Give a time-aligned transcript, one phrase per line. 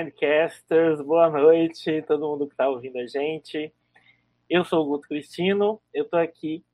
[0.00, 3.70] Blindcasters, boa noite, todo mundo que está ouvindo a gente.
[4.48, 6.64] Eu sou o Guto Cristino, eu estou aqui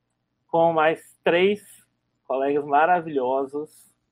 [0.47, 1.61] com mais três
[2.25, 3.69] colegas maravilhosos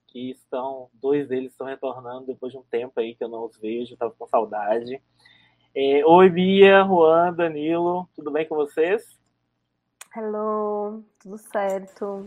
[0.07, 3.57] que estão, dois deles estão retornando depois de um tempo aí que eu não os
[3.57, 5.01] vejo, estava com saudade.
[5.73, 9.17] É, Oi, Bia, Juan, Danilo, tudo bem com vocês?
[10.13, 12.25] Hello, tudo certo?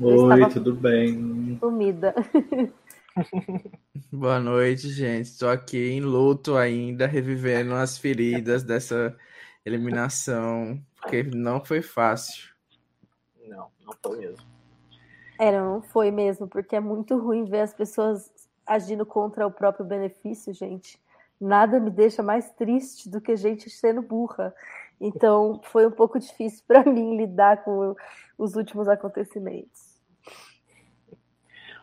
[0.00, 1.58] Oi, tudo bem?
[1.60, 2.12] Sumida.
[4.12, 5.26] Boa noite, gente.
[5.26, 9.16] Estou aqui em luto ainda, revivendo as feridas dessa
[9.64, 12.50] eliminação, porque não foi fácil.
[13.46, 14.46] Não, não foi mesmo.
[15.38, 18.30] É, não foi mesmo, porque é muito ruim ver as pessoas
[18.66, 21.00] agindo contra o próprio benefício, gente.
[21.40, 24.54] Nada me deixa mais triste do que gente sendo burra.
[25.00, 27.94] Então, foi um pouco difícil para mim lidar com
[28.36, 29.87] os últimos acontecimentos.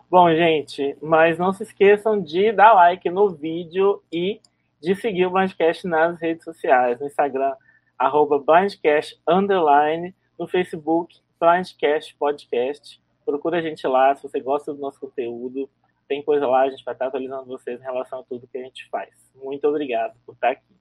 [0.08, 4.39] Bom, gente, mas não se esqueçam de dar like no vídeo e
[4.80, 7.56] de seguir o Blindcast nas redes sociais, no Instagram,
[7.98, 13.02] arroba Blindcast, underline, no Facebook, Blindcast Podcast.
[13.26, 15.67] Procura a gente lá, se você gosta do nosso conteúdo,
[16.08, 18.64] tem coisa lá, a gente vai estar atualizando vocês em relação a tudo que a
[18.64, 19.09] gente faz.
[19.33, 20.76] Muito obrigado por estar aqui.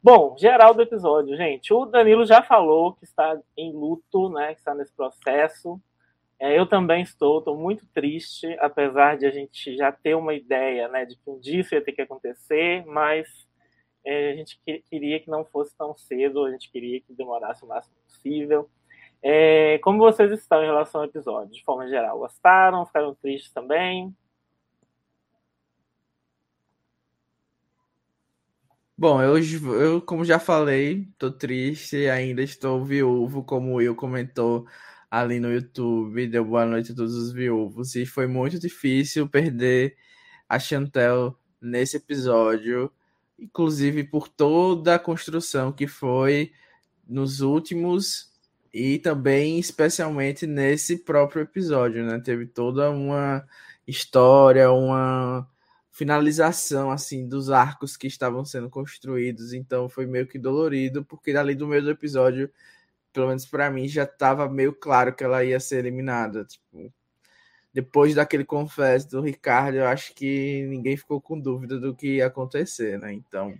[0.00, 1.74] Bom, geral do episódio, gente.
[1.74, 4.54] O Danilo já falou que está em luto, né?
[4.54, 5.80] Que está nesse processo.
[6.40, 10.88] É, eu também estou, estou muito triste, apesar de a gente já ter uma ideia
[10.88, 13.28] né, de que um dia isso ia ter que acontecer, mas
[14.04, 17.64] é, a gente que, queria que não fosse tão cedo, a gente queria que demorasse
[17.64, 18.68] o máximo possível.
[19.22, 22.18] É, como vocês estão em relação ao episódio, de forma geral?
[22.18, 22.84] Gostaram?
[22.84, 24.14] Ficaram tristes também?
[28.96, 29.36] Bom, eu,
[29.80, 34.66] eu como já falei, estou triste, ainda estou viúvo, como o Will comentou
[35.20, 37.94] ali no YouTube, deu boa noite a todos os viúvos.
[37.94, 39.96] E foi muito difícil perder
[40.48, 42.90] a Chantel nesse episódio,
[43.38, 46.52] inclusive por toda a construção que foi
[47.06, 48.32] nos últimos
[48.72, 52.18] e também especialmente nesse próprio episódio, né?
[52.18, 53.46] Teve toda uma
[53.86, 55.48] história, uma
[55.92, 61.54] finalização assim dos arcos que estavam sendo construídos, então foi meio que dolorido, porque ali
[61.54, 62.50] do meio do episódio
[63.14, 66.44] pelo menos para mim, já estava meio claro que ela ia ser eliminada.
[66.44, 66.92] Tipo,
[67.72, 72.26] depois daquele confesso do Ricardo, eu acho que ninguém ficou com dúvida do que ia
[72.26, 73.12] acontecer, né?
[73.12, 73.54] Então,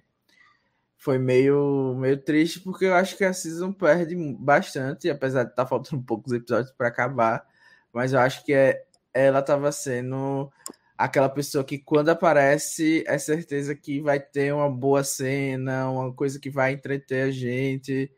[0.98, 5.64] foi meio, meio triste, porque eu acho que a season perde bastante, apesar de estar
[5.64, 7.46] tá faltando poucos episódios para acabar.
[7.92, 10.50] Mas eu acho que é, ela estava sendo
[10.98, 16.40] aquela pessoa que, quando aparece, é certeza que vai ter uma boa cena, uma coisa
[16.40, 18.10] que vai entreter a gente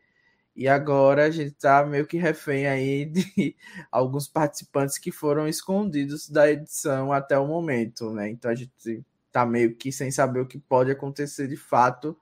[0.57, 3.55] e agora a gente está meio que refém aí de
[3.91, 8.27] alguns participantes que foram escondidos da edição até o momento, né?
[8.27, 12.17] Então a gente está meio que sem saber o que pode acontecer de fato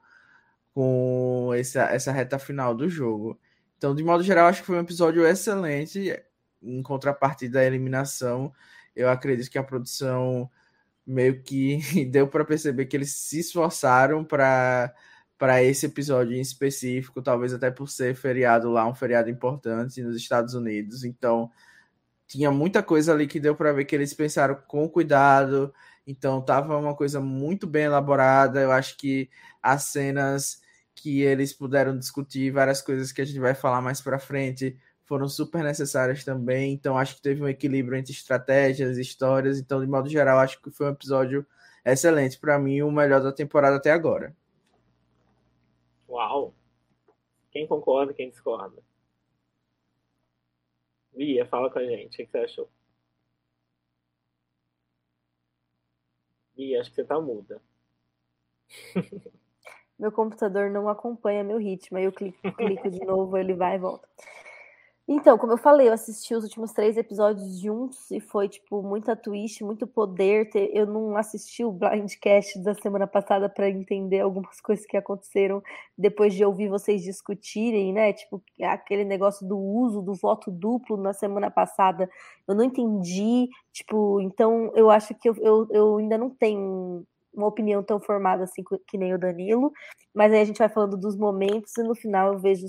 [0.74, 3.40] com essa, essa reta final do jogo.
[3.78, 6.14] Então, de modo geral, acho que foi um episódio excelente.
[6.62, 8.52] Em contrapartida à eliminação,
[8.94, 10.52] eu acredito que a produção
[11.08, 11.80] meio que
[12.12, 14.94] deu para perceber que eles se esforçaram para
[15.38, 20.16] para esse episódio em específico, talvez até por ser feriado lá, um feriado importante nos
[20.16, 21.04] Estados Unidos.
[21.04, 21.52] Então,
[22.28, 25.74] tinha muita coisa ali que deu para ver que eles pensaram com cuidado.
[26.08, 28.62] Então, tava uma coisa muito bem elaborada.
[28.62, 29.30] Eu acho que
[29.62, 30.62] as cenas
[30.96, 35.28] que eles puderam discutir, várias coisas que a gente vai falar mais para frente, foram
[35.28, 36.74] super necessárias também.
[36.74, 39.60] Então, acho que teve um equilíbrio entre estratégias, histórias.
[39.60, 41.46] Então, de modo geral, acho que foi um episódio
[41.84, 42.40] excelente.
[42.40, 44.36] Para mim, o melhor da temporada até agora.
[46.08, 46.54] Uau!
[47.52, 48.84] Quem concorda, quem discorda?
[51.14, 52.22] Via, fala com a gente.
[52.22, 52.70] O que você achou?
[56.56, 57.62] Via, acho que você tá muda.
[59.98, 61.98] Meu computador não acompanha meu ritmo.
[61.98, 64.08] Aí eu clico, clico de novo, ele vai e volta.
[65.08, 69.16] Então, como eu falei, eu assisti os últimos três episódios juntos e foi, tipo, muita
[69.16, 70.50] twist, muito poder.
[70.74, 75.62] Eu não assisti o Blindcast da semana passada para entender algumas coisas que aconteceram
[75.96, 78.14] depois de ouvir vocês discutirem, né?
[78.14, 82.10] Tipo, aquele negócio do uso do voto duplo na semana passada.
[82.48, 87.48] Eu não entendi, tipo, então eu acho que eu, eu, eu ainda não tenho uma
[87.48, 89.72] opinião tão formada assim que nem o Danilo,
[90.14, 92.66] mas aí a gente vai falando dos momentos e no final eu vejo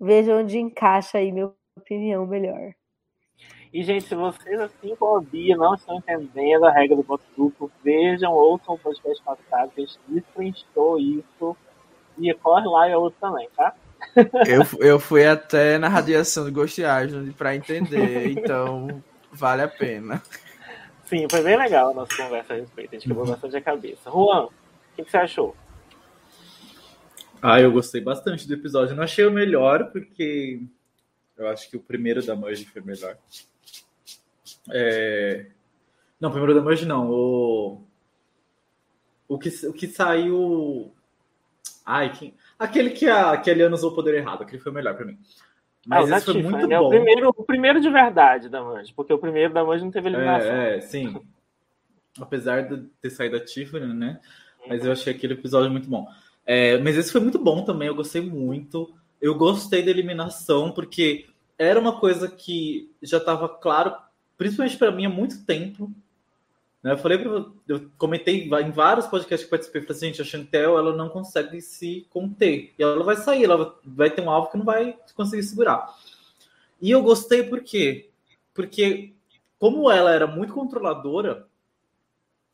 [0.00, 2.72] veja onde encaixa aí minha opinião melhor.
[3.72, 7.22] E, gente, se vocês, assim como a Bia, não estão entendendo a regra do voto
[7.36, 11.56] duplo, vejam, ouçam o podcast passado, que a gente destrinchou isso.
[12.18, 13.74] E corre lá e ouço também, tá?
[14.48, 20.22] Eu, eu fui até na radiação do Ghost Island para entender, então vale a pena.
[21.04, 22.90] Sim, foi bem legal a nossa conversa a respeito.
[22.90, 24.10] A gente quebrou bastante a cabeça.
[24.10, 24.50] Juan, o
[24.96, 25.54] que, que você achou?
[27.42, 28.92] Ah, eu gostei bastante do episódio.
[28.92, 30.62] Eu não achei o melhor, porque
[31.36, 33.16] eu acho que o primeiro da Merge foi melhor.
[34.70, 35.46] É...
[36.20, 37.10] Não, o primeiro da Merge não.
[37.10, 37.82] O,
[39.26, 40.92] o, que, o que saiu.
[41.84, 42.34] Ai, quem...
[42.58, 45.06] aquele que a, que a Eliana usou o poder errado, aquele foi o melhor para
[45.06, 45.18] mim.
[45.86, 46.78] Mas ah, esse foi muito né?
[46.78, 46.86] bom.
[46.86, 50.08] O primeiro, o primeiro de verdade da Merge, porque o primeiro da Merge não teve
[50.08, 50.52] eliminação.
[50.52, 51.20] É, é sim.
[52.20, 54.20] Apesar de ter saído a Tiffany, né?
[54.68, 56.06] Mas eu achei aquele episódio muito bom.
[56.46, 58.92] É, mas esse foi muito bom também, eu gostei muito.
[59.20, 61.26] Eu gostei da eliminação, porque
[61.58, 63.94] era uma coisa que já estava claro,
[64.38, 65.92] principalmente para mim, há muito tempo.
[66.82, 66.92] Né?
[66.92, 70.78] Eu falei, pra, eu comentei em vários podcasts que participei, falei assim, gente, a Chantel
[70.78, 72.72] ela não consegue se conter.
[72.78, 75.94] E ela vai sair, ela vai ter um alvo que não vai conseguir segurar.
[76.80, 78.08] E eu gostei por quê?
[78.54, 79.12] Porque,
[79.58, 81.46] como ela era muito controladora,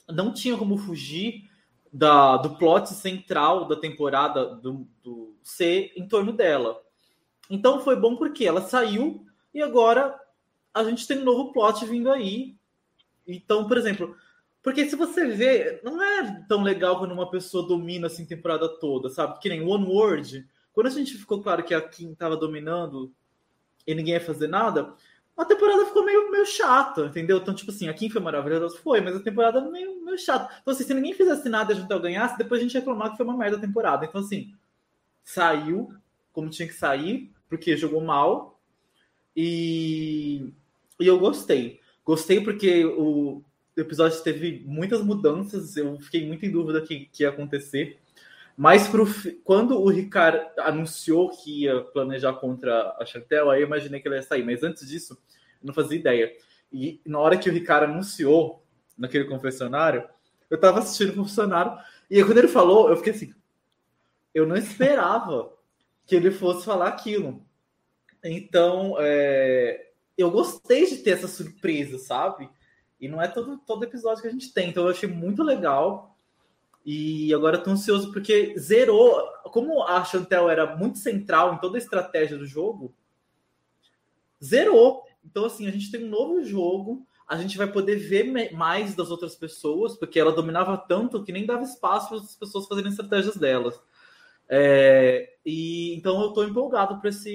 [0.09, 1.49] não tinha como fugir
[1.93, 6.81] da, do plot central da temporada do, do C em torno dela.
[7.49, 9.25] Então foi bom porque ela saiu
[9.55, 10.19] e agora
[10.75, 12.57] a gente tem um novo plot vindo aí.
[13.27, 14.15] Então, por exemplo,
[14.63, 18.69] porque se você vê, não é tão legal quando uma pessoa domina assim a temporada
[18.69, 19.39] toda, sabe?
[19.39, 20.47] Que nem One World.
[20.73, 23.13] Quando a gente ficou claro que a Kim estava dominando
[23.87, 24.93] e ninguém ia fazer nada,
[25.37, 27.39] a temporada ficou meio, meio chata, entendeu?
[27.39, 30.55] Então, tipo assim, a Kim foi maravilhosa, foi, mas a temporada meio, meio chata.
[30.61, 33.11] Então, assim, se ninguém fizesse nada e a gente ganhasse, depois a gente ia reclamar
[33.11, 34.07] que foi uma merda a temporada.
[34.07, 34.55] Então, assim,
[35.23, 35.93] saiu
[36.33, 38.61] como tinha que sair, porque jogou mal.
[39.37, 40.53] E,
[41.01, 41.81] e eu gostei.
[42.05, 43.43] Gostei porque o
[43.77, 47.99] episódio teve muitas mudanças, eu fiquei muito em dúvida que, que ia acontecer.
[48.57, 49.07] Mas pro,
[49.45, 54.15] quando o Ricardo anunciou que ia planejar contra a Chantel, aí eu imaginei que ele
[54.15, 54.43] ia sair.
[54.43, 55.15] Mas antes disso,
[55.63, 56.33] eu não fazia ideia.
[56.73, 58.63] E na hora que o Ricardo anunciou,
[58.97, 60.09] naquele confessionário,
[60.49, 61.79] eu tava assistindo o confessionário,
[62.11, 63.35] e aí, quando ele falou, eu fiquei assim.
[64.33, 65.53] Eu não esperava
[66.07, 67.45] que ele fosse falar aquilo.
[68.23, 72.49] Então, é, eu gostei de ter essa surpresa, sabe?
[73.01, 74.71] E não é todo, todo episódio que a gente tem.
[74.71, 76.17] Então, eu achei muito legal.
[76.85, 79.21] E agora estou ansioso porque zerou.
[79.45, 82.95] Como a Chantel era muito central em toda a estratégia do jogo,
[84.43, 85.05] zerou.
[85.25, 87.05] Então, assim, a gente tem um novo jogo.
[87.27, 91.45] A gente vai poder ver mais das outras pessoas, porque ela dominava tanto que nem
[91.45, 93.81] dava espaço para as pessoas fazerem estratégias delas.
[94.49, 97.29] É, e então eu estou empolgado para essa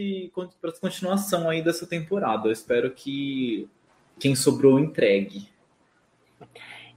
[0.79, 2.47] continuação aí dessa temporada.
[2.47, 3.67] Eu espero que
[4.19, 5.49] quem sobrou entregue.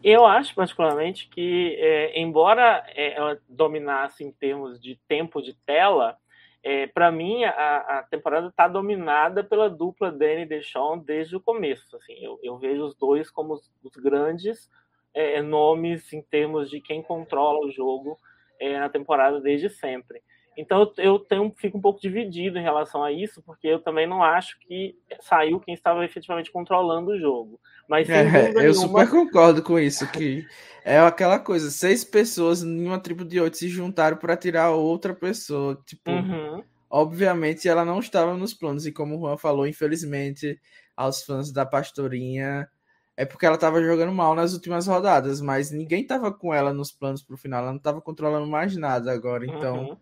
[0.03, 6.19] Eu acho particularmente que, é, embora é, ela dominasse em termos de tempo de tela,
[6.65, 11.95] é, para mim a, a temporada está dominada pela dupla Danny Deschamps desde o começo.
[11.95, 14.71] Assim, eu, eu vejo os dois como os, os grandes
[15.13, 18.19] é, nomes em termos de quem controla o jogo
[18.59, 20.23] é, na temporada desde sempre.
[20.57, 24.23] Então eu tenho, fico um pouco dividido em relação a isso, porque eu também não
[24.23, 27.61] acho que saiu quem estava efetivamente controlando o jogo.
[27.89, 28.75] Mas é, eu nenhuma...
[28.75, 30.47] super concordo com isso, que
[30.85, 35.13] é aquela coisa, seis pessoas em uma tribo de oito se juntaram para tirar outra
[35.13, 35.81] pessoa.
[35.85, 36.63] Tipo, uhum.
[36.89, 40.59] obviamente ela não estava nos planos, e como o Juan falou, infelizmente,
[40.97, 42.69] aos fãs da Pastorinha,
[43.17, 46.93] é porque ela estava jogando mal nas últimas rodadas, mas ninguém estava com ela nos
[46.93, 49.91] planos para o final, ela não estava controlando mais nada agora, então.
[49.91, 49.97] Uhum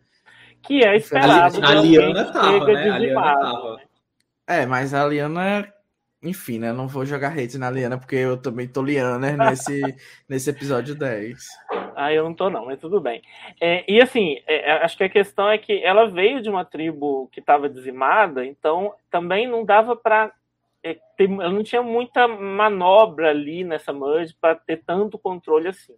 [0.62, 1.64] que é esperado.
[1.64, 2.90] A, Liana tava, né?
[2.90, 3.80] A Liana tava.
[4.46, 5.72] É, mas a Liana,
[6.22, 6.72] enfim, né?
[6.72, 9.80] Não vou jogar hate na Liana, porque eu também tô Liana nesse,
[10.28, 11.44] nesse episódio 10.
[11.94, 13.22] Ah, eu não tô, não, mas tudo bem.
[13.60, 16.64] É, e assim, é, é, acho que a questão é que ela veio de uma
[16.64, 20.32] tribo que estava dizimada, então também não dava para.
[20.84, 25.94] É, ela não tinha muita manobra ali nessa merge para ter tanto controle assim.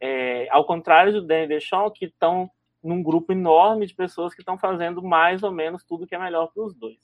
[0.00, 2.48] É, ao contrário do Danny Deschamps, que estão
[2.82, 6.48] num grupo enorme de pessoas que estão fazendo mais ou menos tudo que é melhor
[6.52, 6.98] para os dois.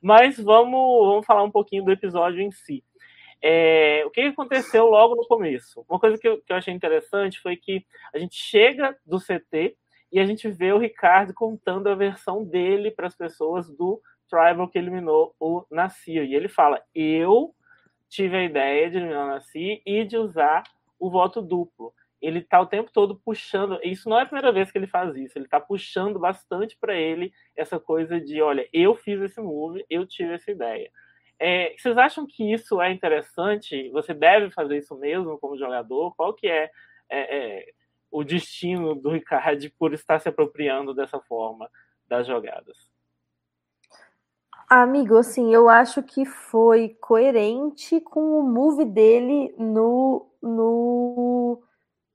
[0.00, 2.84] Mas vamos, vamos falar um pouquinho do episódio em si.
[3.42, 5.84] É, o que aconteceu logo no começo?
[5.88, 9.76] Uma coisa que eu, que eu achei interessante foi que a gente chega do CT
[10.12, 14.68] e a gente vê o Ricardo contando a versão dele para as pessoas do Tribal
[14.68, 16.24] que eliminou o Nasir.
[16.24, 17.54] E ele fala: Eu
[18.08, 20.62] tive a ideia de eliminar o Nasir e de usar
[20.98, 21.92] o voto duplo
[22.26, 23.78] ele tá o tempo todo puxando.
[23.84, 25.38] Isso não é a primeira vez que ele faz isso.
[25.38, 30.04] Ele tá puxando bastante para ele essa coisa de, olha, eu fiz esse move, eu
[30.04, 30.90] tive essa ideia.
[31.38, 33.88] É, vocês acham que isso é interessante?
[33.90, 36.16] Você deve fazer isso mesmo como jogador?
[36.16, 36.68] Qual que é,
[37.08, 37.66] é, é
[38.10, 41.70] o destino do Ricardo por estar se apropriando dessa forma
[42.08, 42.90] das jogadas?
[44.68, 51.62] Amigo, assim, eu acho que foi coerente com o move dele no, no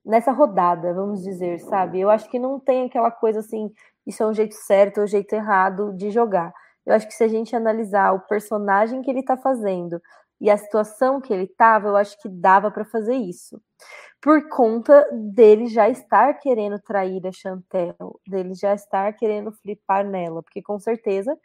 [0.04, 2.00] nessa rodada, vamos dizer, sabe?
[2.00, 3.72] Eu acho que não tem aquela coisa assim,
[4.06, 6.52] isso é um jeito certo ou um jeito errado de jogar.
[6.84, 10.00] Eu acho que se a gente analisar o personagem que ele tá fazendo
[10.40, 13.60] e a situação que ele tava, eu acho que dava para fazer isso.
[14.20, 20.42] Por conta dele já estar querendo trair a Chantel, dele já estar querendo flipar nela,
[20.42, 21.36] porque com certeza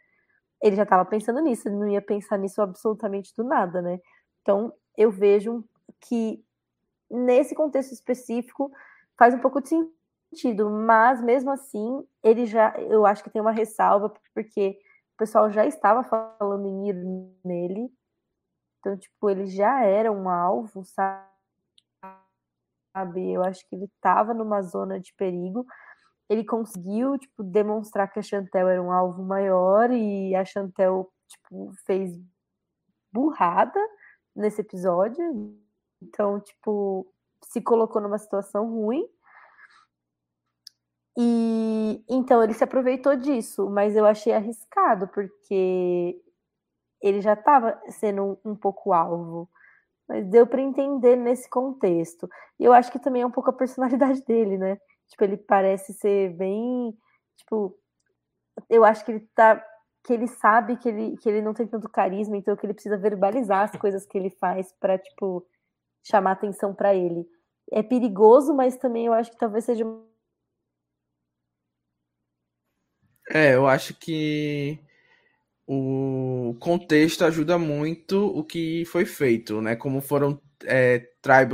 [0.62, 4.00] ele já estava pensando nisso, ele não ia pensar nisso absolutamente do nada, né?
[4.42, 5.64] Então, eu vejo
[6.02, 6.44] que
[7.10, 8.72] nesse contexto específico
[9.18, 13.52] faz um pouco de sentido, mas mesmo assim, ele já, eu acho que tem uma
[13.52, 14.80] ressalva, porque
[15.16, 16.96] o pessoal já estava falando em ir
[17.44, 17.90] nele,
[18.80, 21.28] então, tipo, ele já era um alvo, sabe?
[23.34, 25.66] Eu acho que ele estava numa zona de perigo,
[26.30, 31.72] ele conseguiu, tipo, demonstrar que a Chantel era um alvo maior e a Chantel, tipo,
[31.86, 32.12] fez
[33.12, 33.80] burrada
[34.36, 35.58] nesse episódio.
[36.02, 37.08] Então, tipo,
[37.44, 39.08] se colocou numa situação ruim.
[41.18, 46.22] E então ele se aproveitou disso, mas eu achei arriscado, porque
[47.02, 49.50] ele já estava sendo um, um pouco alvo.
[50.08, 52.30] Mas deu para entender nesse contexto.
[52.60, 54.78] E eu acho que também é um pouco a personalidade dele, né?
[55.10, 56.96] Tipo, ele parece ser bem.
[57.38, 57.78] Tipo,
[58.70, 59.64] eu acho que ele tá.
[60.04, 62.98] Que ele sabe que ele, que ele não tem tanto carisma, então que ele precisa
[62.98, 65.46] verbalizar as coisas que ele faz para tipo,
[66.08, 67.28] chamar atenção para ele.
[67.72, 69.84] É perigoso, mas também eu acho que talvez seja.
[73.30, 74.80] É, eu acho que
[75.68, 79.76] o contexto ajuda muito o que foi feito, né?
[79.76, 81.10] Como foram é,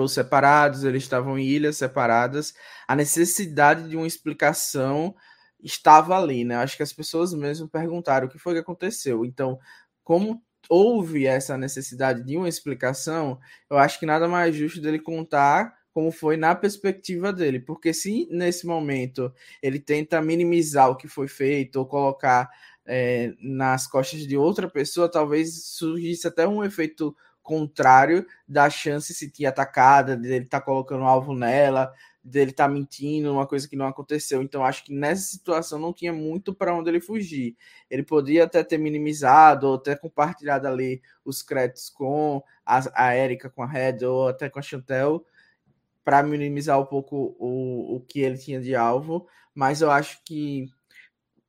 [0.08, 2.54] separados, eles estavam em ilhas separadas,
[2.88, 5.16] a necessidade de uma explicação
[5.60, 6.58] estava ali, né?
[6.58, 9.26] Acho que as pessoas mesmo perguntaram o que foi que aconteceu.
[9.26, 9.58] Então,
[10.04, 13.40] como houve essa necessidade de uma explicação,
[13.70, 18.28] eu acho que nada mais justo dele contar como foi na perspectiva dele, porque se
[18.32, 22.50] nesse momento ele tenta minimizar o que foi feito ou colocar
[22.86, 29.20] é, nas costas de outra pessoa, talvez surgisse até um efeito contrário da chance de
[29.20, 31.94] se tinha atacada, dele estar tá colocando alvo nela,
[32.24, 34.42] dele estar tá mentindo, uma coisa que não aconteceu.
[34.42, 37.58] Então acho que nessa situação não tinha muito para onde ele fugir.
[37.90, 43.50] Ele podia até ter minimizado ou até compartilhado ali os créditos com a, a Erika,
[43.50, 45.26] com a Red ou até com a Chantel
[46.04, 50.68] para minimizar um pouco o, o que ele tinha de alvo, mas eu acho que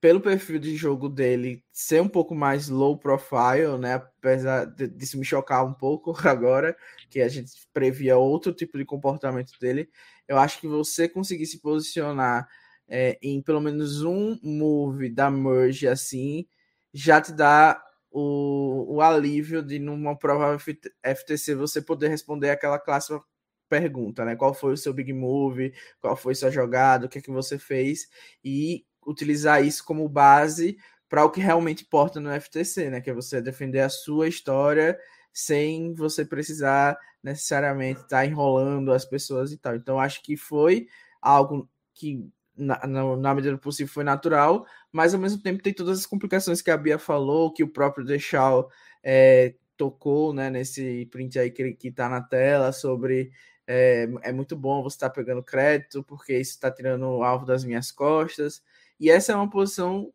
[0.05, 3.95] pelo perfil de jogo dele ser um pouco mais low profile, né?
[3.95, 6.77] Apesar disso me chocar um pouco agora,
[7.09, 9.89] que a gente previa outro tipo de comportamento dele,
[10.29, 12.47] eu acho que você conseguir se posicionar
[12.87, 16.47] é, em pelo menos um move da merge assim,
[16.93, 20.59] já te dá o, o alívio de numa prova
[21.03, 23.23] FTC você poder responder aquela clássica
[23.71, 24.37] pergunta, né?
[24.37, 27.59] Qual foi o seu big move, qual foi sua jogada, o que é que você
[27.59, 28.07] fez
[28.45, 30.77] e utilizar isso como base
[31.09, 33.01] para o que realmente importa no FTC, né?
[33.01, 34.99] Que é você defender a sua história
[35.33, 39.75] sem você precisar necessariamente estar tá enrolando as pessoas e tal.
[39.75, 40.87] Então, acho que foi
[41.21, 45.73] algo que, na, na, na, medida do possível, foi natural, mas ao mesmo tempo tem
[45.73, 48.71] todas as complicações que a Bia falou, que o próprio Deixal
[49.03, 53.33] é, tocou né, nesse print aí que, que tá na tela sobre.
[53.67, 57.47] É, é muito bom você estar tá pegando crédito, porque isso está tirando o alvo
[57.47, 58.63] das minhas costas.
[58.99, 60.13] E essa é uma posição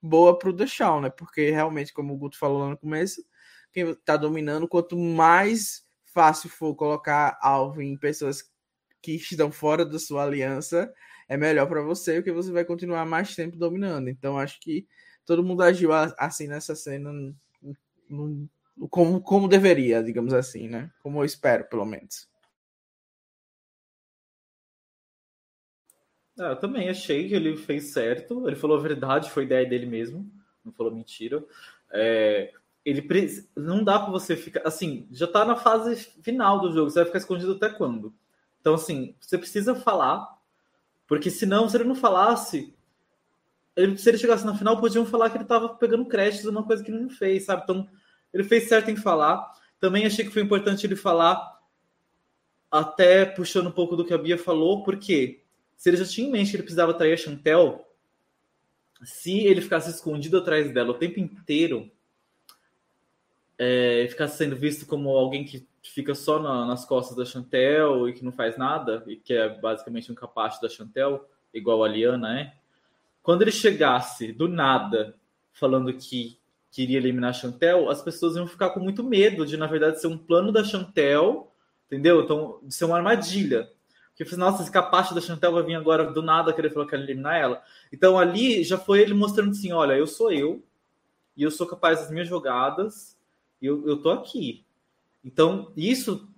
[0.00, 1.10] boa para o Deixal, né?
[1.10, 3.24] Porque realmente, como o Guto falou lá no começo,
[3.72, 8.50] quem está dominando, quanto mais fácil for colocar alvo em pessoas
[9.00, 10.92] que estão fora da sua aliança,
[11.28, 14.08] é melhor para você, porque você vai continuar mais tempo dominando.
[14.08, 14.86] Então, acho que
[15.24, 17.10] todo mundo agiu assim nessa cena,
[18.90, 20.90] como, como deveria, digamos assim, né?
[21.02, 22.28] Como eu espero, pelo menos.
[26.38, 28.46] Ah, eu também achei que ele fez certo.
[28.46, 30.30] Ele falou a verdade, foi ideia dele mesmo.
[30.64, 31.44] Não falou mentira.
[31.90, 32.52] É,
[32.84, 33.06] ele
[33.56, 35.06] não dá para você ficar assim.
[35.10, 36.90] Já tá na fase final do jogo.
[36.90, 38.14] Você vai ficar escondido até quando?
[38.60, 40.38] Então assim, você precisa falar,
[41.06, 42.72] porque senão, se ele não falasse,
[43.76, 46.82] ele, se ele chegasse na final, podiam falar que ele tava pegando créditos uma coisa
[46.82, 47.62] que ele não fez, sabe?
[47.64, 47.88] Então
[48.32, 49.50] ele fez certo em falar.
[49.80, 51.60] Também achei que foi importante ele falar,
[52.70, 55.41] até puxando um pouco do que a Bia falou, porque
[55.82, 57.84] se ele já tinha em mente que ele precisava trair a Chantel,
[59.02, 61.90] se ele ficasse escondido atrás dela o tempo inteiro,
[63.58, 68.12] é, ficasse sendo visto como alguém que fica só na, nas costas da Chantel e
[68.12, 72.38] que não faz nada, e que é basicamente um capacho da Chantel, igual a Liana
[72.40, 72.54] é.
[73.20, 75.16] Quando ele chegasse do nada
[75.52, 76.38] falando que
[76.70, 80.00] que iria eliminar a Chantel, as pessoas iam ficar com muito medo de, na verdade,
[80.00, 81.52] ser um plano da Chantel,
[81.86, 82.22] entendeu?
[82.22, 83.68] Então, de ser uma armadilha.
[84.24, 86.94] Porque, assim, nossa, esse capacho da Chantel vai vir agora do nada querer falar que
[86.94, 87.62] eliminar ela.
[87.92, 90.62] Então, ali já foi ele mostrando assim: olha, eu sou eu,
[91.36, 93.16] e eu sou capaz das minhas jogadas,
[93.60, 94.64] e eu, eu tô aqui.
[95.24, 96.28] Então, isso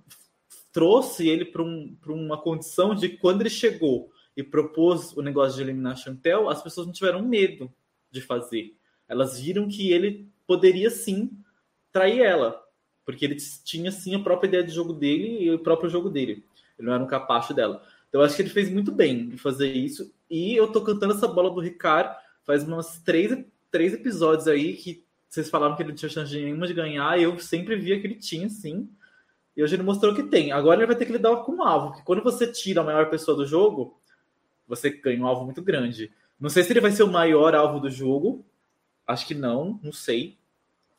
[0.72, 5.62] trouxe ele para um, uma condição de quando ele chegou e propôs o negócio de
[5.62, 7.72] eliminar a Chantel, as pessoas não tiveram medo
[8.10, 8.74] de fazer
[9.08, 11.30] elas viram que ele poderia sim
[11.92, 12.62] trair ela,
[13.04, 16.44] porque ele tinha sim a própria ideia de jogo dele e o próprio jogo dele.
[16.78, 17.82] Ele não era um capacho dela.
[18.08, 20.12] Então eu acho que ele fez muito bem de fazer isso.
[20.30, 22.14] E eu tô cantando essa bola do Ricardo
[22.44, 26.66] faz umas três, três episódios aí que vocês falaram que ele não tinha chance nenhuma
[26.66, 27.18] de ganhar.
[27.18, 28.88] E eu sempre via que ele tinha, sim.
[29.56, 30.52] E hoje ele mostrou que tem.
[30.52, 33.08] Agora ele vai ter que lidar com um alvo, porque quando você tira a maior
[33.08, 33.98] pessoa do jogo,
[34.66, 36.12] você ganha um alvo muito grande.
[36.38, 38.44] Não sei se ele vai ser o maior alvo do jogo,
[39.06, 40.38] Acho que não, não sei.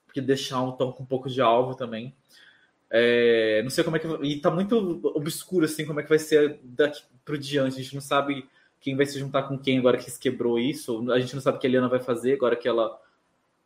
[0.05, 2.15] Porque deixar um tom com um pouco de alvo também.
[2.89, 4.07] É, não sei como é que.
[4.23, 7.79] E tá muito obscuro assim como é que vai ser daqui pro diante.
[7.79, 8.47] A gente não sabe
[8.79, 11.11] quem vai se juntar com quem agora que se quebrou isso.
[11.11, 12.99] A gente não sabe o que a Eliana vai fazer agora que ela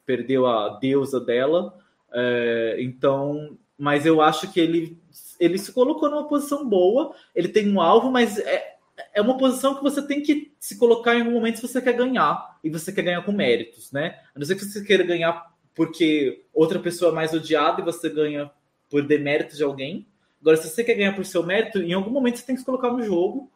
[0.06, 1.78] perdeu a deusa dela.
[2.12, 4.98] É, então, mas eu acho que ele,
[5.40, 7.14] ele se colocou numa posição boa.
[7.36, 8.78] Ele tem um alvo, mas é,
[9.14, 11.94] é uma posição que você tem que se colocar em algum momento se você quer
[11.94, 14.20] ganhar e você quer ganhar com méritos, né?
[14.34, 18.10] A não ser que você queira ganhar porque outra pessoa é mais odiada e você
[18.10, 18.52] ganha
[18.90, 20.08] por demérito de alguém.
[20.42, 22.66] Agora, se você quer ganhar por seu mérito, em algum momento você tem que se
[22.66, 23.52] colocar no jogo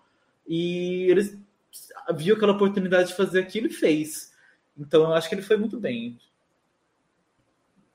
[0.48, 1.40] e ele
[2.16, 4.34] viu aquela oportunidade de fazer aquilo e fez.
[4.78, 6.20] Então, eu acho que ele foi muito bem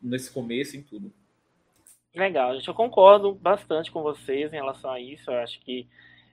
[0.00, 1.12] nesse começo em tudo.
[2.14, 2.66] Legal, gente.
[2.66, 5.30] Eu concordo bastante com vocês em relação a isso.
[5.30, 5.88] Eu acho que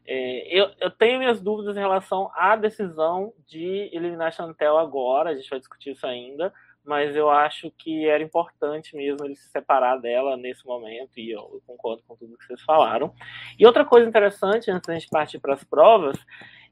[0.07, 5.35] é, eu, eu, tenho minhas dúvidas em relação à decisão de eliminar Chantel agora, a
[5.35, 6.53] gente vai discutir isso ainda,
[6.86, 11.62] mas eu acho que era importante mesmo ele se separar dela nesse momento, e eu,
[11.65, 13.13] concordo com tudo que vocês falaram.
[13.58, 16.17] E outra coisa interessante, antes da gente partir para as provas,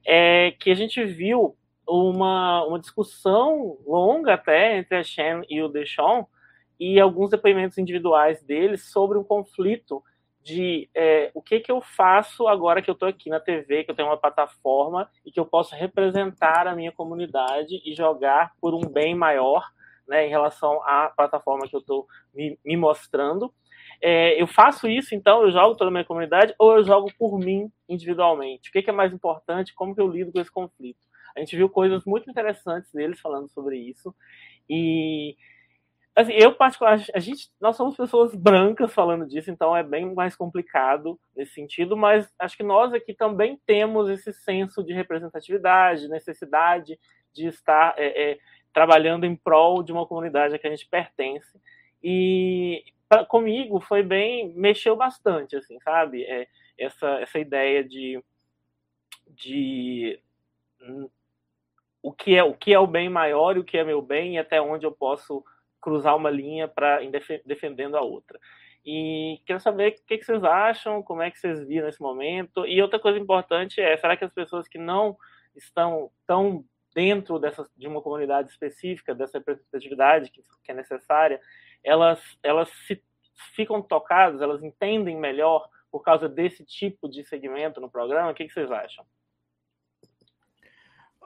[0.05, 5.67] é que a gente viu uma, uma discussão longa até entre a Shen e o
[5.67, 6.25] Deshawn,
[6.79, 10.03] e alguns depoimentos individuais deles sobre um conflito
[10.43, 13.91] de é, o que, que eu faço agora que eu estou aqui na TV, que
[13.91, 18.73] eu tenho uma plataforma e que eu posso representar a minha comunidade e jogar por
[18.73, 19.65] um bem maior
[20.07, 23.53] né, em relação à plataforma que eu estou me, me, mostrando.
[24.01, 27.37] É, eu faço isso, então, eu jogo toda a minha comunidade ou eu jogo por
[27.37, 28.69] mim individualmente?
[28.69, 29.73] O que, que é mais importante?
[29.73, 30.99] Como que eu lido com esse conflito?
[31.35, 34.13] A gente viu coisas muito interessantes deles falando sobre isso.
[34.69, 35.35] E
[36.15, 40.35] Assim, eu particularmente, a gente, nós somos pessoas brancas falando disso, então é bem mais
[40.35, 46.99] complicado nesse sentido, mas acho que nós aqui também temos esse senso de representatividade, necessidade
[47.33, 48.37] de estar é, é,
[48.73, 51.59] trabalhando em prol de uma comunidade a que a gente pertence.
[52.01, 56.23] E pra, comigo foi bem, mexeu bastante, assim, sabe?
[56.23, 58.21] É, essa, essa ideia de,
[59.29, 60.19] de
[60.81, 61.09] hum,
[62.01, 64.35] o que é o que é o bem maior e o que é meu bem
[64.35, 65.43] e até onde eu posso
[65.79, 66.99] cruzar uma linha para
[67.45, 68.39] defendendo a outra.
[68.85, 72.65] E quero saber o que, vocês acham, como é que vocês viram nesse momento.
[72.65, 75.15] E outra coisa importante é, será que as pessoas que não
[75.55, 81.39] estão tão dentro dessa, de uma comunidade específica, dessa representatividade que, que é necessária,
[81.83, 83.01] elas, elas se,
[83.55, 88.31] ficam tocadas, elas entendem melhor por causa desse tipo de segmento no programa?
[88.31, 89.05] O que, que vocês acham?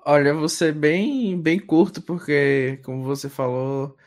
[0.06, 3.97] Olha, ser bem, bem curto, porque, como você falou,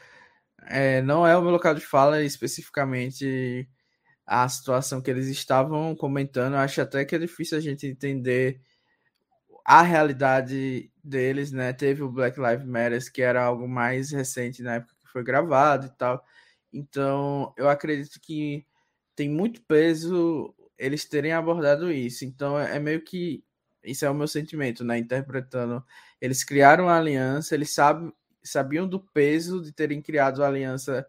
[0.66, 3.68] é, não é o meu local de fala especificamente
[4.26, 6.54] a situação que eles estavam comentando.
[6.54, 8.60] Eu acho até que é difícil a gente entender
[9.70, 11.72] a realidade deles, né?
[11.72, 15.86] Teve o Black Lives Matter, que era algo mais recente na época que foi gravado
[15.86, 16.24] e tal.
[16.72, 18.66] Então, eu acredito que
[19.16, 22.24] tem muito peso eles terem abordado isso.
[22.24, 23.44] Então, é meio que
[23.84, 24.98] isso é o meu sentimento, né?
[24.98, 25.84] Interpretando,
[26.20, 27.74] eles criaram uma aliança, eles
[28.42, 31.06] sabiam do peso de terem criado a aliança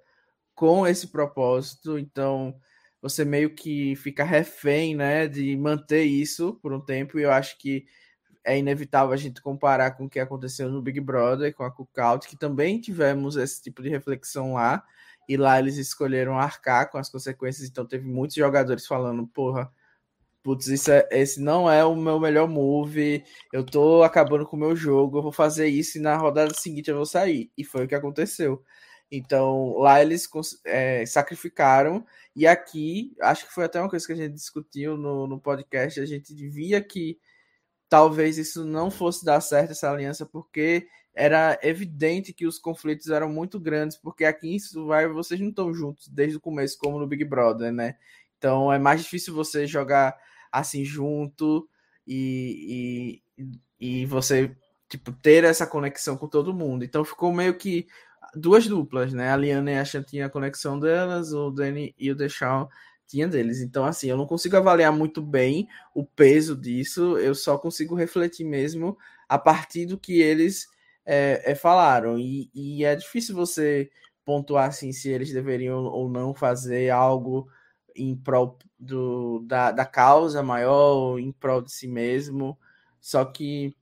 [0.56, 2.56] com esse propósito, então
[3.02, 7.58] você meio que fica refém, né, de manter isso por um tempo, e eu acho
[7.58, 7.86] que
[8.44, 12.28] é inevitável a gente comparar com o que aconteceu no Big Brother, com a Cookout,
[12.28, 14.84] que também tivemos esse tipo de reflexão lá,
[15.28, 19.72] e lá eles escolheram arcar com as consequências, então teve muitos jogadores falando, porra,
[20.44, 23.24] putz, isso é, esse não é o meu melhor move,
[23.54, 26.90] eu tô acabando com o meu jogo, eu vou fazer isso e na rodada seguinte
[26.90, 27.52] eu vou sair.
[27.58, 28.64] E foi o que aconteceu.
[29.12, 30.28] Então, lá eles
[30.66, 35.28] é, sacrificaram, e aqui, acho que foi até uma coisa que a gente discutiu no,
[35.28, 37.20] no podcast, a gente via que
[37.92, 43.28] talvez isso não fosse dar certo, essa aliança, porque era evidente que os conflitos eram
[43.28, 47.06] muito grandes, porque aqui em Survivor vocês não estão juntos desde o começo, como no
[47.06, 47.98] Big Brother, né?
[48.38, 50.18] Então é mais difícil você jogar
[50.50, 51.68] assim junto
[52.08, 54.56] e, e, e você
[54.88, 56.86] tipo, ter essa conexão com todo mundo.
[56.86, 57.88] Então ficou meio que
[58.34, 59.34] duas duplas, né?
[59.34, 62.70] A Liana e a Chan tinha a conexão delas, o Danny e o Deshaun
[63.12, 63.62] tinha deles.
[63.62, 68.46] Então, assim, eu não consigo avaliar muito bem o peso disso, eu só consigo refletir
[68.46, 68.98] mesmo
[69.28, 70.68] a partir do que eles
[71.06, 72.18] é, é, falaram.
[72.18, 73.92] E, e, é difícil você
[74.26, 77.50] pontuar assim se eles deveriam ou não fazer algo
[77.96, 82.58] em prol do, da, da causa maior, em prol de si mesmo.
[83.00, 83.76] Só que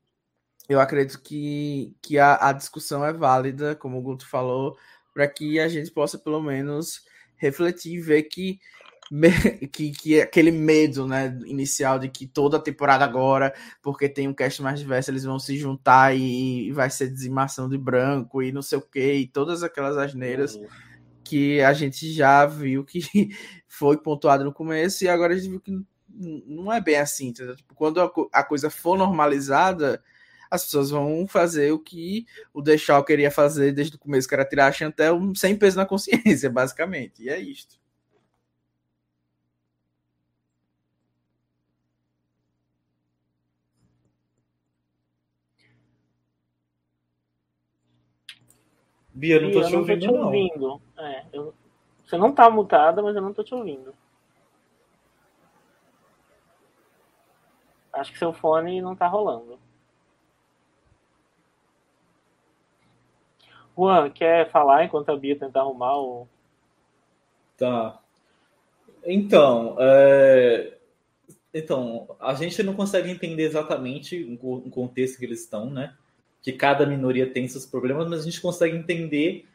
[0.68, 4.78] eu acredito que, que a, a discussão é válida, como o Guto falou,
[5.14, 7.04] para que a gente possa pelo menos
[7.38, 8.60] refletir e ver que
[9.72, 14.62] que, que aquele medo né, inicial de que toda temporada agora, porque tem um cast
[14.62, 18.62] mais diverso, eles vão se juntar e, e vai ser dizimação de branco e não
[18.62, 20.68] sei o que, e todas aquelas asneiras uhum.
[21.24, 23.02] que a gente já viu que
[23.68, 25.72] foi pontuado no começo e agora a gente viu que
[26.12, 27.32] não é bem assim.
[27.32, 30.04] Tipo, quando a, a coisa for normalizada,
[30.50, 34.46] as pessoas vão fazer o que o Deixal queria fazer desde o começo, que era
[34.46, 37.24] tirar a Chantel sem peso na consciência, basicamente.
[37.24, 37.80] E é isto.
[49.20, 50.06] Bia, não tô Bia, te ouvindo.
[50.06, 50.82] Não tô te ouvindo.
[50.98, 51.54] É, eu...
[52.06, 53.94] Você não tá mutada, mas eu não tô te ouvindo.
[57.92, 59.60] Acho que seu fone não tá rolando.
[63.78, 66.28] Juan, quer falar enquanto a Bia tenta arrumar o.
[67.58, 68.00] Tá.
[69.04, 70.78] Então, é...
[71.54, 75.94] então, a gente não consegue entender exatamente o contexto que eles estão, né?
[76.42, 79.46] Que cada minoria tem seus problemas, mas a gente consegue entender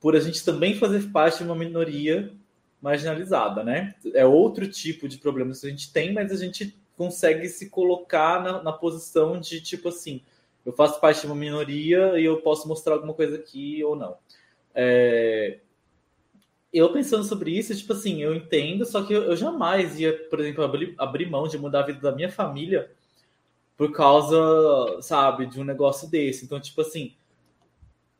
[0.00, 2.32] por a gente também fazer parte de uma minoria
[2.80, 3.94] marginalizada, né?
[4.14, 8.42] É outro tipo de problemas que a gente tem, mas a gente consegue se colocar
[8.42, 10.20] na, na posição de tipo assim,
[10.64, 14.16] eu faço parte de uma minoria e eu posso mostrar alguma coisa aqui ou não.
[14.74, 15.58] É...
[16.72, 20.40] Eu pensando sobre isso, tipo assim, eu entendo, só que eu, eu jamais ia, por
[20.40, 22.90] exemplo, abrir, abrir mão de mudar a vida da minha família
[23.76, 26.44] por causa, sabe, de um negócio desse.
[26.44, 27.14] Então, tipo assim,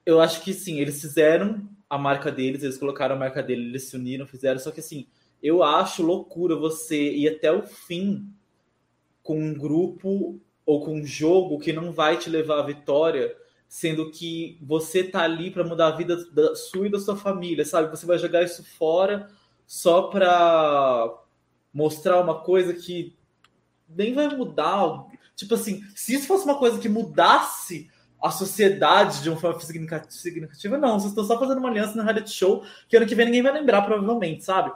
[0.04, 3.84] eu acho que sim, eles fizeram a marca deles, eles colocaram a marca deles, eles
[3.84, 5.06] se uniram, fizeram, só que assim,
[5.42, 8.28] eu acho loucura você ir até o fim
[9.22, 13.36] com um grupo ou com um jogo que não vai te levar à vitória,
[13.68, 17.64] sendo que você tá ali para mudar a vida da sua e da sua família,
[17.64, 17.90] sabe?
[17.90, 19.28] Você vai jogar isso fora
[19.66, 21.22] só para
[21.72, 23.16] mostrar uma coisa que
[23.96, 27.90] nem vai mudar Tipo assim, se isso fosse uma coisa que mudasse
[28.22, 31.00] a sociedade de uma forma significativa, não.
[31.00, 33.52] Vocês estão só fazendo uma aliança no reality show que ano que vem ninguém vai
[33.52, 34.70] lembrar, provavelmente, sabe?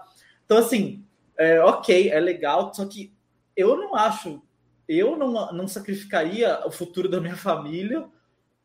[0.44, 1.04] Então, assim,
[1.36, 3.12] é, ok, é legal, só que
[3.56, 4.42] eu não acho,
[4.88, 8.04] eu não, não sacrificaria o futuro da minha família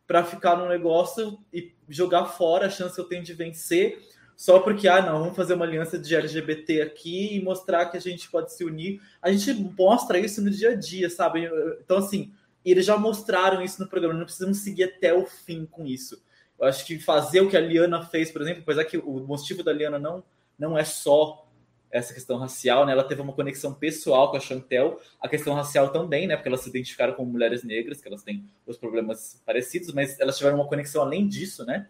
[0.07, 4.01] para ficar no negócio e jogar fora a chance que eu tenho de vencer
[4.41, 8.01] só porque, ah, não, vamos fazer uma aliança de LGBT aqui e mostrar que a
[8.01, 8.99] gente pode se unir.
[9.21, 11.47] A gente mostra isso no dia a dia, sabe?
[11.79, 12.33] Então, assim,
[12.65, 16.19] eles já mostraram isso no programa, não precisamos seguir até o fim com isso.
[16.59, 19.61] Eu acho que fazer o que a Liana fez, por exemplo, apesar que o motivo
[19.61, 20.23] da Liana não,
[20.57, 21.47] não é só
[21.91, 22.93] essa questão racial, né?
[22.93, 26.35] Ela teve uma conexão pessoal com a Chantel, a questão racial também, né?
[26.35, 30.35] Porque elas se identificaram como mulheres negras, que elas têm os problemas parecidos, mas elas
[30.35, 31.87] tiveram uma conexão além disso, né?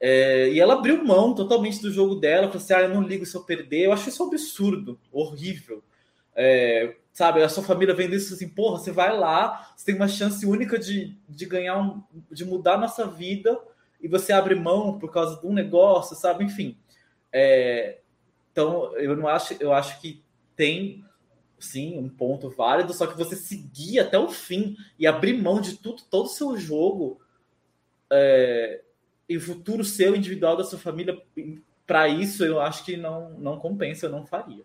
[0.00, 3.26] É, e ela abriu mão totalmente do jogo dela, falou assim: ah, eu não ligo
[3.26, 3.86] se eu perder.
[3.86, 5.84] Eu acho isso um absurdo, horrível.
[6.34, 10.08] É, sabe, a sua família vendo isso assim, porra, você vai lá, você tem uma
[10.08, 13.60] chance única de, de ganhar, um, de mudar a nossa vida,
[14.00, 16.44] e você abre mão por causa de um negócio, sabe?
[16.44, 16.78] Enfim.
[17.32, 17.98] É,
[18.52, 20.22] então, eu não acho, eu acho que
[20.56, 21.04] tem
[21.58, 25.76] sim um ponto válido, só que você seguir até o fim e abrir mão de
[25.76, 27.20] tudo, todo o seu jogo.
[28.10, 28.82] É,
[29.30, 31.16] e o futuro seu individual da sua família,
[31.86, 34.64] para isso eu acho que não, não compensa, eu não faria.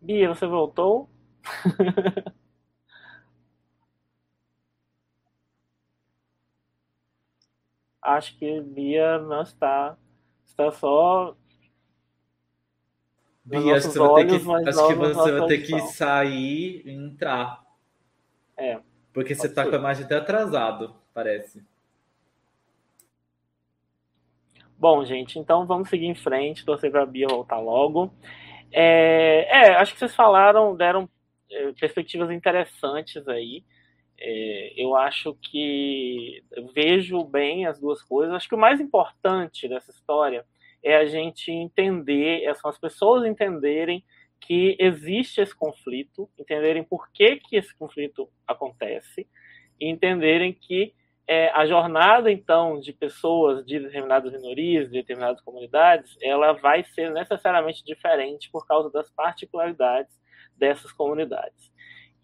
[0.00, 1.10] Bia, você voltou?
[8.00, 9.98] acho que Bia não está.
[10.46, 11.36] Está só.
[13.44, 16.90] Bia, acho que você vai ter que, acho que você vai ter que sair e
[16.90, 17.62] entrar.
[18.56, 18.80] É.
[19.12, 21.62] Porque você está com a imagem até atrasado, parece.
[24.82, 28.12] Bom, gente, então vamos seguir em frente, torcer para a Bia voltar logo.
[28.72, 31.08] É, é, acho que vocês falaram, deram
[31.48, 33.62] é, perspectivas interessantes aí.
[34.18, 36.42] É, eu acho que
[36.74, 38.34] vejo bem as duas coisas.
[38.34, 40.44] Acho que o mais importante dessa história
[40.82, 44.04] é a gente entender, é, são as pessoas entenderem
[44.40, 49.28] que existe esse conflito, entenderem por que, que esse conflito acontece
[49.78, 50.92] e entenderem que
[51.26, 57.10] é, a jornada, então, de pessoas de determinadas minorias, de determinadas comunidades, ela vai ser
[57.10, 60.20] necessariamente diferente por causa das particularidades
[60.56, 61.72] dessas comunidades.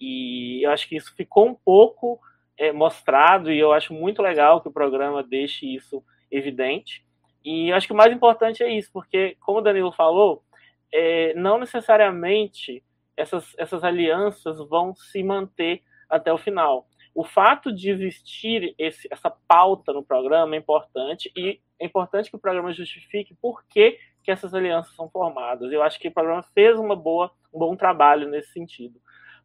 [0.00, 2.20] E eu acho que isso ficou um pouco
[2.56, 7.06] é, mostrado e eu acho muito legal que o programa deixe isso evidente.
[7.44, 10.42] E eu acho que o mais importante é isso, porque, como o Danilo falou,
[10.92, 12.82] é, não necessariamente
[13.16, 16.87] essas, essas alianças vão se manter até o final.
[17.18, 22.36] O fato de existir esse, essa pauta no programa é importante e é importante que
[22.36, 25.72] o programa justifique por que, que essas alianças são formadas.
[25.72, 29.00] Eu acho que o programa fez uma boa, um bom trabalho nesse sentido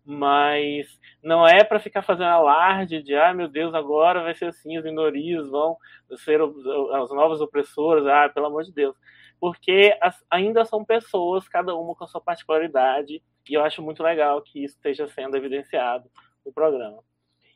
[0.06, 4.76] mas não é para ficar fazendo alarde de, ah, meu Deus, agora vai ser assim,
[4.78, 5.78] as minorias vão
[6.18, 8.96] ser as novas opressoras, ah, pelo amor de Deus.
[9.40, 14.04] Porque as, ainda são pessoas, cada uma com a sua particularidade, e eu acho muito
[14.04, 16.10] legal que isso esteja sendo evidenciado
[16.46, 17.02] no programa.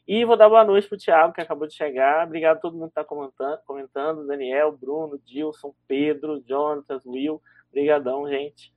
[0.07, 2.25] E vou dar boa noite para o Thiago, que acabou de chegar.
[2.25, 4.25] Obrigado a todo mundo que está comentando, comentando.
[4.25, 7.41] Daniel, Bruno, Dilson, Pedro, Jonatas, Will.
[7.69, 8.71] Obrigadão, gente.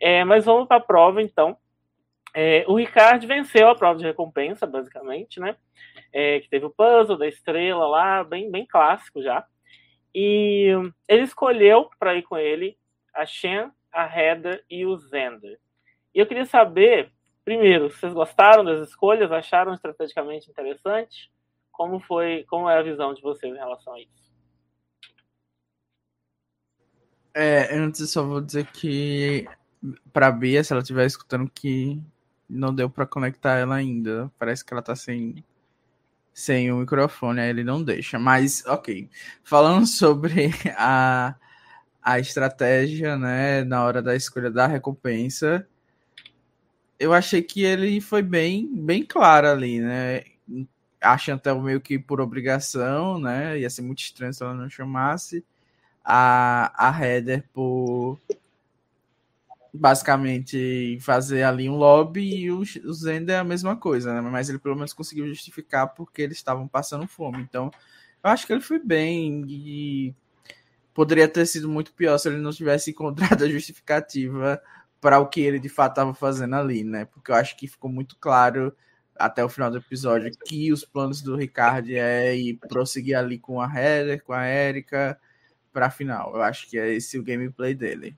[0.00, 1.54] É, mas vamos para a prova, então.
[2.34, 5.54] É, o Ricardo venceu a prova de recompensa, basicamente, né?
[6.10, 9.46] É, que teve o puzzle da estrela lá, bem, bem clássico já.
[10.14, 10.70] E
[11.06, 12.78] ele escolheu para ir com ele
[13.12, 15.58] a Shen, a Heather e o Zender.
[16.14, 17.12] E eu queria saber
[17.44, 19.30] Primeiro, vocês gostaram das escolhas?
[19.30, 21.30] Acharam estrategicamente interessante?
[21.70, 24.32] Como foi, como é a visão de vocês em relação a isso?
[27.34, 29.46] É, antes só vou dizer que
[30.12, 32.00] para Bia, se ela estiver escutando que
[32.48, 35.44] não deu para conectar ela ainda, parece que ela tá sem
[36.32, 38.18] sem o microfone, aí ele não deixa.
[38.18, 39.08] Mas, ok.
[39.44, 41.36] Falando sobre a,
[42.02, 45.66] a estratégia, né, na hora da escolha da recompensa,
[46.98, 50.22] eu achei que ele foi bem, bem claro ali, né?
[51.00, 53.58] A Chantel meio que por obrigação, né?
[53.58, 55.44] Ia ser muito estranho se ela não chamasse.
[56.04, 58.18] A, a Heather por
[59.72, 64.20] basicamente fazer ali um lobby e o, o Zender é a mesma coisa, né?
[64.20, 67.42] Mas ele pelo menos conseguiu justificar porque eles estavam passando fome.
[67.42, 67.70] Então,
[68.22, 70.14] eu acho que ele foi bem e
[70.94, 74.62] poderia ter sido muito pior se ele não tivesse encontrado a justificativa
[75.04, 77.04] para o que ele de fato estava fazendo ali, né?
[77.04, 78.74] Porque eu acho que ficou muito claro
[79.14, 83.60] até o final do episódio que os planos do Ricardo é ir prosseguir ali com
[83.60, 85.20] a Heather, com a Erika
[85.74, 86.34] para a final.
[86.34, 88.16] Eu acho que é esse o gameplay dele.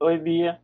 [0.00, 0.62] Oi, Bia.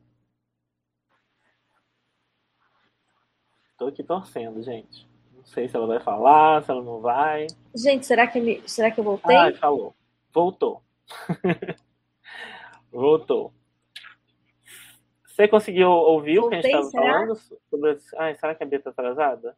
[3.76, 5.10] Tô aqui torcendo, gente.
[5.51, 7.49] Não sei se ela vai falar, se ela não vai.
[7.75, 8.63] Gente, será que, me...
[8.69, 9.35] será que eu voltei?
[9.35, 9.97] Ah, falou.
[10.33, 10.81] Voltou.
[12.93, 13.53] Voltou.
[15.27, 17.35] Você conseguiu ouvir Voltei, o que a gente estava falando?
[17.69, 17.99] Sobre...
[18.17, 19.57] Ai, será que a Bia está atrasada?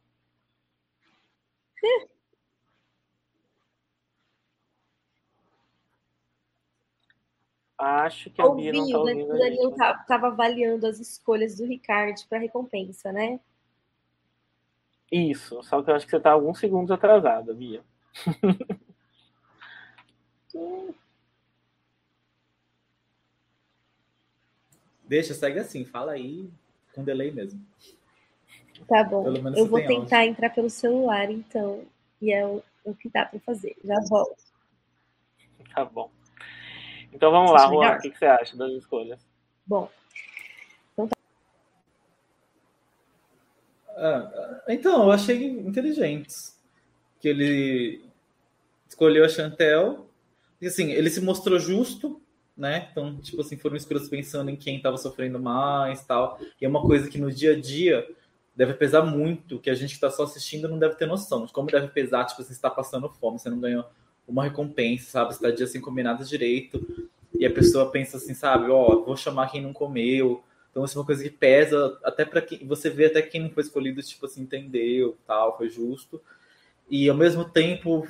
[7.77, 9.31] Acho que a Ouvi, Bia não está ouvindo.
[9.31, 13.39] O Danilo estava avaliando as escolhas do Ricardo para recompensa, né?
[15.13, 17.83] Isso, só que eu acho que você está alguns segundos atrasada, Bia.
[25.05, 26.49] Deixa, segue assim, fala aí
[26.95, 27.63] com delay mesmo.
[28.87, 29.23] Tá bom.
[29.55, 30.31] Eu vou tentar áudio.
[30.31, 31.85] entrar pelo celular, então.
[32.19, 33.75] E é o, o que dá para fazer.
[33.83, 34.43] Já volto.
[35.75, 36.09] Tá bom.
[37.11, 37.97] Então vamos lá, Juan.
[37.97, 39.23] O que, que você acha das escolhas?
[39.63, 39.91] Bom,
[43.95, 46.57] Ah, então, eu achei inteligentes.
[47.19, 48.03] Que ele
[48.87, 50.09] escolheu a Chantel.
[50.61, 52.21] E assim, ele se mostrou justo,
[52.55, 52.87] né?
[52.91, 56.39] Então, tipo assim, foram escolhas pensando em quem estava sofrendo mais tal.
[56.59, 58.07] E é uma coisa que no dia a dia
[58.55, 61.51] deve pesar muito, que a gente que está só assistindo não deve ter noção de
[61.51, 63.83] como deve pesar, tipo, você está passando fome, você não ganhou
[64.27, 65.33] uma recompensa, sabe?
[65.33, 67.07] Você está dia sem comer nada direito.
[67.33, 70.97] E a pessoa pensa assim, sabe, ó, oh, vou chamar quem não comeu então, isso
[70.97, 74.01] é uma coisa que pesa até para quem você vê até quem não foi escolhido,
[74.01, 76.19] tipo assim, entendeu, tal, foi justo.
[76.89, 78.07] E ao mesmo tempo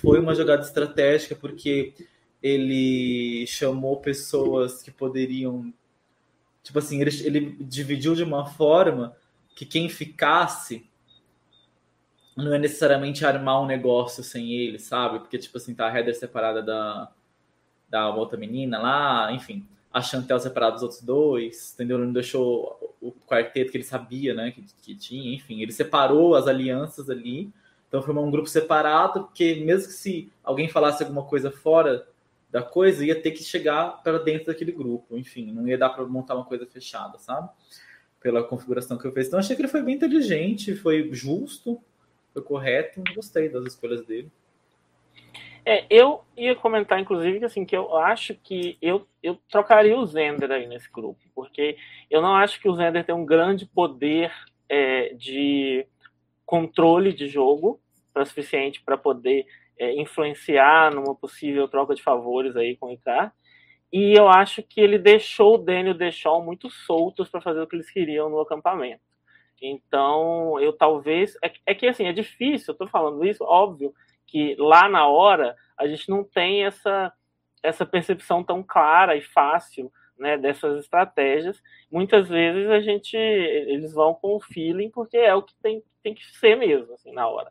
[0.00, 1.92] foi uma jogada estratégica porque
[2.42, 5.70] ele chamou pessoas que poderiam
[6.62, 9.14] tipo assim, ele, ele dividiu de uma forma
[9.54, 10.88] que quem ficasse
[12.34, 15.18] não é necessariamente armar um negócio sem ele, sabe?
[15.18, 17.12] Porque, tipo assim, tá a Heather separada da,
[17.88, 21.98] da outra menina lá, enfim a Chantel separada dos outros dois, entendeu?
[21.98, 26.46] Não deixou o quarteto que ele sabia, né, que, que tinha, enfim, ele separou as
[26.46, 27.50] alianças ali,
[27.88, 32.06] então formou um grupo separado, porque mesmo que se alguém falasse alguma coisa fora
[32.50, 36.04] da coisa, ia ter que chegar para dentro daquele grupo, enfim, não ia dar para
[36.04, 37.48] montar uma coisa fechada, sabe?
[38.20, 39.26] Pela configuração que eu fiz.
[39.26, 41.80] Então achei que ele foi bem inteligente, foi justo,
[42.32, 44.30] foi correto, gostei das escolhas dele.
[45.70, 50.06] É, eu ia comentar, inclusive, que, assim, que eu acho que eu, eu trocaria o
[50.06, 51.76] Zender aí nesse grupo, porque
[52.10, 54.32] eu não acho que o Zender tem um grande poder
[54.66, 55.86] é, de
[56.46, 57.78] controle de jogo
[58.14, 59.46] para suficiente para poder
[59.78, 63.32] é, influenciar numa possível troca de favores aí com o Ricardo.
[63.92, 67.76] E eu acho que ele deixou o Daniel Deschamps muito soltos para fazer o que
[67.76, 69.02] eles queriam no acampamento.
[69.60, 71.36] Então, eu talvez.
[71.44, 73.92] É, é que assim, é difícil, eu estou falando isso, óbvio,
[74.28, 77.12] que lá na hora a gente não tem essa,
[77.62, 81.60] essa percepção tão clara e fácil né, dessas estratégias.
[81.90, 86.14] Muitas vezes a gente eles vão com o feeling porque é o que tem, tem
[86.14, 87.50] que ser mesmo assim na hora.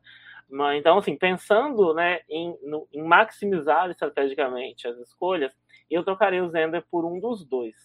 [0.50, 5.52] Mas, então, assim, pensando né, em, no, em maximizar estrategicamente as escolhas,
[5.90, 7.76] eu trocaria o Zender por um dos dois.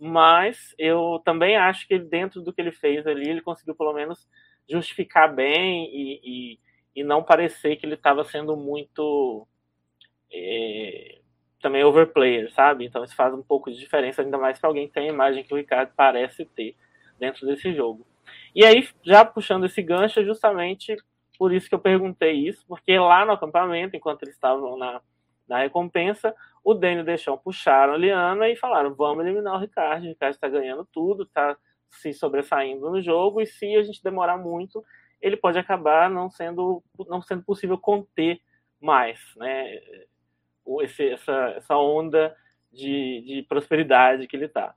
[0.00, 4.28] Mas eu também acho que dentro do que ele fez ali, ele conseguiu pelo menos
[4.68, 6.58] justificar bem e, e
[6.98, 9.46] e não parecer que ele estava sendo muito
[10.32, 11.18] é,
[11.60, 12.84] também overplayer, sabe?
[12.84, 15.44] Então isso faz um pouco de diferença, ainda mais para alguém que tem a imagem
[15.44, 16.74] que o Ricardo parece ter
[17.18, 18.06] dentro desse jogo.
[18.54, 20.96] E aí, já puxando esse gancho, é justamente
[21.38, 25.00] por isso que eu perguntei isso, porque lá no acampamento, enquanto eles estavam na,
[25.48, 26.34] na recompensa,
[26.64, 30.48] o Daniel deixou puxaram a Liana e falaram: vamos eliminar o Ricardo, o Ricardo está
[30.48, 31.56] ganhando tudo, está
[31.90, 34.84] se sobressaindo no jogo, e se a gente demorar muito,
[35.20, 38.40] ele pode acabar não sendo, não sendo possível conter
[38.80, 39.80] mais né,
[40.82, 42.36] esse, essa, essa onda
[42.72, 44.74] de, de prosperidade que ele está.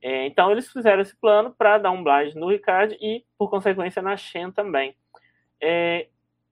[0.00, 4.02] É, então, eles fizeram esse plano para dar um blind no Ricardo e, por consequência,
[4.02, 4.96] na Shen também.
[5.60, 6.08] É,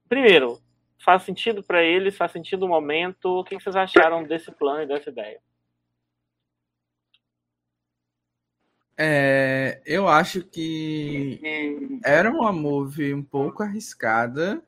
[0.07, 0.57] primeiro,
[0.97, 2.15] faz sentido para eles?
[2.15, 3.39] Faz sentido o momento?
[3.39, 5.41] O que vocês acharam desse plano e dessa ideia?
[8.97, 11.41] É, eu acho que
[12.03, 14.61] era uma movie um pouco arriscada,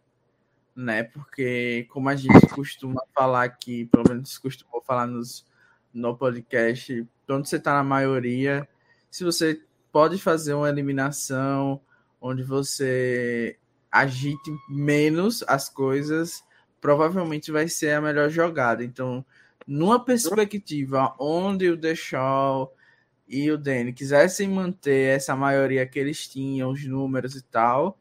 [0.76, 1.04] né?
[1.04, 5.46] Porque, como a gente costuma falar aqui, pelo menos costumou falar nos,
[5.94, 8.68] no podcast, quando você tá na maioria,
[9.12, 11.80] se você pode fazer uma eliminação
[12.20, 13.58] onde você
[13.92, 16.44] agite menos as coisas,
[16.82, 18.84] provavelmente vai ser a melhor jogada.
[18.84, 19.24] Então,
[19.68, 21.94] numa perspectiva onde o The
[23.28, 27.98] e o Danny quisessem manter essa maioria que eles tinham, os números e tal,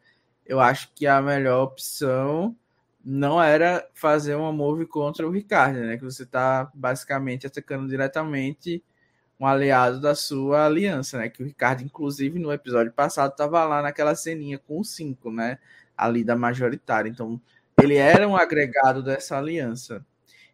[0.47, 2.57] eu acho que a melhor opção
[3.05, 5.97] não era fazer uma move contra o Ricardo, né?
[5.97, 8.83] Que você está basicamente atacando diretamente
[9.41, 11.29] um aliado da sua aliança, né?
[11.29, 15.59] Que o Ricardo, inclusive, no episódio passado, estava lá naquela ceninha com o 5, né?
[15.97, 17.09] Ali da majoritária.
[17.09, 17.41] Então,
[17.83, 20.05] ele era um agregado dessa aliança.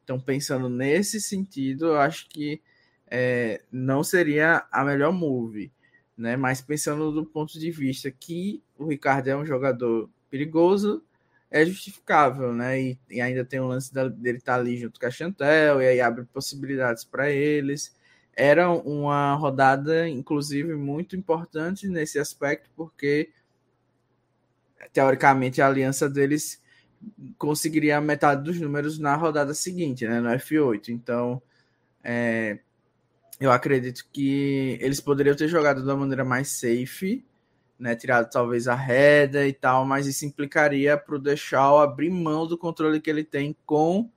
[0.04, 2.62] Então, pensando nesse sentido, eu acho que
[3.10, 5.72] é, não seria a melhor move,
[6.16, 6.36] né?
[6.36, 11.02] Mas pensando do ponto de vista que o Ricardo é um jogador perigoso,
[11.50, 12.80] é justificável, né?
[12.80, 15.86] E, e ainda tem o lance dele estar tá ali junto com a Chantel, e
[15.88, 17.96] aí abre possibilidades para eles.
[18.36, 23.30] Era uma rodada, inclusive, muito importante nesse aspecto, porque
[24.92, 26.62] teoricamente a aliança deles
[27.36, 30.20] conseguiria metade dos números na rodada seguinte, né?
[30.20, 30.90] No F8.
[30.90, 31.42] Então,
[32.02, 32.58] é,
[33.40, 37.24] eu acredito que eles poderiam ter jogado de uma maneira mais safe,
[37.79, 37.94] né?
[37.94, 42.59] Tirado talvez a reda e tal, mas isso implicaria para o Deixal abrir mão do
[42.59, 44.11] controle que ele tem com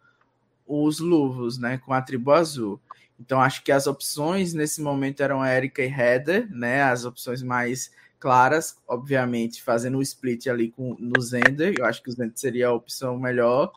[0.65, 1.77] os luvos, né?
[1.77, 2.79] Com a tribo azul.
[3.19, 6.81] Então acho que as opções nesse momento eram Erika e Heather, né?
[6.81, 11.75] As opções mais claras, obviamente, fazendo o split ali com, no Zender.
[11.77, 13.71] Eu acho que o Zender seria a opção melhor,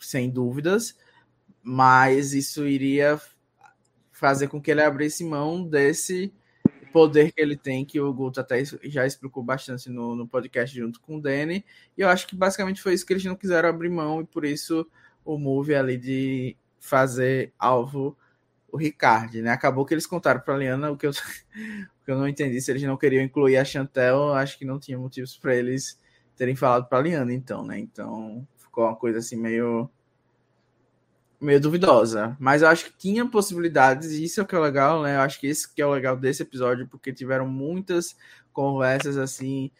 [0.00, 0.96] sem dúvidas.
[1.62, 3.20] Mas isso iria
[4.22, 6.32] fazer com que ele abrisse mão desse
[6.92, 11.00] poder que ele tem, que o Guto até já explicou bastante no, no podcast junto
[11.00, 11.64] com o Danny.
[11.98, 14.44] E eu acho que basicamente foi isso que eles não quiseram abrir mão, e por
[14.44, 14.86] isso
[15.24, 18.16] o move ali de fazer alvo
[18.70, 19.50] o Ricardo, né?
[19.50, 21.10] Acabou que eles contaram para a Liana o que, eu,
[22.00, 22.60] o que eu não entendi.
[22.60, 25.98] Se eles não queriam incluir a Chantel, acho que não tinha motivos para eles
[26.36, 27.76] terem falado para a Liana, então, né?
[27.76, 29.90] Então ficou uma coisa assim meio
[31.42, 32.36] meio duvidosa.
[32.40, 35.16] Mas eu acho que tinha possibilidades, e isso é o que é legal, né?
[35.16, 38.16] Eu acho que esse que é o legal desse episódio, porque tiveram muitas
[38.52, 39.70] conversas assim.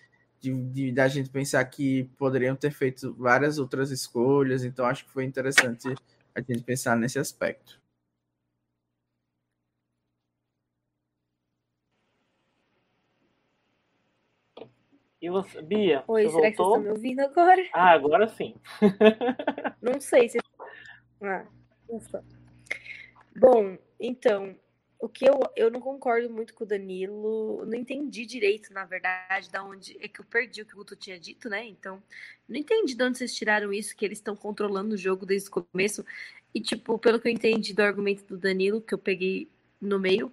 [0.40, 5.10] De, de, da gente pensar que poderiam ter feito várias outras escolhas, então acho que
[5.12, 5.94] foi interessante
[6.34, 7.80] a gente pensar nesse aspecto.
[15.22, 16.50] E você, Bia, Oi, você será voltou?
[16.50, 17.62] que vocês estão me ouvindo agora?
[17.72, 18.56] Ah, agora sim.
[19.80, 20.38] Não sei se
[21.22, 21.46] ah,
[21.88, 22.24] ufa.
[23.36, 24.56] Bom, então,
[24.98, 29.50] o que eu, eu não concordo muito com o Danilo, não entendi direito, na verdade,
[29.50, 29.96] da onde.
[30.00, 31.64] É que eu perdi o que o Guto tinha dito, né?
[31.66, 32.02] Então,
[32.48, 35.52] não entendi de onde vocês tiraram isso, que eles estão controlando o jogo desde o
[35.52, 36.04] começo.
[36.54, 39.48] E, tipo, pelo que eu entendi do argumento do Danilo, que eu peguei
[39.80, 40.32] no meio,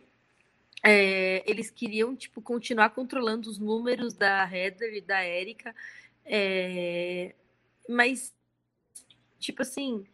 [0.83, 5.75] é, eles queriam, tipo, continuar controlando os números da Heather e da Erika.
[6.25, 7.33] é,
[7.87, 8.33] mas,
[9.39, 10.05] tipo assim,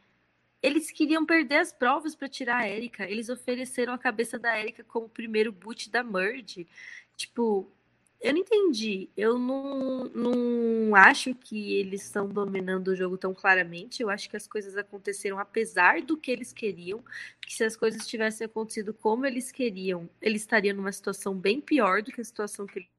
[0.66, 3.04] eles queriam perder as provas para tirar a Erika.
[3.10, 6.68] Eles ofereceram a cabeça da Erika como primeiro boot da Merge.
[7.16, 7.72] Tipo,
[8.20, 9.08] eu não entendi.
[9.16, 14.02] Eu não, não acho que eles estão dominando o jogo tão claramente.
[14.02, 17.04] Eu acho que as coisas aconteceram apesar do que eles queriam.
[17.42, 22.02] Que se as coisas tivessem acontecido como eles queriam, eles estariam numa situação bem pior
[22.02, 22.90] do que a situação que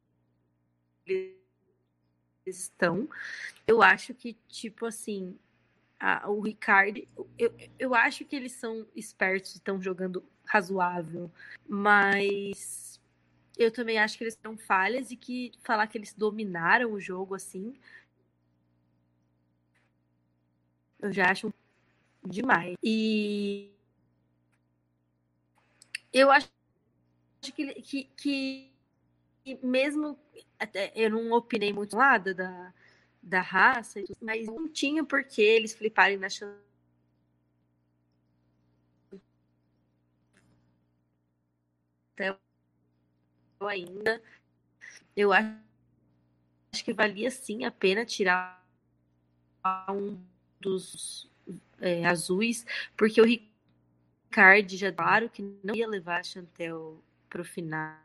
[1.05, 1.35] eles
[2.47, 3.09] estão.
[3.67, 5.37] Eu acho que, tipo assim,
[5.99, 7.01] a- o Ricardo,
[7.39, 11.31] eu, eu acho que eles são espertos e estão jogando razoável,
[11.69, 13.01] mas
[13.59, 17.35] eu também acho que eles têm falhas e que falar que eles dominaram o jogo
[17.35, 17.75] assim,
[21.01, 21.53] eu já acho
[22.25, 22.77] demais.
[22.83, 23.71] E
[26.13, 26.49] eu acho
[27.43, 28.73] que, que, que
[29.63, 30.19] mesmo
[30.95, 32.73] eu não opinei muito lá da,
[33.27, 36.65] da, raça, mas não tinha por que eles fliparem na Chantel
[43.61, 44.23] ainda.
[45.17, 45.57] Eu acho
[46.85, 48.65] que valia sim a pena tirar
[49.91, 50.19] um
[50.61, 51.29] dos
[51.81, 52.65] é, azuis,
[52.97, 57.99] porque o Ricardo já claro que não ia levar a Chantel pro final.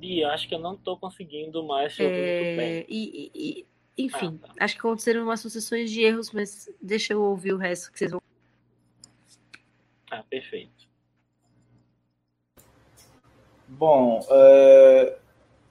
[0.00, 2.78] Bia, acho que eu não tô conseguindo mais te ouvir muito bem.
[2.78, 3.66] É, e, e- e-
[4.04, 4.54] enfim, Ah, tá.
[4.64, 8.10] acho que aconteceram umas sucessões de erros, mas deixa eu ouvir o resto que vocês
[8.10, 8.20] vão.
[10.10, 10.88] Ah, perfeito.
[13.68, 15.18] Bom, é,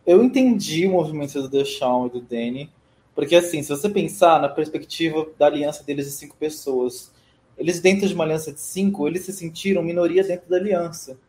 [0.05, 2.69] eu entendi o movimento do Deshaun e do Danny,
[3.13, 7.11] porque assim, se você pensar na perspectiva da aliança deles de cinco pessoas,
[7.57, 11.19] eles dentro de uma aliança de cinco, eles se sentiram minoria dentro da aliança,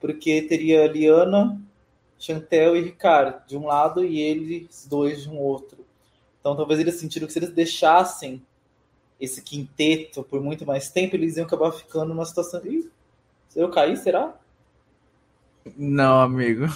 [0.00, 1.58] porque teria Liana,
[2.18, 5.84] Chantel e Ricardo de um lado e eles dois de um outro.
[6.40, 8.42] Então talvez eles sentiram que se eles deixassem
[9.20, 12.64] esse quinteto por muito mais tempo, eles iam acabar ficando numa situação.
[12.64, 12.90] Ih,
[13.54, 14.34] eu cair, será?
[15.76, 16.66] Não, amigo.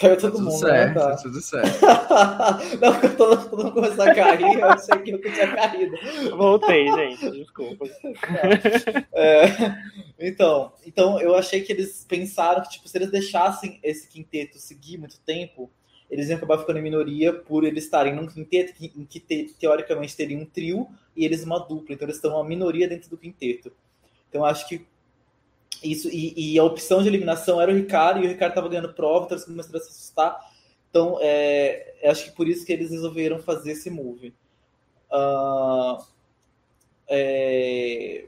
[0.00, 0.94] Caiu Tá todo tudo mundo, certo, né?
[0.94, 1.16] Tá.
[1.16, 1.80] tudo certo.
[2.80, 5.96] não, porque todo todo mundo começou a cair, eu achei que eu tinha caído.
[6.36, 7.30] Voltei, gente.
[7.30, 7.84] Desculpa.
[9.12, 9.44] É,
[10.18, 14.96] então, então, eu achei que eles pensaram que, tipo, se eles deixassem esse quinteto seguir
[14.96, 15.70] muito tempo,
[16.10, 20.16] eles iam acabar ficando em minoria por eles estarem num quinteto em que te- teoricamente
[20.16, 21.94] teria um trio e eles uma dupla.
[21.94, 23.70] Então, eles estão uma minoria dentro do quinteto.
[24.28, 24.86] Então, eu acho que
[25.82, 26.08] isso.
[26.08, 29.24] E, e a opção de eliminação era o Ricardo, e o Ricardo estava ganhando prova,
[29.24, 30.50] então eles começaram a se assustar.
[30.90, 34.34] Então, é, eu acho que por isso que eles resolveram fazer esse move.
[35.10, 35.98] Ah,
[37.08, 38.26] é,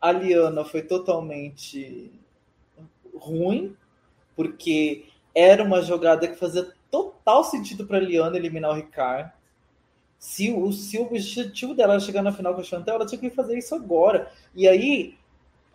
[0.00, 2.10] a Liana foi totalmente
[3.14, 3.76] ruim,
[4.34, 9.32] porque era uma jogada que fazia total sentido para a Liana eliminar o Ricardo.
[10.18, 13.20] Se o, se o objetivo dela era chegar na final com a Chantel, ela tinha
[13.20, 14.30] que fazer isso agora.
[14.54, 15.16] E aí,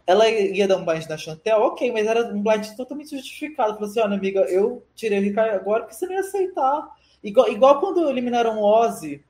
[0.07, 3.73] ela ia dar um blind na Chantel, ok, mas era um blind totalmente justificado.
[3.73, 6.87] Falou assim: olha, amiga, eu tirei o Ricardo agora porque você não ia aceitar.
[7.21, 9.21] Igual, igual quando eliminaram o Ozzy,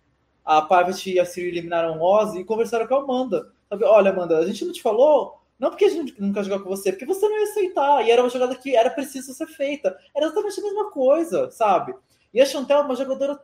[0.45, 3.51] a Parvati e a Siri eliminaram o Ozzy e conversaram com a Amanda.
[3.67, 6.69] Sabe, olha, Amanda, a gente não te falou, não porque a gente quer jogar com
[6.69, 8.05] você, porque você não ia aceitar.
[8.05, 9.97] E era uma jogada que era preciso ser feita.
[10.15, 11.95] Era exatamente a mesma coisa, sabe?
[12.31, 13.39] E a Chantel é uma jogadora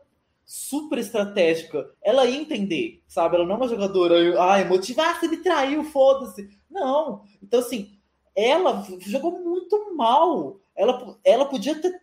[0.46, 1.90] super estratégica.
[2.02, 3.36] Ela ia entender, sabe?
[3.36, 6.48] Ela não é uma jogadora, emotiva, ah, você me traiu, foda-se.
[6.70, 7.24] Não.
[7.42, 7.98] Então, assim,
[8.36, 10.60] ela jogou muito mal.
[10.76, 12.02] Ela, ela podia ter,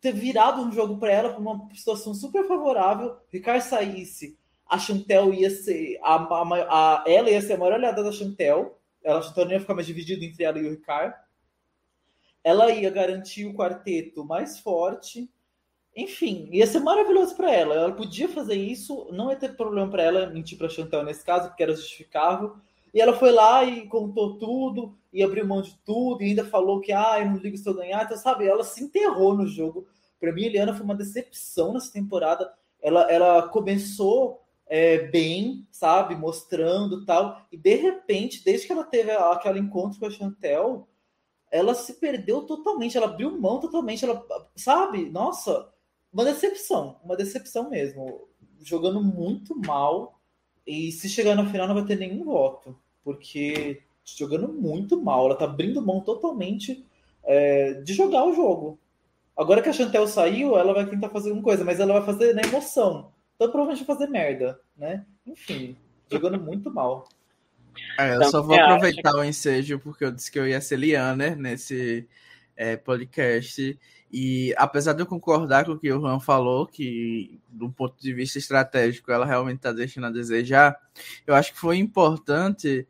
[0.00, 3.16] ter virado um jogo para ela para uma situação super favorável.
[3.30, 5.98] Ricardo saísse, a Chantel ia ser.
[6.02, 8.78] A, a, a, ela ia ser a maior olhada da Chantel.
[9.02, 11.14] Ela, a Chantel não ia ficar mais dividida entre ela e o Ricardo.
[12.44, 15.30] Ela ia garantir o quarteto mais forte.
[15.94, 17.74] Enfim, ia ser maravilhoso para ela.
[17.74, 21.48] Ela podia fazer isso, não ia ter problema para ela mentir para Chantel nesse caso,
[21.48, 22.56] porque era justificável.
[22.94, 26.80] E ela foi lá e contou tudo, e abriu mão de tudo, e ainda falou
[26.80, 28.04] que, ah, eu não ligo se eu ganhar.
[28.04, 29.86] Então, sabe, ela se enterrou no jogo.
[30.20, 32.52] Para mim, Eliana foi uma decepção nessa temporada.
[32.80, 37.42] Ela, ela começou é, bem, sabe, mostrando tal.
[37.50, 40.88] E de repente, desde que ela teve aquele encontro com a Chantel,
[41.50, 44.24] ela se perdeu totalmente, ela abriu mão totalmente, ela,
[44.56, 45.71] sabe, nossa,
[46.12, 48.28] uma decepção, uma decepção mesmo.
[48.60, 50.20] Jogando muito mal.
[50.66, 52.76] E se chegar na final não vai ter nenhum voto.
[53.02, 56.84] Porque jogando muito mal, ela tá abrindo mão totalmente
[57.24, 58.78] é, de jogar o jogo.
[59.36, 62.34] Agora que a Chantel saiu, ela vai tentar fazer alguma coisa, mas ela vai fazer
[62.34, 63.10] na emoção.
[63.34, 65.04] Então provavelmente vai fazer merda, né?
[65.26, 65.76] Enfim,
[66.10, 67.08] jogando muito mal.
[67.98, 71.34] É, eu só vou aproveitar o ensejo porque eu disse que eu ia ser Liana
[71.34, 72.06] nesse
[72.56, 73.78] é, podcast.
[74.12, 78.12] E apesar de eu concordar com o que o Juan falou, que do ponto de
[78.12, 80.78] vista estratégico ela realmente está deixando a desejar,
[81.26, 82.86] eu acho que foi importante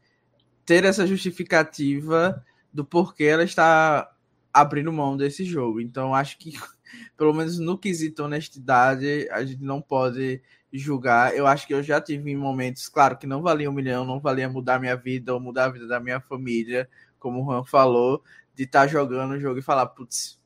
[0.67, 4.11] ter essa justificativa do porquê ela está
[4.53, 5.81] abrindo mão desse jogo.
[5.81, 6.53] Então, acho que,
[7.17, 10.43] pelo menos no quesito honestidade, a gente não pode
[10.73, 11.37] julgar.
[11.37, 14.49] Eu acho que eu já tive momentos, claro, que não valia um milhão, não valia
[14.49, 18.65] mudar minha vida ou mudar a vida da minha família, como o Juan falou, de
[18.65, 20.42] estar tá jogando o jogo e falar, putz,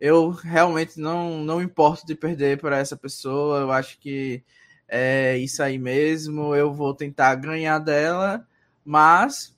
[0.00, 4.42] eu realmente não, não importo de perder para essa pessoa, eu acho que
[4.88, 8.46] é isso aí mesmo, eu vou tentar ganhar dela,
[8.84, 9.56] mas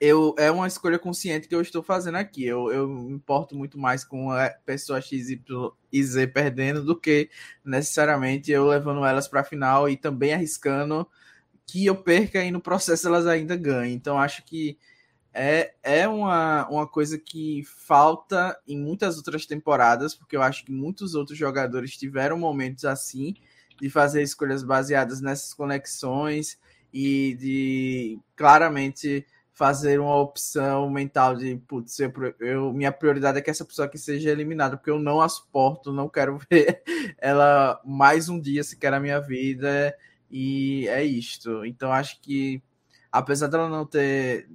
[0.00, 2.44] eu, é uma escolha consciente que eu estou fazendo aqui.
[2.44, 5.28] Eu, eu me importo muito mais com a pessoa X
[5.92, 7.30] e Z perdendo do que
[7.64, 11.06] necessariamente eu levando elas para a final e também arriscando
[11.66, 13.94] que eu perca e no processo elas ainda ganhem.
[13.94, 14.78] Então acho que
[15.38, 20.72] é, é uma, uma coisa que falta em muitas outras temporadas, porque eu acho que
[20.72, 23.34] muitos outros jogadores tiveram momentos assim
[23.78, 26.58] de fazer escolhas baseadas nessas conexões
[26.90, 32.10] e de claramente fazer uma opção mental de, putz, eu,
[32.40, 35.92] eu, minha prioridade é que essa pessoa aqui seja eliminada, porque eu não a suporto,
[35.92, 36.82] não quero ver
[37.18, 39.94] ela mais um dia sequer na minha vida,
[40.30, 41.62] e é isto.
[41.66, 42.62] Então, acho que,
[43.12, 44.48] apesar dela não ter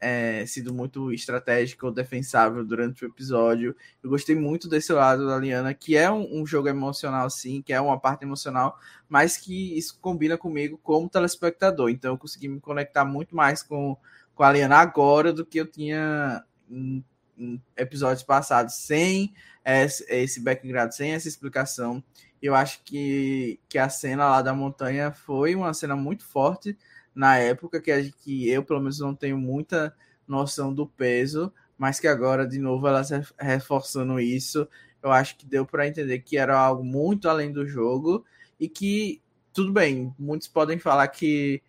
[0.00, 5.38] é, sido muito estratégica ou defensável durante o episódio, eu gostei muito desse lado da
[5.38, 8.78] Liana, que é um, um jogo emocional, sim, que é uma parte emocional,
[9.08, 13.96] mas que isso combina comigo como telespectador, então eu consegui me conectar muito mais com
[14.36, 17.02] com a Liana agora do que eu tinha em,
[17.38, 19.34] em episódios passados, sem
[19.64, 22.04] esse, esse background, sem essa explicação.
[22.42, 26.76] Eu acho que, que a cena lá da montanha foi uma cena muito forte
[27.14, 29.94] na época, que, que eu, pelo menos, não tenho muita
[30.28, 34.68] noção do peso, mas que agora, de novo, elas reforçando isso,
[35.02, 38.24] eu acho que deu para entender que era algo muito além do jogo
[38.58, 39.22] e que,
[39.52, 41.62] tudo bem, muitos podem falar que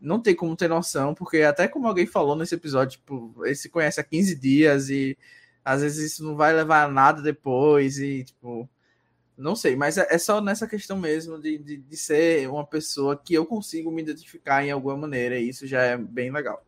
[0.00, 3.68] não tem como ter noção, porque até como alguém falou nesse episódio, tipo, ele se
[3.68, 5.16] conhece há 15 dias e
[5.64, 8.68] às vezes isso não vai levar a nada depois e, tipo,
[9.36, 13.16] não sei, mas é, é só nessa questão mesmo de, de, de, ser uma pessoa
[13.16, 16.64] que eu consigo me identificar em alguma maneira, e isso já é bem legal.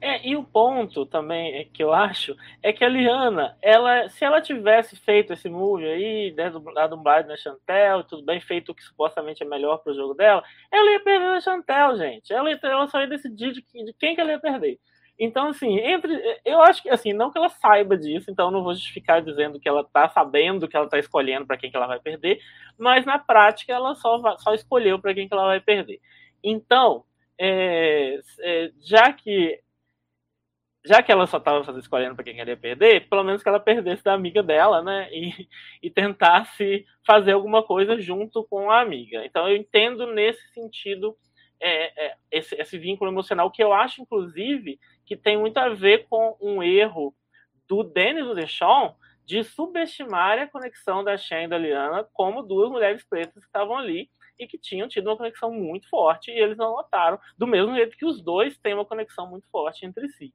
[0.00, 4.22] É, e o ponto também é que eu acho é que a Liana, ela, se
[4.22, 8.74] ela tivesse feito esse move aí, né, da dublagem na Chantel, tudo bem feito o
[8.74, 12.32] que supostamente é melhor para o jogo dela, ela ia perder a Chantel, gente.
[12.32, 14.78] Ela, ela só ia decidir de, de quem que ela ia perder.
[15.18, 16.12] Então, assim, entre.
[16.44, 19.68] Eu acho que, assim, não que ela saiba disso, então não vou justificar dizendo que
[19.68, 22.40] ela tá sabendo que ela tá escolhendo para quem que ela vai perder,
[22.76, 26.00] mas na prática ela só, só escolheu para quem que ela vai perder.
[26.42, 27.04] Então,
[27.38, 29.60] é, é, já que
[30.86, 34.04] já que ela só estava escolhendo para quem queria perder, pelo menos que ela perdesse
[34.04, 35.08] da amiga dela, né?
[35.12, 35.48] E,
[35.82, 39.24] e tentasse fazer alguma coisa junto com a amiga.
[39.24, 41.16] Então eu entendo nesse sentido
[41.60, 46.06] é, é, esse, esse, vínculo emocional que eu acho, inclusive, que tem muito a ver
[46.08, 47.14] com um erro
[47.68, 53.02] do Denis Deschamps de subestimar a conexão da Shen e da Liana como duas mulheres
[53.04, 56.76] pretas que estavam ali e que tinham tido uma conexão muito forte e eles não
[56.76, 60.34] notaram, do mesmo jeito que os dois têm uma conexão muito forte entre si.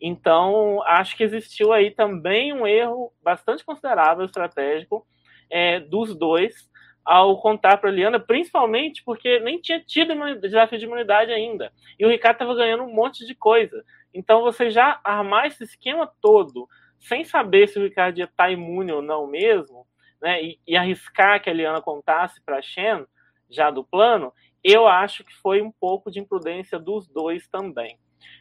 [0.00, 5.06] Então, acho que existiu aí também um erro bastante considerável estratégico
[5.50, 6.70] é, dos dois
[7.04, 11.72] ao contar para a Liana, principalmente porque nem tinha tido desafio de imunidade ainda.
[11.98, 13.84] E o Ricardo estava ganhando um monte de coisa.
[14.12, 18.50] Então, você já armar esse esquema todo, sem saber se o Ricardo ia estar tá
[18.50, 19.86] imune ou não mesmo,
[20.20, 23.06] né, e, e arriscar que a Liana contasse para a Shen,
[23.48, 24.32] já do plano,
[24.62, 27.98] eu acho que foi um pouco de imprudência dos dois também.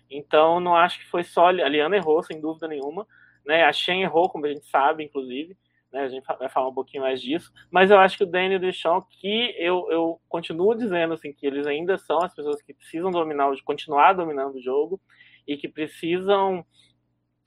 [0.10, 1.48] Então, não acho que foi só.
[1.48, 3.08] A Liana errou, sem dúvida nenhuma.
[3.46, 3.64] Né?
[3.64, 5.56] A Shen errou, como a gente sabe, inclusive.
[5.92, 6.02] Né?
[6.02, 7.52] A gente vai falar um pouquinho mais disso.
[7.72, 11.48] Mas eu acho que o Danny o Deschamps, que eu, eu continuo dizendo assim, que
[11.48, 15.00] eles ainda são as pessoas que precisam dominar, continuar dominando o jogo
[15.50, 16.64] e que precisam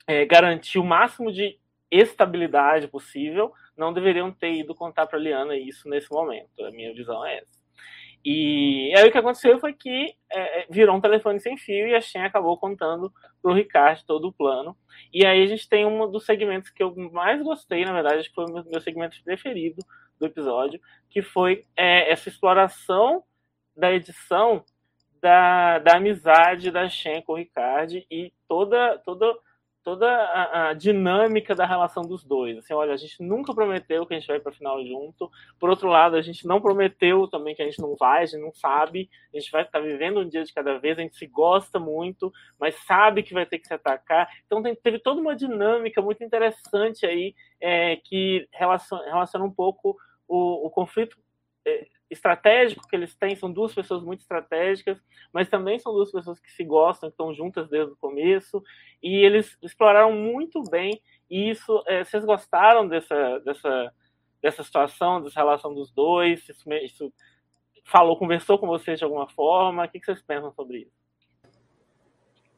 [0.05, 1.57] é, garantir o máximo de
[1.89, 6.49] estabilidade possível, não deveriam ter ido contar para a Liana isso nesse momento.
[6.65, 7.63] A minha visão é essa.
[8.25, 12.01] E aí o que aconteceu foi que é, virou um telefone sem fio e a
[12.01, 14.75] Shen acabou contando para o Ricardo todo o plano.
[15.13, 18.29] E aí a gente tem um dos segmentos que eu mais gostei, na verdade, acho
[18.29, 19.83] que foi o meu, meu segmento preferido
[20.19, 20.79] do episódio,
[21.09, 23.23] que foi é, essa exploração
[23.75, 24.63] da edição
[25.23, 29.33] da, da amizade da Shen com o Ricardo e toda toda
[29.81, 32.57] toda a, a, dinâmica da relação dos dois.
[32.57, 35.29] Assim, olha, a gente nunca prometeu que a gente vai para a final junto.
[35.59, 38.39] Por outro lado, a gente não prometeu também que a gente não vai, a gente
[38.39, 39.09] não sabe.
[39.33, 42.31] A gente vai estar vivendo um dia de cada vez, a gente se gosta muito,
[42.57, 44.29] mas sabe que vai ter que se atacar.
[44.45, 49.97] Então tem, teve toda uma dinâmica muito interessante aí é, que relaciona, relaciona um pouco
[50.29, 51.17] o, o conflito
[51.65, 54.99] é, estratégico que eles têm, são duas pessoas muito estratégicas,
[55.31, 58.63] mas também são duas pessoas que se gostam, que estão juntas desde o começo,
[59.01, 61.83] e eles exploraram muito bem isso.
[61.87, 63.93] É, vocês gostaram dessa, dessa,
[64.41, 66.47] dessa situação, dessa relação dos dois?
[66.47, 67.13] Isso, isso
[67.83, 69.85] falou, conversou com vocês de alguma forma?
[69.85, 71.03] O que vocês pensam sobre isso?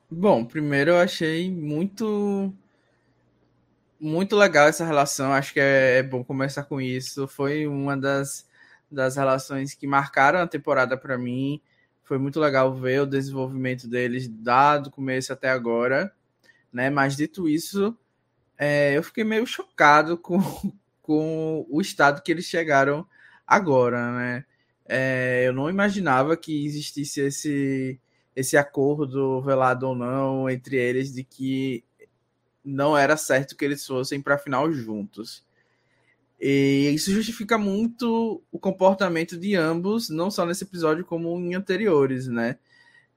[0.10, 2.54] Bom, primeiro eu achei muito
[4.00, 5.34] muito legal essa relação.
[5.34, 7.28] Acho que é, é bom começar com isso.
[7.28, 8.48] Foi uma das
[8.96, 11.62] das relações que marcaram a temporada para mim.
[12.04, 16.14] Foi muito legal ver o desenvolvimento deles do começo até agora,
[16.72, 16.90] né?
[16.90, 17.96] Mas dito isso,
[18.58, 20.40] é, eu fiquei meio chocado com,
[21.02, 23.08] com o estado que eles chegaram
[23.46, 24.46] agora, né?
[24.88, 28.00] É, eu não imaginava que existisse esse
[28.36, 31.86] esse acordo velado ou não entre eles de que
[32.64, 35.45] não era certo que eles fossem para a final juntos.
[36.40, 42.28] E isso justifica muito o comportamento de ambos, não só nesse episódio, como em anteriores,
[42.28, 42.58] né?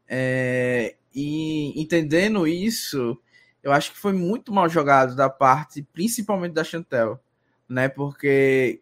[0.07, 3.21] É, e entendendo isso,
[3.63, 7.21] eu acho que foi muito mal jogado da parte, principalmente da Chantel,
[7.69, 7.89] né?
[7.89, 8.81] Porque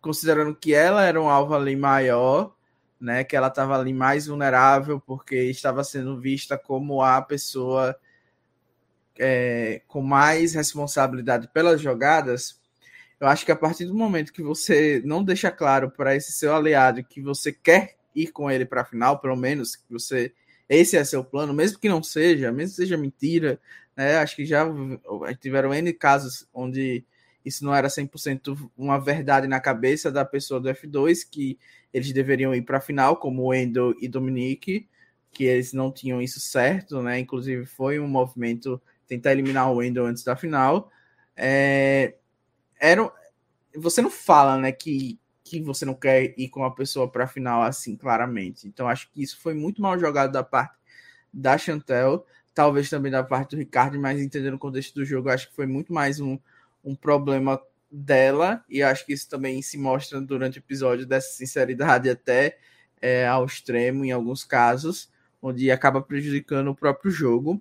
[0.00, 2.54] considerando que ela era um alvo ali maior,
[3.00, 3.22] né?
[3.24, 7.96] Que ela estava ali mais vulnerável, porque estava sendo vista como a pessoa
[9.18, 12.61] é, com mais responsabilidade pelas jogadas
[13.22, 16.52] eu acho que a partir do momento que você não deixa claro para esse seu
[16.56, 20.32] aliado que você quer ir com ele para a final, pelo menos que você
[20.68, 23.60] esse é seu plano, mesmo que não seja, mesmo que seja mentira,
[23.96, 24.16] né?
[24.16, 24.66] Acho que já
[25.40, 27.04] tiveram N casos onde
[27.44, 31.56] isso não era 100% uma verdade na cabeça da pessoa do F2, que
[31.94, 34.88] eles deveriam ir para a final, como Endo e Dominique,
[35.30, 37.20] que eles não tinham isso certo, né?
[37.20, 40.90] Inclusive foi um movimento tentar eliminar o Endo antes da final.
[41.36, 42.14] É,
[42.82, 43.10] era
[43.74, 47.62] você não fala, né, que que você não quer ir com a pessoa para final
[47.62, 48.66] assim claramente.
[48.66, 50.74] Então acho que isso foi muito mal jogado da parte
[51.32, 55.48] da Chantel, talvez também da parte do Ricardo, mas entendendo o contexto do jogo, acho
[55.48, 56.38] que foi muito mais um,
[56.84, 57.60] um problema
[57.90, 62.58] dela e acho que isso também se mostra durante o episódio dessa sinceridade até
[63.00, 65.10] é, ao extremo em alguns casos,
[65.40, 67.60] onde acaba prejudicando o próprio jogo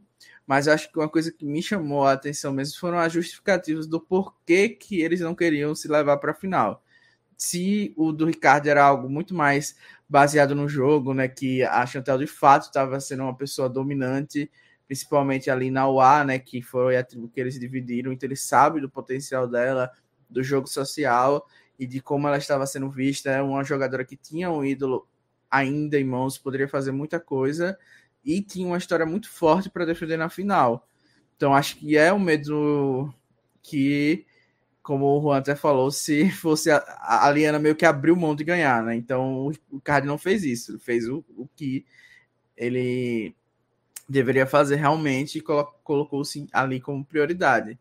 [0.51, 4.01] mas acho que uma coisa que me chamou a atenção mesmo foram as justificativas do
[4.01, 6.83] porquê que eles não queriam se levar para a final.
[7.37, 9.77] Se o do Ricardo era algo muito mais
[10.09, 14.51] baseado no jogo, né, que a Chantel de fato estava sendo uma pessoa dominante,
[14.85, 18.81] principalmente ali na UA, né, que foi a tribo que eles dividiram, então ele sabe
[18.81, 19.89] do potencial dela,
[20.29, 21.47] do jogo social
[21.79, 25.07] e de como ela estava sendo vista, é uma jogadora que tinha um ídolo
[25.49, 27.77] ainda em mãos, poderia fazer muita coisa,
[28.23, 30.87] e tinha uma história muito forte para defender na final.
[31.35, 33.13] Então acho que é um medo
[33.63, 34.25] que,
[34.83, 38.43] como o Juan até falou, se fosse a, a Liana meio que abriu mão de
[38.43, 38.95] ganhar, né?
[38.95, 41.85] Então o, o Card não fez isso, ele fez o, o que
[42.55, 43.35] ele
[44.07, 47.79] deveria fazer realmente e colocou-se ali como prioridade.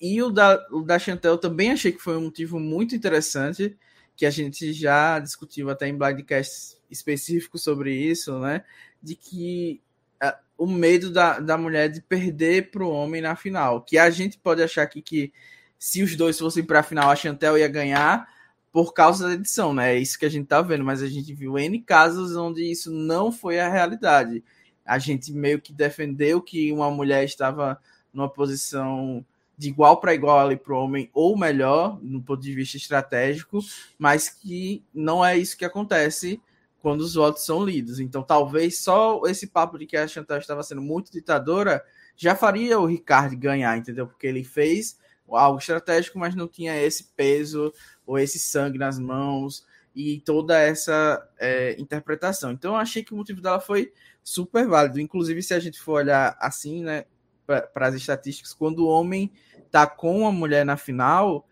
[0.00, 3.76] E o da, o da Chantel também achei que foi um motivo muito interessante,
[4.16, 8.64] que a gente já discutiu até em blindcast específico sobre isso, né?
[9.02, 9.80] De que
[10.22, 13.82] uh, o medo da, da mulher de perder para o homem na final.
[13.82, 15.32] Que a gente pode achar aqui que
[15.78, 18.28] se os dois fossem para a final, a Chantel ia ganhar
[18.72, 19.94] por causa da edição, né?
[19.94, 22.90] É isso que a gente tá vendo, mas a gente viu N casos onde isso
[22.90, 24.44] não foi a realidade.
[24.84, 27.80] A gente meio que defendeu que uma mulher estava
[28.12, 29.24] numa posição
[29.56, 33.58] de igual para igual ali para o homem, ou melhor, no ponto de vista estratégico,
[33.98, 36.40] mas que não é isso que acontece
[36.80, 38.00] quando os votos são lidos.
[38.00, 41.84] Então, talvez só esse papo de que a Chantal estava sendo muito ditadora
[42.16, 44.06] já faria o Ricardo ganhar, entendeu?
[44.06, 47.72] Porque ele fez algo estratégico, mas não tinha esse peso
[48.04, 49.64] ou esse sangue nas mãos
[49.94, 52.50] e toda essa é, interpretação.
[52.52, 55.00] Então, eu achei que o motivo dela foi super válido.
[55.00, 57.04] Inclusive, se a gente for olhar assim, né,
[57.46, 59.32] para as estatísticas, quando o homem
[59.70, 61.46] tá com a mulher na final,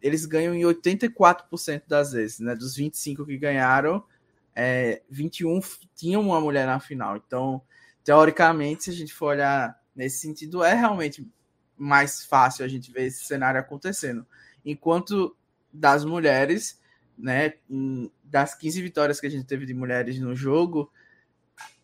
[0.00, 2.54] eles ganham em 84% das vezes, né?
[2.54, 4.04] Dos 25 que ganharam,
[4.54, 5.60] é, 21
[5.94, 7.16] tinha uma mulher na final.
[7.16, 7.62] Então,
[8.04, 11.26] teoricamente, se a gente for olhar nesse sentido, é realmente
[11.76, 14.26] mais fácil a gente ver esse cenário acontecendo.
[14.64, 15.36] Enquanto
[15.72, 16.80] das mulheres,
[17.16, 17.54] né,
[18.24, 20.92] das 15 vitórias que a gente teve de mulheres no jogo,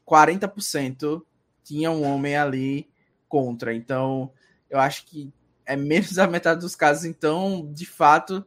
[0.06, 1.22] 40%
[1.62, 2.88] tinha um homem ali
[3.28, 3.74] contra.
[3.74, 4.32] Então,
[4.70, 5.32] eu acho que
[5.66, 7.04] é menos da metade dos casos.
[7.04, 8.44] Então, de fato,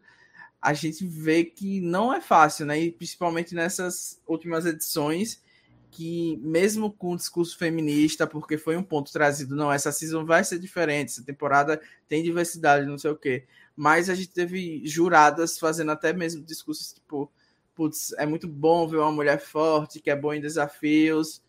[0.61, 2.79] a gente vê que não é fácil, né?
[2.79, 5.41] E principalmente nessas últimas edições,
[5.89, 10.43] que mesmo com o discurso feminista, porque foi um ponto trazido, não, essa season vai
[10.43, 13.45] ser diferente, essa temporada tem diversidade, não sei o quê.
[13.75, 17.31] Mas a gente teve juradas fazendo até mesmo discursos tipo,
[17.75, 21.41] putz, é muito bom ver uma mulher forte, que é boa em desafios,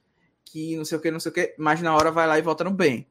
[0.45, 2.43] que não sei o que, não sei o que, mas na hora vai lá e
[2.43, 3.07] volta no bem.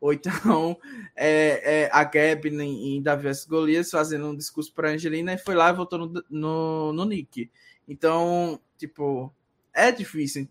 [0.00, 0.78] Ou então
[1.16, 5.54] é, é, a Gabi em, em Davi Golias fazendo um discurso para Angelina e foi
[5.54, 7.50] lá e voltou no, no, no Nick.
[7.88, 9.32] Então, tipo,
[9.72, 10.48] é difícil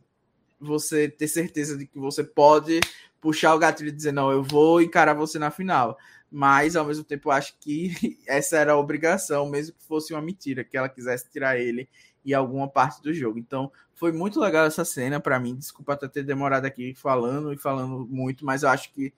[0.59, 2.79] você ter certeza de que você pode
[3.19, 5.97] puxar o gatilho e dizer, não, eu vou encarar você na final.
[6.31, 10.21] Mas, ao mesmo tempo, eu acho que essa era a obrigação, mesmo que fosse uma
[10.21, 11.87] mentira, que ela quisesse tirar ele
[12.25, 13.37] em alguma parte do jogo.
[13.37, 15.55] Então, foi muito legal essa cena para mim.
[15.55, 19.13] Desculpa até ter demorado aqui falando e falando muito, mas eu acho que,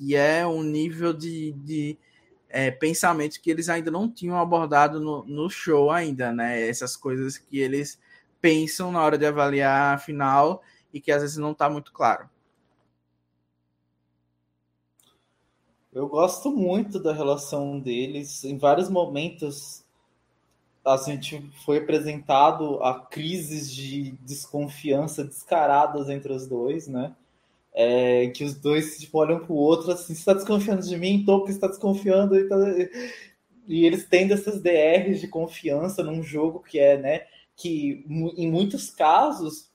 [0.00, 1.98] que é um nível de, de
[2.48, 6.66] é, pensamento que eles ainda não tinham abordado no, no show ainda, né?
[6.66, 8.00] Essas coisas que eles
[8.40, 12.30] pensam na hora de avaliar a final e que às vezes não está muito claro.
[15.92, 18.42] Eu gosto muito da relação deles.
[18.42, 19.84] Em vários momentos
[20.82, 27.14] a gente foi apresentado a crises de desconfiança descaradas entre os dois, né?
[27.72, 31.24] É, que os dois tipo, olham para o outro assim, você está desconfiando de mim?
[31.24, 32.36] Você está desconfiando.
[32.36, 32.56] E, tá...
[33.66, 37.26] e eles têm dessas DRs de confiança num jogo que é, né?
[37.56, 38.04] Que
[38.36, 39.70] em muitos casos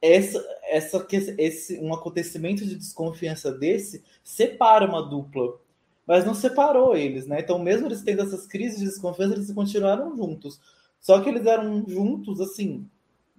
[0.00, 1.06] essa, essa,
[1.38, 5.60] esse, um acontecimento de desconfiança desse separa uma dupla
[6.06, 7.40] mas não separou eles, né?
[7.40, 10.60] Então, mesmo eles tendo essas crises de desconfiança, eles continuaram juntos.
[11.00, 12.88] Só que eles eram juntos, assim,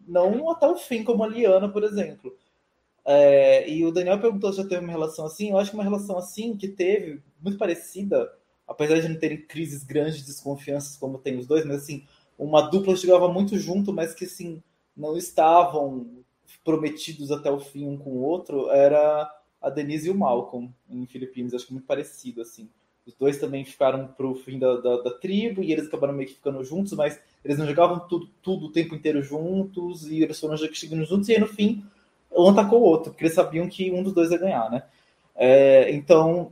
[0.08, 2.36] não até o fim, como a Liana, por exemplo.
[3.06, 5.50] É, e o Daniel perguntou se já teve uma relação assim.
[5.50, 8.32] Eu acho que uma relação assim que teve, muito parecida,
[8.68, 12.06] apesar de não terem crises grandes de desconfianças como tem os dois, mas assim,
[12.38, 14.64] uma dupla chegava muito junto, mas que assim,
[14.96, 16.24] não estavam
[16.64, 19.30] prometidos até o fim um com o outro, era
[19.62, 21.54] a Denise e o Malcolm em Filipinas.
[21.54, 22.70] Acho que é muito parecido, assim.
[23.06, 26.36] Os dois também ficaram pro fim da, da, da, tribo e eles acabaram meio que
[26.36, 30.56] ficando juntos, mas eles não jogavam tudo, tudo o tempo inteiro juntos e eles foram
[30.56, 31.84] chegando juntos e aí no fim
[32.36, 34.84] um atacou o outro, porque eles sabiam que um dos dois ia ganhar, né?
[35.36, 36.52] É, então,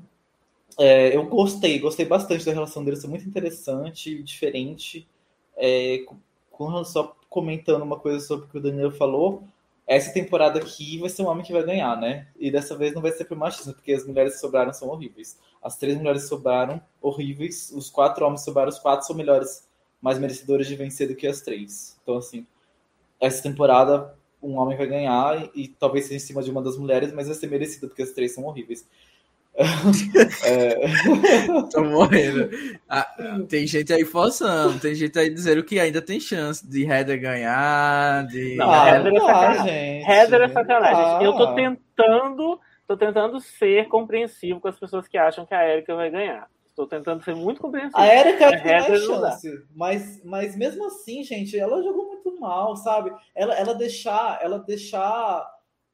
[0.79, 5.07] é, eu gostei, gostei bastante da relação deles, é muito interessante, diferente.
[5.55, 6.03] É,
[6.51, 9.43] com, só comentando uma coisa sobre o que o Daniel falou,
[9.87, 12.27] essa temporada aqui vai ser um homem que vai ganhar, né?
[12.39, 15.37] E dessa vez não vai ser por machismo, porque as mulheres que sobraram são horríveis.
[15.61, 19.67] As três mulheres sobraram horríveis, os quatro homens sobraram, os quatro são melhores,
[20.01, 21.99] mais merecedores de vencer do que as três.
[22.01, 22.45] Então, assim,
[23.19, 26.77] essa temporada um homem vai ganhar e, e talvez seja em cima de uma das
[26.77, 28.85] mulheres, mas vai ser merecido, porque as três são horríveis
[30.45, 30.75] é...
[31.71, 32.49] Tô morrendo.
[32.87, 33.07] Ah,
[33.49, 38.25] tem gente aí forçando, tem gente aí dizendo que ainda tem chance de Heather ganhar.
[38.27, 38.55] De...
[38.55, 40.09] Não, ah, Heather é sacanagem.
[40.09, 41.03] Heather é sacanagem.
[41.03, 41.19] Ah.
[41.21, 45.95] Eu tô tentando, tô tentando ser compreensivo com as pessoas que acham que a Erika
[45.95, 46.47] vai ganhar.
[46.83, 47.97] Estou tentando ser muito compreensivo.
[47.97, 53.11] A Erika tem mais chance, mas, mas mesmo assim, gente, ela jogou muito mal, sabe?
[53.35, 55.47] Ela, ela deixar, ela deixar,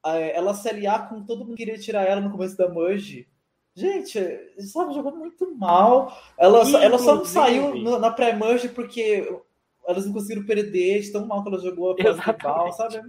[0.05, 3.27] é, ela se aliar com todo mundo que queria tirar ela no começo da merge
[3.77, 4.19] Gente,
[4.61, 6.11] sabe, jogou muito mal.
[6.35, 9.31] Ela, só, ela só não saiu na pré-merge porque
[9.87, 12.99] elas não conseguiram perder de tão mal que ela jogou a mal, sabe?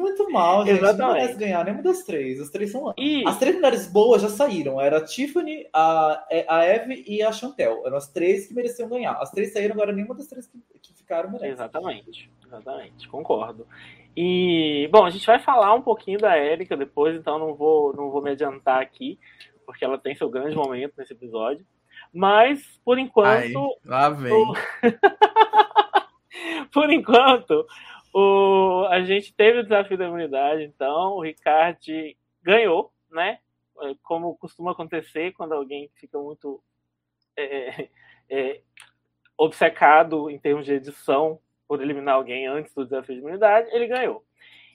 [0.00, 0.78] Muito mal, gente.
[0.78, 1.00] Exatamente.
[1.00, 2.40] Não merece ganhar nenhuma das três.
[2.40, 2.92] As três são.
[2.96, 3.22] E...
[3.26, 4.80] As três mulheres boas já saíram.
[4.80, 7.82] Era a Tiffany, a, a Eve e a Chantel.
[7.86, 9.12] Eram as três que mereciam ganhar.
[9.12, 11.52] As três saíram, agora nenhuma das três que, que ficaram merece.
[11.52, 13.66] Exatamente, exatamente, concordo.
[14.16, 18.10] E, bom, a gente vai falar um pouquinho da Érica depois, então não vou, não
[18.10, 19.18] vou me adiantar aqui
[19.70, 21.64] porque ela tem seu grande momento nesse episódio.
[22.12, 23.58] Mas, por enquanto.
[23.58, 24.32] Ai, lá vem.
[24.32, 24.52] O...
[26.74, 27.64] por enquanto,
[28.12, 28.86] o...
[28.90, 31.78] a gente teve o desafio da imunidade, então o Ricardo
[32.42, 33.38] ganhou, né?
[33.82, 36.62] É, como costuma acontecer quando alguém fica muito
[37.36, 37.88] é,
[38.28, 38.60] é,
[39.36, 44.24] obcecado em termos de edição por eliminar alguém antes do desafio de imunidade, ele ganhou.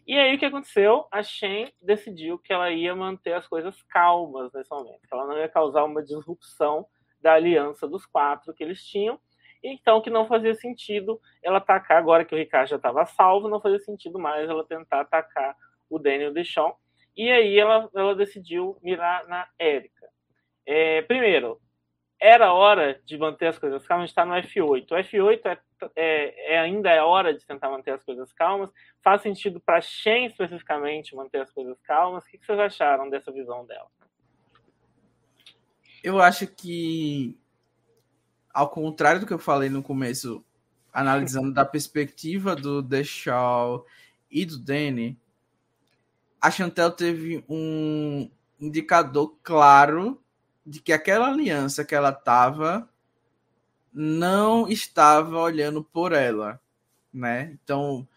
[0.08, 1.06] E aí o que aconteceu?
[1.12, 5.38] A Shen decidiu que ela ia manter as coisas calmas nesse momento, que ela não
[5.38, 6.86] ia causar uma disrupção
[7.20, 9.20] da aliança dos quatro que eles tinham.
[9.68, 13.60] Então, que não fazia sentido ela atacar, agora que o Ricardo já estava salvo, não
[13.60, 15.56] fazia sentido mais ela tentar atacar
[15.90, 16.78] o Daniel Deschamps.
[17.18, 20.08] E aí ela, ela decidiu mirar na Érica.
[20.68, 21.60] É, primeiro,
[22.20, 24.92] era hora de manter as coisas calmas, a gente está no F8.
[24.92, 25.60] O F8 é,
[25.96, 28.72] é, é, ainda é hora de tentar manter as coisas calmas.
[29.04, 32.24] Faz sentido para Shen especificamente manter as coisas calmas.
[32.24, 33.88] O que vocês acharam dessa visão dela?
[36.04, 37.36] Eu acho que,
[38.56, 40.42] ao contrário do que eu falei no começo,
[40.94, 43.86] analisando da perspectiva do Deschal
[44.32, 45.20] e do Danny,
[46.40, 50.24] a Chantel teve um indicador claro
[50.66, 52.90] de que aquela aliança que ela estava
[53.94, 56.60] não estava olhando por ela,
[57.14, 57.58] né?
[57.62, 58.08] Então,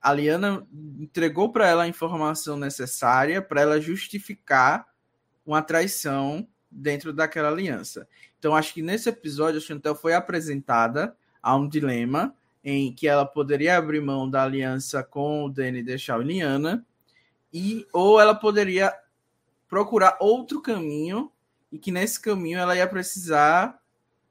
[0.00, 0.66] a Liana
[0.98, 4.88] entregou para ela a informação necessária para ela justificar
[5.44, 8.08] uma traição dentro daquela aliança.
[8.38, 13.24] Então, acho que nesse episódio a Chantel foi apresentada a um dilema em que ela
[13.24, 16.84] poderia abrir mão da aliança com o Danny deixar a Liana
[17.52, 18.92] e ou ela poderia
[19.68, 21.30] procurar outro caminho
[21.70, 23.80] e que nesse caminho ela ia precisar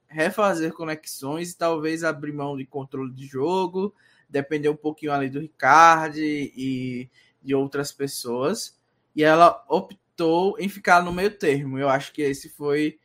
[0.06, 3.94] refazer conexões e talvez abrir mão de controle de jogo,
[4.28, 7.08] depender um pouquinho ali do Ricardo e
[7.42, 8.76] de outras pessoas.
[9.14, 11.78] E ela optou em ficar no meio termo.
[11.78, 12.98] Eu acho que esse foi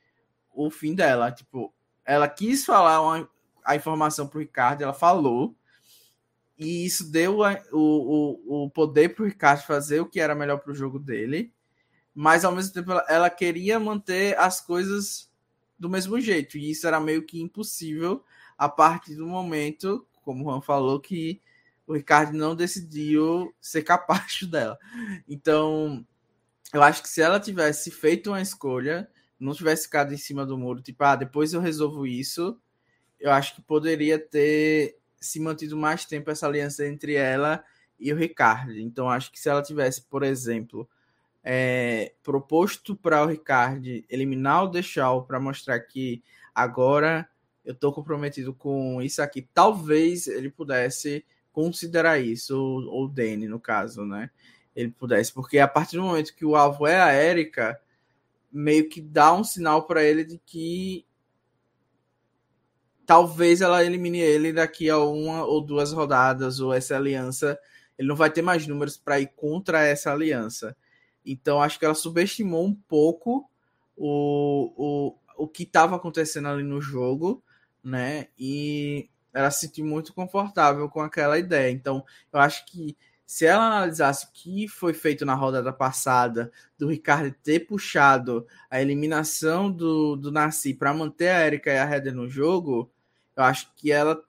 [0.54, 1.32] o fim dela.
[1.32, 1.74] Tipo,
[2.06, 3.30] ela quis falar uma,
[3.64, 5.56] a informação para o Ricardo, ela falou.
[6.58, 10.36] E isso deu a, o, o, o poder para o Ricardo fazer o que era
[10.36, 11.52] melhor para o jogo dele
[12.14, 15.32] mas ao mesmo tempo ela, ela, queria manter as coisas
[15.80, 18.24] do mesmo jeito, e isso era meio que impossível
[18.58, 21.42] a partir do momento, como o Juan falou, que
[21.88, 24.78] o Ricardo não decidiu ser capaz dela.
[25.28, 26.06] Então,
[26.72, 29.10] eu acho que se ela tivesse feito uma escolha,
[29.44, 32.60] não tivesse ficado em cima do muro, tipo, ah, depois eu resolvo isso,
[33.20, 37.64] eu acho que poderia ter se mantido mais tempo essa aliança entre ela
[38.00, 38.78] e o Ricardo.
[38.78, 40.88] Então, acho que se ela tivesse, por exemplo,
[41.44, 46.24] é, proposto para o Ricardo eliminar o Deixal para mostrar que
[46.54, 47.28] agora
[47.64, 49.48] eu estou comprometido com isso aqui.
[49.54, 54.30] Talvez ele pudesse considerar isso, ou, o Danny, no caso, né?
[54.76, 57.80] Ele pudesse, porque a partir do momento que o alvo é a Erika,
[58.54, 61.06] meio que dá um sinal para ele de que
[63.06, 67.60] talvez ela elimine ele daqui a uma ou duas rodadas, ou essa aliança.
[67.98, 70.76] Ele não vai ter mais números para ir contra essa aliança.
[71.26, 73.50] Então, acho que ela subestimou um pouco
[73.96, 77.44] o, o, o que estava acontecendo ali no jogo,
[77.84, 78.28] né?
[78.38, 81.72] E ela se sentiu muito confortável com aquela ideia.
[81.72, 82.96] Então, eu acho que
[83.34, 88.80] se ela analisasse o que foi feito na rodada passada, do Ricardo ter puxado a
[88.80, 92.92] eliminação do, do Nasci para manter a Erika e a Heather no jogo,
[93.36, 94.24] eu acho que ela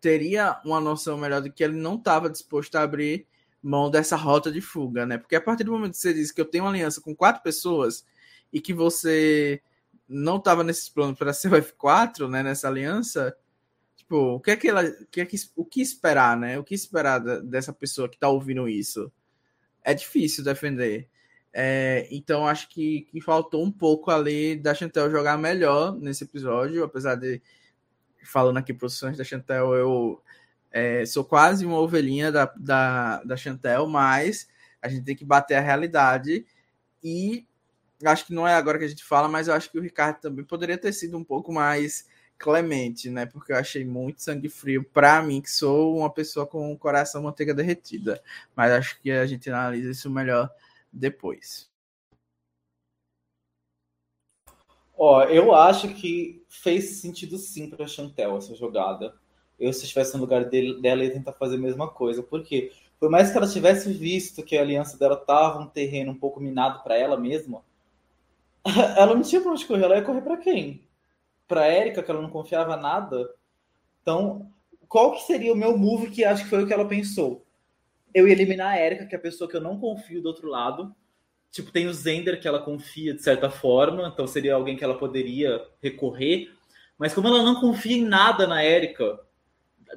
[0.00, 3.26] teria uma noção melhor de que ele não estava disposto a abrir
[3.60, 5.18] mão dessa rota de fuga, né?
[5.18, 7.42] Porque a partir do momento que você diz que eu tenho uma aliança com quatro
[7.42, 8.06] pessoas
[8.52, 9.60] e que você
[10.08, 12.44] não estava nesses planos para ser o F4, né?
[12.44, 13.36] Nessa aliança,
[14.04, 16.58] tipo, o que é que ela, o que, é que, o que esperar, né?
[16.58, 19.10] O que esperar dessa pessoa que está ouvindo isso?
[19.82, 21.08] É difícil defender.
[21.52, 26.82] É, então acho que, que faltou um pouco ali da Chantel jogar melhor nesse episódio,
[26.82, 27.40] apesar de
[28.24, 30.22] falando aqui profissões da Chantel, eu
[30.72, 34.48] é, sou quase uma ovelhinha da, da, da Chantel, mas
[34.82, 36.44] a gente tem que bater a realidade.
[37.02, 37.46] E
[38.04, 40.20] acho que não é agora que a gente fala, mas eu acho que o Ricardo
[40.20, 42.06] também poderia ter sido um pouco mais
[42.44, 43.24] clemente, né?
[43.24, 47.22] Porque eu achei muito sangue frio para mim, que sou uma pessoa com o coração
[47.22, 48.22] manteiga derretida.
[48.54, 50.50] Mas acho que a gente analisa isso melhor
[50.92, 51.70] depois.
[54.94, 59.14] Ó, eu acho que fez sentido sim para Chantel essa jogada
[59.58, 62.22] eu, se estivesse no lugar dele, dela, ia tentar fazer a mesma coisa.
[62.22, 66.18] Porque, por mais que ela tivesse visto que a aliança dela estava um terreno um
[66.18, 67.62] pouco minado para ela mesma,
[68.96, 69.84] ela não tinha para onde correr.
[69.84, 70.83] Ela ia correr para quem?
[71.46, 73.28] Para Érica, que ela não confiava nada.
[74.00, 74.50] Então,
[74.88, 77.44] qual que seria o meu move que acho que foi o que ela pensou?
[78.12, 80.48] Eu ia eliminar a Érica, que é a pessoa que eu não confio do outro
[80.48, 80.94] lado.
[81.50, 84.98] Tipo, tem o Zender, que ela confia de certa forma, então seria alguém que ela
[84.98, 86.52] poderia recorrer.
[86.98, 89.18] Mas como ela não confia em nada na Érica,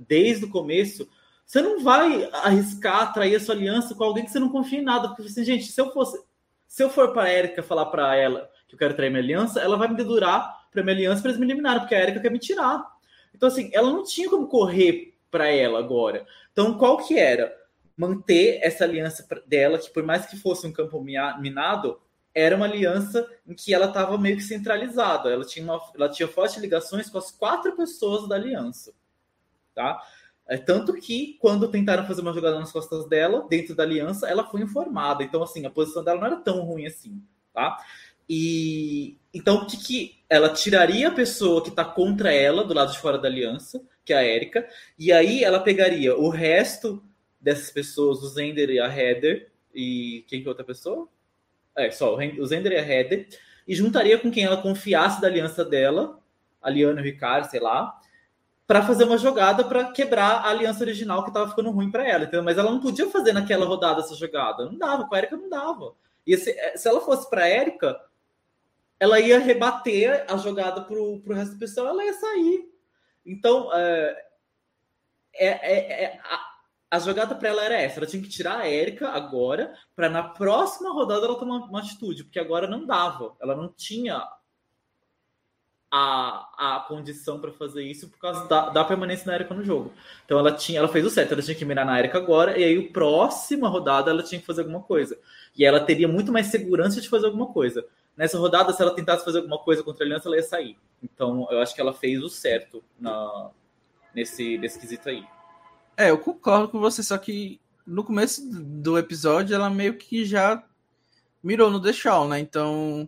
[0.07, 1.07] desde o começo,
[1.45, 4.83] você não vai arriscar atrair a sua aliança com alguém que você não confia em
[4.83, 5.09] nada.
[5.09, 6.21] Porque assim, gente, se eu fosse.
[6.67, 9.77] Se eu for para Erika falar para ela que eu quero trair minha aliança, ela
[9.77, 12.39] vai me dedurar para minha aliança para eles me eliminarem, porque a Erika quer me
[12.39, 12.85] tirar.
[13.33, 16.25] Então, assim, ela não tinha como correr para ela agora.
[16.51, 17.55] Então, qual que era?
[17.95, 21.99] Manter essa aliança dela, que por mais que fosse um campo minado,
[22.33, 25.29] era uma aliança em que ela estava meio que centralizada.
[25.29, 28.93] Ela tinha, uma, ela tinha fortes ligações com as quatro pessoas da aliança.
[29.73, 29.99] Tá?
[30.47, 34.45] É, tanto que, quando tentaram fazer uma jogada nas costas dela, dentro da aliança, ela
[34.45, 35.23] foi informada.
[35.23, 37.21] Então, assim, a posição dela não era tão ruim assim.
[37.53, 37.75] Tá?
[38.29, 42.91] E então, o que, que ela tiraria a pessoa que está contra ela, do lado
[42.91, 44.67] de fora da aliança, que é a Erika,
[44.97, 47.03] e aí ela pegaria o resto
[47.39, 51.07] dessas pessoas, o Zender e a Heather, e quem que é outra pessoa?
[51.75, 53.27] É, só o Zender e a Heather,
[53.67, 56.19] e juntaria com quem ela confiasse da aliança dela,
[56.61, 57.99] a Liana e o Ricardo, sei lá,
[58.65, 62.23] para fazer uma jogada para quebrar a aliança original que estava ficando ruim para ela,
[62.23, 62.43] entendeu?
[62.43, 65.47] Mas ela não podia fazer naquela rodada essa jogada, não dava, com a Erika não
[65.47, 65.93] dava.
[66.25, 67.97] E se, se ela fosse para Erika,
[68.99, 72.67] ela ia rebater a jogada pro, pro resto do pessoal, ela ia sair.
[73.25, 74.25] Então, é,
[75.35, 76.45] é, é, é a,
[76.91, 77.99] a, jogada para ela era essa.
[77.99, 82.23] Ela tinha que tirar a Érica agora, para na próxima rodada ela tomar uma atitude,
[82.23, 83.35] porque agora não dava.
[83.39, 84.25] Ela não tinha
[85.91, 89.93] a, a condição para fazer isso por causa da, da permanência da Erika no jogo.
[90.25, 92.63] Então ela tinha, ela fez o certo, ela tinha que mirar na Erika agora, e
[92.63, 95.19] aí o próxima rodada ela tinha que fazer alguma coisa.
[95.55, 97.85] E ela teria muito mais segurança de fazer alguma coisa
[98.17, 100.77] nessa rodada, se ela tentasse fazer alguma coisa contra a Aliança, ela ia sair.
[101.01, 103.51] Então, eu acho que ela fez o certo na,
[104.13, 105.23] nesse, nesse quesito aí.
[105.95, 110.61] É, eu concordo com você, só que no começo do episódio ela meio que já
[111.41, 111.91] mirou no The
[112.27, 112.39] né?
[112.39, 113.07] Então,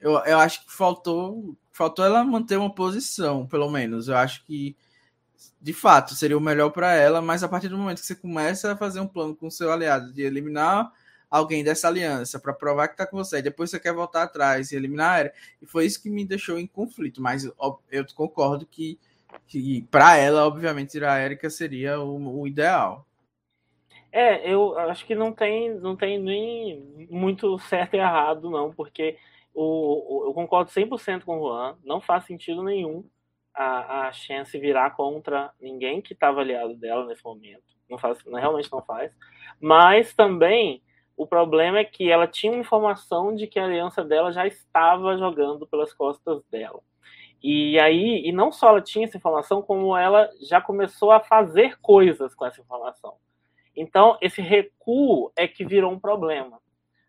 [0.00, 4.08] eu, eu acho que faltou, faltou ela manter uma posição, pelo menos.
[4.08, 4.76] Eu acho que,
[5.60, 8.72] de fato, seria o melhor para ela, mas a partir do momento que você começa
[8.72, 10.92] a fazer um plano com o seu aliado de eliminar
[11.30, 14.76] alguém dessa aliança para provar que tá com você, depois você quer voltar atrás e
[14.76, 15.32] eliminar a era.
[15.60, 17.20] E foi isso que me deixou em conflito.
[17.20, 18.98] Mas eu concordo que,
[19.46, 23.06] que para ela, obviamente, tirar a Erika seria o, o, ideal.
[24.12, 29.18] É, eu acho que não tem, não tem nem muito certo e errado, não, porque
[29.52, 33.04] o, o eu concordo 100% com o Juan, não faz sentido nenhum
[33.52, 37.64] a, a chance virar contra ninguém que estava aliado dela nesse momento.
[37.88, 39.12] Não faz, realmente não faz.
[39.60, 40.82] Mas também
[41.16, 45.16] o problema é que ela tinha uma informação de que a aliança dela já estava
[45.16, 46.80] jogando pelas costas dela.
[47.42, 51.78] E aí, e não só ela tinha essa informação, como ela já começou a fazer
[51.80, 53.14] coisas com essa informação.
[53.74, 56.60] Então, esse recuo é que virou um problema.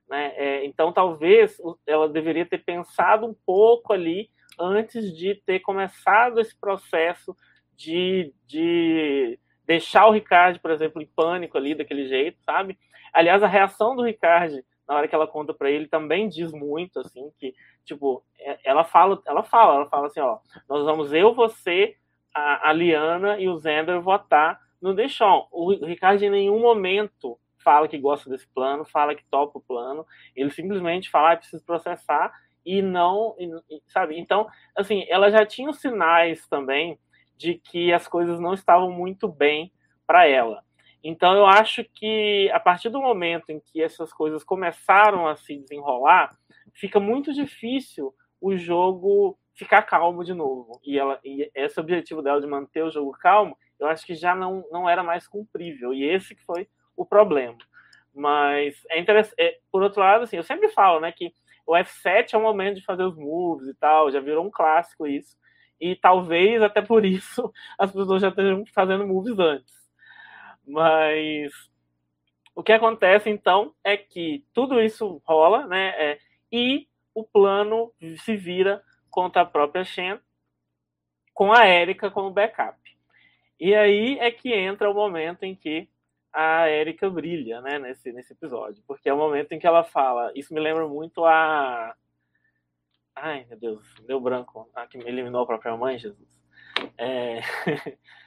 [0.08, 0.34] Né?
[0.36, 4.30] É, então, talvez ela deveria ter pensado um pouco ali
[4.60, 7.36] antes de ter começado esse processo
[7.76, 12.78] de, de deixar o Ricardo, por exemplo, em pânico ali daquele jeito, sabe?
[13.14, 17.00] Aliás, a reação do Ricardo na hora que ela conta para ele também diz muito
[17.00, 17.54] assim que
[17.84, 20.40] tipo é, ela fala ela fala ela fala assim ó
[20.70, 21.98] nós vamos eu você
[22.34, 27.88] a, a Liana e o Zender votar no Deixon o Ricardo em nenhum momento fala
[27.88, 30.06] que gosta desse plano fala que topa o plano.
[30.34, 32.32] Ele simplesmente fala ah, preciso processar.
[32.66, 33.36] E não
[33.88, 37.00] sabe então assim ela já tinha os sinais também
[37.38, 39.72] de que as coisas não estavam muito bem
[40.06, 40.64] para ela
[41.04, 45.58] então eu acho que a partir do momento em que essas coisas começaram a se
[45.58, 46.36] desenrolar,
[46.74, 50.80] fica muito difícil o jogo ficar calmo de novo.
[50.84, 54.36] E, ela, e esse objetivo dela de manter o jogo calmo, eu acho que já
[54.36, 55.94] não, não era mais cumprível.
[55.94, 57.58] E esse que foi o problema.
[58.14, 59.36] Mas é interessante.
[59.40, 61.34] É, por outro lado, assim, eu sempre falo, né, que
[61.66, 65.08] o F7 é o momento de fazer os moves e tal, já virou um clássico
[65.08, 65.36] isso.
[65.80, 69.77] E talvez até por isso as pessoas já estejam fazendo moves antes.
[70.68, 71.54] Mas
[72.54, 75.90] o que acontece então é que tudo isso rola, né?
[75.90, 76.20] É,
[76.52, 77.94] e o plano
[78.24, 80.20] se vira contra a própria Shen,
[81.34, 82.78] com a Erika como backup.
[83.60, 85.90] E aí é que entra o momento em que
[86.32, 88.84] a Erika brilha, né, nesse, nesse episódio.
[88.86, 90.32] Porque é o momento em que ela fala.
[90.36, 91.96] Isso me lembra muito a.
[93.16, 94.70] Ai, meu Deus, deu branco.
[94.76, 96.30] A que me eliminou a própria mãe, Jesus.
[96.98, 97.40] É...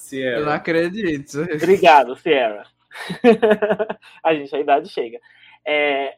[0.00, 0.38] Sierra.
[0.38, 1.42] Eu não acredito.
[1.54, 2.66] Obrigado, Sierra.
[4.22, 5.20] a gente, a idade chega.
[5.64, 6.16] É,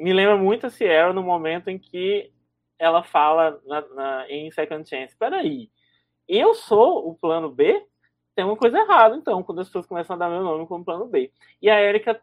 [0.00, 2.32] me lembra muito a Sierra no momento em que
[2.78, 5.70] ela fala na, na, em Second Chance: peraí,
[6.26, 7.86] eu sou o plano B?
[8.34, 11.06] Tem uma coisa errada, então, quando as pessoas começam a dar meu nome como plano
[11.06, 11.30] B.
[11.60, 12.20] E a Erika,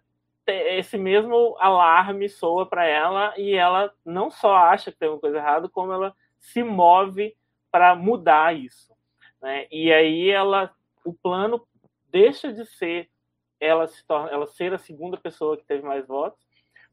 [0.47, 5.37] esse mesmo alarme soa para ela e ela não só acha que tem uma coisa
[5.37, 7.37] errada, como ela se move
[7.71, 8.88] para mudar isso.
[9.41, 9.67] Né?
[9.71, 10.73] E aí ela,
[11.05, 11.65] o plano
[12.09, 13.09] deixa de ser
[13.59, 16.47] ela se torna, ela ser a segunda pessoa que teve mais votos,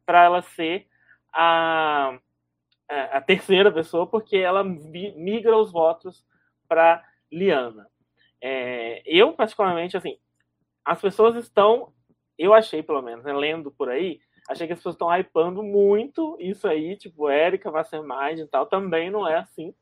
[0.04, 0.88] para ela ser
[1.32, 2.18] a,
[2.88, 6.26] a terceira pessoa, porque ela migra os votos
[6.66, 7.88] para Liana.
[8.40, 10.18] É, eu, particularmente, assim,
[10.84, 11.92] as pessoas estão,
[12.36, 16.36] eu achei pelo menos, né, lendo por aí, Achei que as pessoas estão hypando muito
[16.38, 19.74] isso aí, tipo, Erika, Mastermind e tal, também não é assim.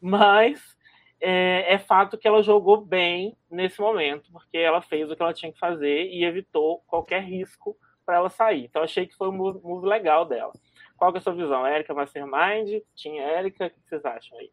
[0.00, 0.76] Mas
[1.20, 5.34] é, é, fato que ela jogou bem nesse momento, porque ela fez o que ela
[5.34, 8.64] tinha que fazer e evitou qualquer risco para ela sair.
[8.64, 10.52] Então achei que foi um move, move legal dela.
[10.96, 11.66] Qual é a sua visão?
[11.66, 12.82] Erika Mastermind?
[12.94, 13.66] Tinha Erika?
[13.66, 14.50] O que vocês acham aí?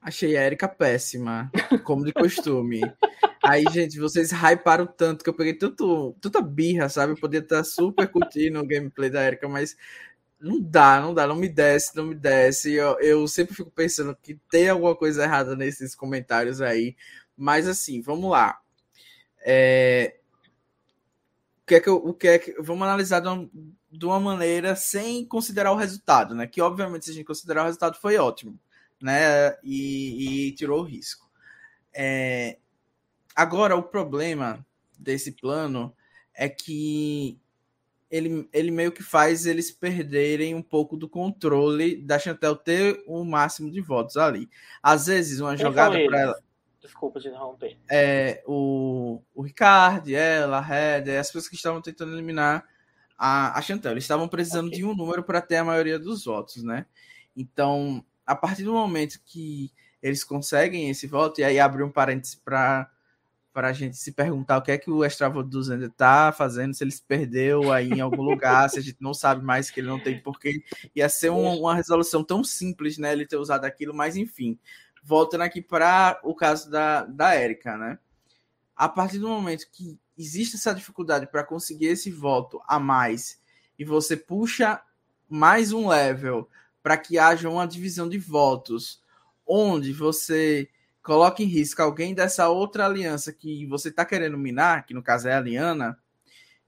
[0.00, 1.50] Achei a Erika péssima,
[1.84, 2.80] como de costume.
[3.40, 7.14] Aí, gente, vocês hyparam tanto que eu peguei tanto, tanta birra, sabe?
[7.20, 9.76] Eu estar super curtindo o gameplay da Erika, mas
[10.42, 12.72] não dá, não dá, não me desce, não me desce.
[12.72, 16.96] Eu, eu sempre fico pensando que tem alguma coisa errada nesses comentários aí.
[17.36, 18.60] Mas assim, vamos lá.
[19.44, 20.16] É...
[21.62, 23.50] O que é que, eu, o que, é que vamos analisar de uma,
[23.90, 26.46] de uma maneira sem considerar o resultado, né?
[26.46, 28.58] Que obviamente, se a gente considerar o resultado, foi ótimo
[29.02, 29.58] né?
[29.64, 31.28] E, e tirou o risco.
[31.92, 32.58] É,
[33.34, 34.64] agora, o problema
[34.96, 35.94] desse plano
[36.32, 37.38] é que
[38.12, 43.24] ele, ele meio que faz eles perderem um pouco do controle da Chantel ter o
[43.24, 44.50] máximo de votos ali.
[44.82, 46.42] Às vezes, uma Quem jogada para ela.
[46.78, 47.78] Desculpa te interromper.
[47.90, 52.68] É, o, o Ricardo, ela, a Red, as pessoas que estavam tentando eliminar
[53.16, 53.92] a, a Chantel.
[53.92, 54.80] Eles estavam precisando okay.
[54.80, 56.84] de um número para ter a maioria dos votos, né?
[57.34, 62.36] Então, a partir do momento que eles conseguem esse voto, e aí abre um parêntese
[62.44, 62.90] para
[63.52, 66.82] para a gente se perguntar o que é que o Extravoto 200 está fazendo, se
[66.82, 69.88] ele se perdeu aí em algum lugar, se a gente não sabe mais que ele
[69.88, 70.64] não tem porquê.
[70.96, 73.12] Ia ser um, uma resolução tão simples, né?
[73.12, 74.58] Ele ter usado aquilo, mas enfim.
[75.02, 77.98] Voltando aqui para o caso da, da Érica, né?
[78.74, 83.40] A partir do momento que existe essa dificuldade para conseguir esse voto a mais
[83.78, 84.80] e você puxa
[85.28, 86.48] mais um level
[86.82, 89.02] para que haja uma divisão de votos,
[89.46, 90.68] onde você
[91.02, 95.28] coloca em risco alguém dessa outra aliança que você está querendo minar, que no caso
[95.28, 95.98] é a Liana,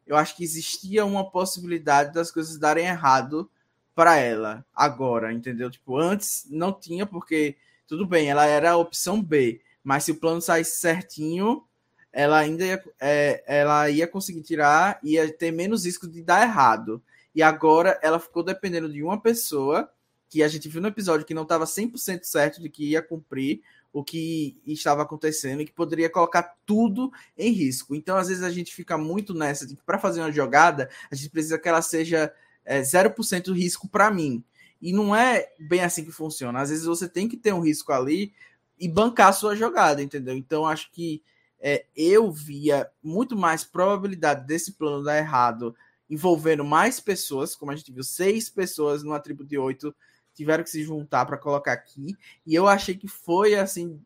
[0.06, 3.50] eu acho que existia uma possibilidade das coisas darem errado
[3.94, 5.70] para ela agora, entendeu?
[5.70, 7.56] Tipo, antes não tinha, porque
[7.86, 11.64] tudo bem, ela era a opção B, mas se o plano saísse certinho,
[12.12, 17.02] ela ainda ia, é, ela ia conseguir tirar, ia ter menos risco de dar errado.
[17.34, 19.90] E agora ela ficou dependendo de uma pessoa
[20.28, 23.62] que a gente viu no episódio que não estava 100% certo de que ia cumprir
[23.94, 27.94] o que estava acontecendo e que poderia colocar tudo em risco.
[27.94, 31.14] Então, às vezes, a gente fica muito nessa de que para fazer uma jogada, a
[31.14, 32.34] gente precisa que ela seja
[32.64, 34.42] é, 0% risco para mim.
[34.82, 36.60] E não é bem assim que funciona.
[36.60, 38.34] Às vezes, você tem que ter um risco ali
[38.76, 40.36] e bancar a sua jogada, entendeu?
[40.36, 41.22] Então, acho que
[41.60, 45.72] é, eu via muito mais probabilidade desse plano dar errado
[46.10, 49.94] envolvendo mais pessoas, como a gente viu, seis pessoas numa tribo de oito
[50.34, 52.16] tiveram que se juntar para colocar aqui.
[52.46, 54.00] E eu achei que foi assim,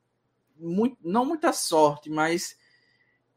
[0.58, 2.56] muito, não muita sorte, mas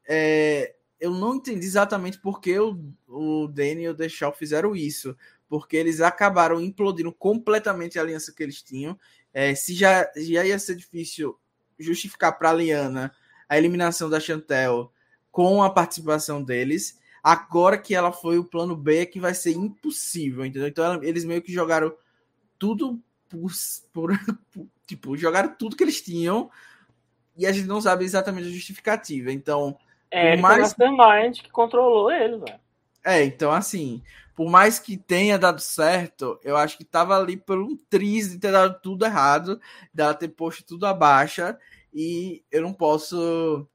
[0.08, 5.16] é, eu não entendi exatamente por que o, o Danny e o Deschal fizeram isso.
[5.48, 8.98] Porque eles acabaram implodindo completamente a aliança que eles tinham.
[9.34, 11.38] É, se já, já ia ser difícil
[11.78, 13.12] justificar para a Liana
[13.50, 14.92] a eliminação da Chantel
[15.32, 19.52] com a participação deles, agora que ela foi o plano B, é que vai ser
[19.52, 20.68] impossível, entendeu?
[20.68, 21.94] Então eles meio que jogaram
[22.62, 23.52] tudo por,
[23.92, 24.12] por,
[24.54, 26.52] por, tipo, jogaram tudo que eles tinham
[27.36, 29.32] e a gente não sabe exatamente a justificativa.
[29.32, 29.76] Então,
[30.12, 32.60] é, por mais Mastermind que controlou ele, velho.
[33.04, 34.04] É, então assim,
[34.36, 38.38] por mais que tenha dado certo, eu acho que tava ali por um triz de
[38.38, 39.60] ter dado tudo errado,
[39.92, 41.42] dela ter posto tudo abaixo,
[41.92, 43.68] e eu não posso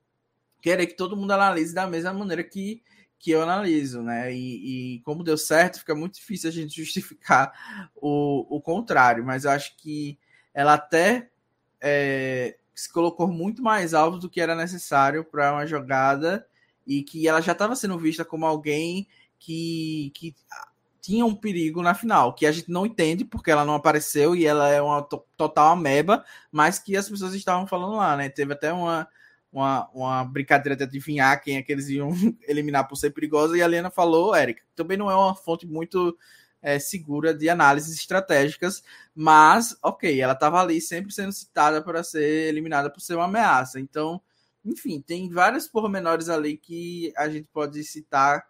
[0.63, 2.85] querer que todo mundo analise da mesma maneira que
[3.19, 4.33] que eu analiso, né?
[4.33, 9.45] E, e, como deu certo, fica muito difícil a gente justificar o, o contrário, mas
[9.45, 10.19] eu acho que
[10.55, 11.31] ela até
[11.81, 16.47] é, se colocou muito mais alto do que era necessário para uma jogada
[16.87, 20.35] e que ela já estava sendo vista como alguém que, que
[21.01, 24.45] tinha um perigo na final, que a gente não entende porque ela não apareceu e
[24.45, 28.29] ela é uma total ameba, mas que as pessoas estavam falando lá, né?
[28.29, 29.09] Teve até uma
[29.57, 32.11] uma, uma brincadeira de adivinhar quem é que eles iam
[32.47, 36.17] eliminar por ser perigosa, e a Lena falou, Érica, também não é uma fonte muito
[36.61, 38.83] é, segura de análises estratégicas,
[39.15, 43.81] mas, ok, ela estava ali sempre sendo citada para ser eliminada por ser uma ameaça.
[43.81, 44.21] Então,
[44.65, 48.47] enfim, tem vários pormenores ali que a gente pode citar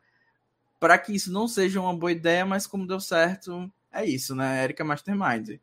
[0.81, 4.65] para que isso não seja uma boa ideia, mas como deu certo, é isso, né?
[4.65, 5.61] Erika Mastermind.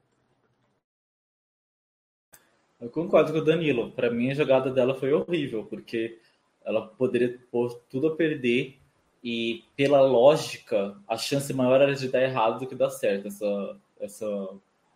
[2.84, 3.92] Eu concordo com o Danilo.
[3.92, 6.20] Para mim, a jogada dela foi horrível, porque
[6.66, 8.78] ela poderia pôr tudo a perder
[9.24, 13.78] e, pela lógica, a chance maior era de dar errado do que dar certo essa,
[14.02, 14.50] essa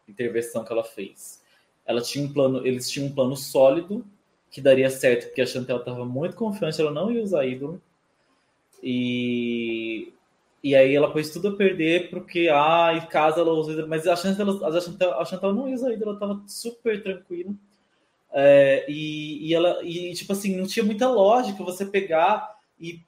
[0.08, 1.42] intervenção que ela fez.
[1.86, 4.06] Ela tinha um plano, eles tinham um plano sólido
[4.52, 7.82] que daria certo, porque a Chantel estava muito confiante, ela não ia usar ídolo.
[8.84, 10.12] E
[10.64, 14.16] E aí ela pôs tudo a perder porque, ah, em casa ela usa mas a
[14.16, 17.54] chance dela, a Chantal, a Chantal não usa ainda, ela tava super tranquila.
[18.40, 23.02] É, e, e ela, e tipo assim, não tinha muita lógica você pegar e.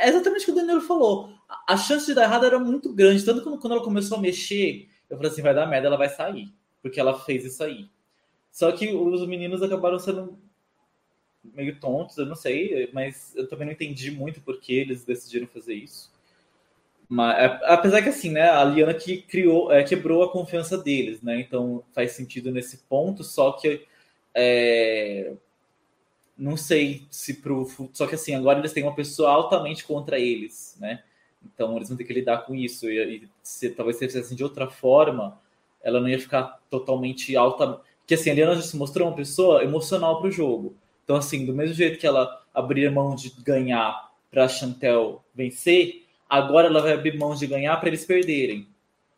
[0.00, 1.34] É exatamente o que o Danilo falou.
[1.68, 3.22] A chance de dar errado era muito grande.
[3.22, 6.08] Tanto que quando ela começou a mexer, eu falei assim: vai dar merda, ela vai
[6.08, 6.48] sair.
[6.80, 7.90] Porque ela fez isso aí.
[8.50, 10.38] Só que os meninos acabaram sendo
[11.44, 15.46] meio tontos, eu não sei, mas eu também não entendi muito por que eles decidiram
[15.46, 16.11] fazer isso.
[17.14, 21.20] Mas, é, apesar que assim, né, a Liana que criou, é, quebrou a confiança deles,
[21.20, 21.38] né?
[21.40, 23.84] Então faz sentido nesse ponto, só que
[24.34, 25.34] é,
[26.38, 30.74] não sei se pro só que assim, agora eles têm uma pessoa altamente contra eles,
[30.80, 31.02] né?
[31.44, 34.42] Então eles vão ter que lidar com isso e, e se talvez se fizessem de
[34.42, 35.38] outra forma,
[35.82, 39.62] ela não ia ficar totalmente alta, porque assim, a Liana já se mostrou uma pessoa
[39.62, 40.74] emocional para o jogo.
[41.04, 46.01] Então assim, do mesmo jeito que ela abria mão de ganhar para Chantel vencer,
[46.32, 48.66] agora ela vai abrir mão de ganhar para eles perderem,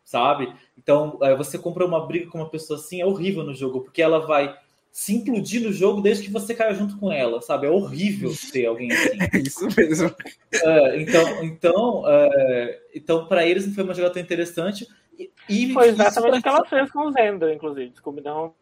[0.05, 0.53] sabe?
[0.77, 4.03] Então, é, você comprar uma briga com uma pessoa assim é horrível no jogo, porque
[4.03, 4.59] ela vai
[4.91, 7.69] se implodir no jogo desde que você caia junto com ela, sabe?
[7.69, 9.19] É horrível ter alguém assim.
[9.33, 10.13] É isso mesmo.
[10.53, 14.85] É, então, então, é, então para eles não foi uma jogada tão interessante.
[15.17, 17.91] E, e foi exatamente o que ela fez com o Zender, inclusive.
[17.91, 18.53] Desculpe, não.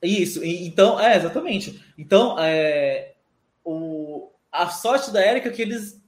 [0.00, 1.82] Isso, então, é, exatamente.
[1.98, 3.14] Então, é,
[3.64, 6.00] o, a sorte da Erika é que eles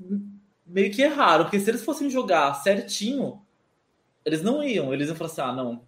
[0.71, 3.43] meio que erraram, porque se eles fossem jogar certinho,
[4.25, 4.93] eles não iam.
[4.95, 5.83] Eles iam falar assim: ah, não,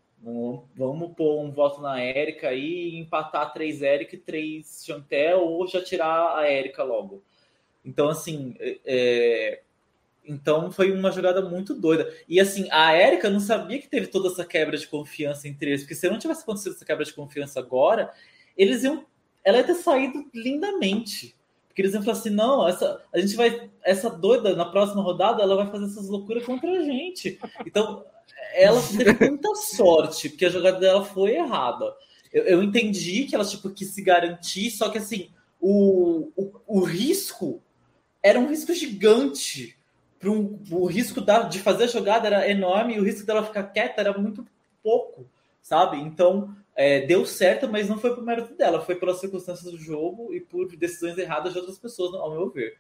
[0.75, 5.83] vamos pôr um voto na Érica e empatar três Érica e três Chantel, ou já
[5.83, 7.23] tirar a Érica logo.
[7.85, 9.63] Então, assim, é, é,
[10.25, 12.13] então foi uma jogada muito doida.
[12.29, 15.83] E assim, a Érica não sabia que teve toda essa quebra de confiança entre eles,
[15.83, 18.13] porque se não tivesse acontecido essa quebra de confiança agora,
[18.57, 19.05] eles iam.
[19.45, 21.35] Ela ia ter saído lindamente.
[21.73, 23.71] Porque eles iam falar assim: não, essa, a gente vai.
[23.83, 27.41] Essa doida, na próxima rodada, ela vai fazer essas loucuras contra a gente.
[27.67, 28.05] Então,
[28.55, 31.95] ela teve muita sorte, porque a jogada dela foi errada.
[32.31, 36.81] Eu, eu entendi que ela tipo, quis se garantir, só que assim, o, o, o
[36.81, 37.63] risco
[38.23, 39.77] era um risco gigante.
[40.23, 43.65] Um, o risco da, de fazer a jogada era enorme e o risco dela ficar
[43.65, 44.47] quieta era muito
[44.83, 45.27] pouco,
[45.63, 45.97] sabe?
[45.97, 50.33] Então, é, deu certo, mas não foi por mérito dela, foi pelas circunstâncias do jogo
[50.33, 52.77] e por decisões erradas de outras pessoas, ao meu ver.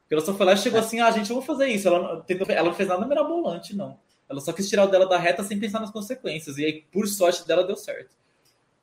[0.00, 1.88] Porque ela só foi lá e chegou assim, ah, gente, eu vou fazer isso.
[1.88, 3.98] Ela, tentou, ela não fez nada mirabolante, não.
[4.28, 6.58] Ela só quis tirar o dela da reta sem pensar nas consequências.
[6.58, 8.10] E aí, por sorte dela, deu certo.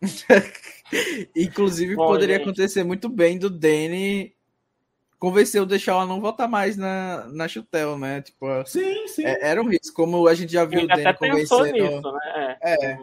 [1.35, 2.43] Inclusive, Bom, poderia gente.
[2.43, 4.33] acontecer muito bem do Danny
[5.23, 8.21] convencer o deixar ela não votar mais na, na Chutel, né?
[8.21, 9.23] Tipo, sim, sim.
[9.23, 11.71] É, era um risco, como a gente já viu o Danny convencendo.
[11.71, 12.57] Nisso, né?
[12.61, 12.85] É.
[12.85, 12.99] é.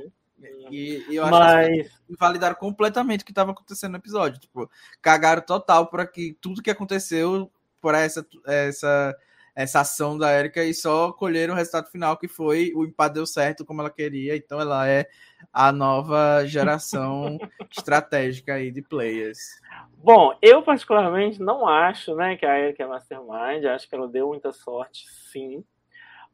[0.70, 1.88] E, e eu acho Mas...
[1.88, 4.40] que invalidaram completamente o que estava acontecendo no episódio.
[4.40, 4.70] Tipo,
[5.00, 9.16] cagaram total para que tudo que aconteceu por essa, essa,
[9.54, 13.26] essa ação da Erika e só colheram o resultado final, que foi o empate deu
[13.26, 14.36] certo como ela queria.
[14.36, 15.06] Então ela é
[15.52, 17.38] a nova geração
[17.70, 19.60] estratégica aí de players.
[20.02, 24.28] Bom, eu particularmente não acho né, que a Erika é Mastermind, acho que ela deu
[24.28, 25.64] muita sorte, sim.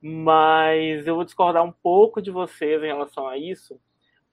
[0.00, 3.80] Mas eu vou discordar um pouco de vocês em relação a isso,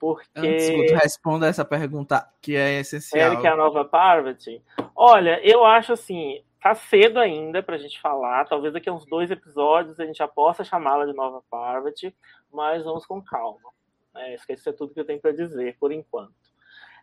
[0.04, 0.28] porque.
[0.36, 3.32] Antes que tu responda essa pergunta que é essencial.
[3.32, 4.62] Eric é a nova Parvati.
[4.94, 8.44] Olha, eu acho assim, tá cedo ainda pra gente falar.
[8.44, 12.14] Talvez daqui a uns dois episódios a gente já possa chamá-la de nova Parvati,
[12.52, 13.72] mas vamos com calma.
[14.14, 16.34] É, isso é tudo que eu tenho para dizer por enquanto.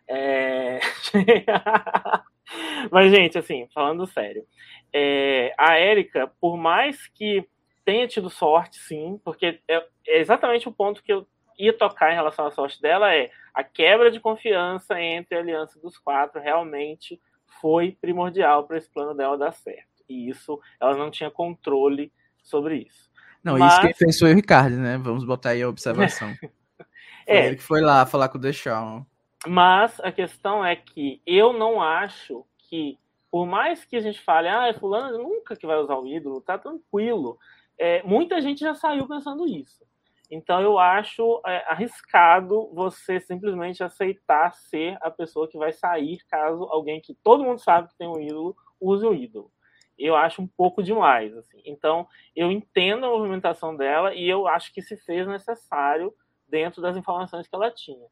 [0.07, 0.79] É...
[2.91, 4.45] mas, gente, assim, falando sério,
[4.93, 7.49] é, a Érica, por mais que
[7.83, 11.25] tenha tido sorte, sim, porque é, é exatamente o ponto que eu
[11.65, 15.79] ia tocar em relação à sorte dela é a quebra de confiança entre a aliança
[15.79, 17.19] dos quatro realmente
[17.61, 20.03] foi primordial para esse plano dela dar certo.
[20.09, 22.11] E isso, ela não tinha controle
[22.41, 23.11] sobre isso.
[23.43, 23.73] Não, Mas...
[23.73, 24.97] isso quem fez foi o Ricardo, né?
[24.97, 26.33] Vamos botar aí a observação.
[27.27, 27.47] é.
[27.47, 29.05] ele que foi lá falar com o Deixão.
[29.47, 32.97] Mas a questão é que eu não acho que,
[33.29, 36.57] por mais que a gente fale, ah, fulano nunca que vai usar o ídolo, tá
[36.57, 37.39] tranquilo.
[37.77, 39.83] É, muita gente já saiu pensando isso.
[40.31, 46.63] Então eu acho é, arriscado você simplesmente aceitar ser a pessoa que vai sair caso
[46.71, 49.51] alguém que todo mundo sabe que tem um ídolo use o ídolo.
[49.99, 51.35] Eu acho um pouco demais.
[51.35, 51.61] Assim.
[51.65, 56.13] Então eu entendo a movimentação dela e eu acho que se fez necessário
[56.47, 58.07] dentro das informações que ela tinha.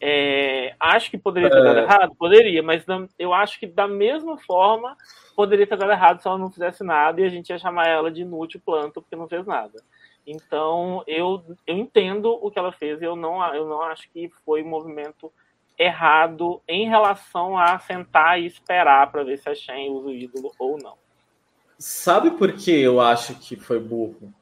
[0.00, 1.82] É, acho que poderia ter dado é...
[1.82, 2.14] errado?
[2.16, 2.84] Poderia, mas
[3.18, 4.96] eu acho que da mesma forma
[5.36, 8.10] poderia ter dado errado se ela não fizesse nada e a gente ia chamar ela
[8.10, 9.82] de inútil planta porque não fez nada.
[10.30, 14.62] Então, eu, eu entendo o que ela fez eu não, eu não acho que foi
[14.62, 15.32] um movimento
[15.76, 20.52] errado em relação a sentar e esperar para ver se a Shen usa o ídolo
[20.56, 20.94] ou não.
[21.78, 24.32] Sabe por que eu acho que foi burro?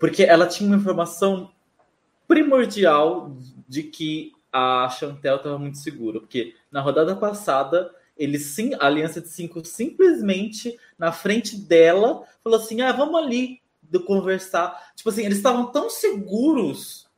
[0.00, 1.50] Porque ela tinha uma informação
[2.26, 3.36] primordial
[3.68, 6.20] de que a Chantel estava muito segura.
[6.20, 12.58] Porque na rodada passada, eles sim, a Aliança de Cinco simplesmente na frente dela falou
[12.58, 13.60] assim: ah, vamos ali
[13.90, 14.92] do conversar.
[14.94, 17.08] Tipo assim, eles estavam tão seguros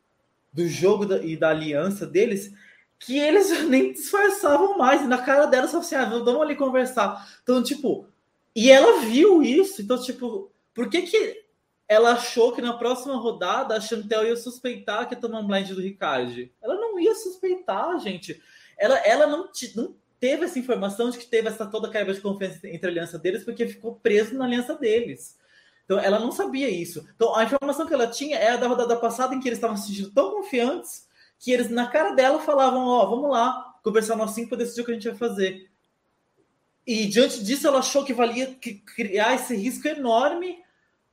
[0.53, 2.53] do jogo da, e da aliança deles
[2.99, 5.03] que eles nem disfarçavam mais.
[5.03, 7.27] E na cara dela, só assim, ah, vamos ali conversar.
[7.43, 8.07] Então, tipo,
[8.55, 9.83] e ela viu isso.
[9.83, 11.45] Então, tipo, por que que
[11.89, 15.71] ela achou que na próxima rodada a Chantel ia suspeitar que ia tomar um blind
[15.71, 16.49] do Ricardo?
[16.63, 18.41] Ela não ia suspeitar, gente.
[18.79, 22.69] Ela, ela não, não teve essa informação de que teve essa toda quebra de confiança
[22.69, 25.39] entre a aliança deles porque ficou preso na aliança deles.
[25.91, 27.05] Então ela não sabia isso.
[27.17, 29.89] Então a informação que ela tinha era da rodada passada em que eles estavam se
[29.89, 34.31] sentindo tão confiantes que eles na cara dela falavam: Ó, oh, vamos lá conversar nós
[34.31, 35.69] cinco para decidir o que a gente vai fazer.
[36.87, 38.57] E diante disso ela achou que valia
[38.95, 40.59] criar esse risco enorme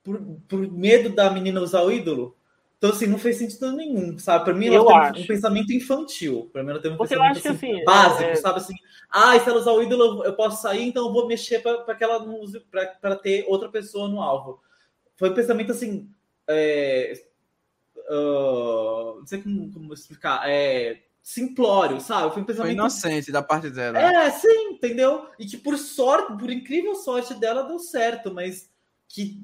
[0.04, 2.38] por, por medo da menina usar o ídolo.
[2.78, 4.46] Então, assim, não fez sentido nenhum, sabe?
[4.46, 5.22] Para mim, ela eu tem acho.
[5.22, 6.48] um pensamento infantil.
[6.54, 8.36] Para mim, ela tem um Porque pensamento assim, assim, básico, é...
[8.36, 8.60] sabe?
[8.60, 8.76] Assim,
[9.10, 12.04] ah, se ela usar o ídolo, eu posso sair, então eu vou mexer para que
[12.04, 12.60] ela não use,
[13.02, 14.62] para ter outra pessoa no alvo
[15.18, 16.10] foi um pensamento assim.
[16.48, 17.14] É,
[18.10, 20.50] uh, não sei como, como explicar.
[20.50, 22.34] É, simplório, sabe?
[22.34, 22.76] Foi um pensamento.
[22.76, 24.00] Foi inocente da parte dela.
[24.00, 25.28] É, sim, entendeu?
[25.38, 28.72] E que por sorte, por incrível sorte dela, deu certo, mas
[29.10, 29.44] que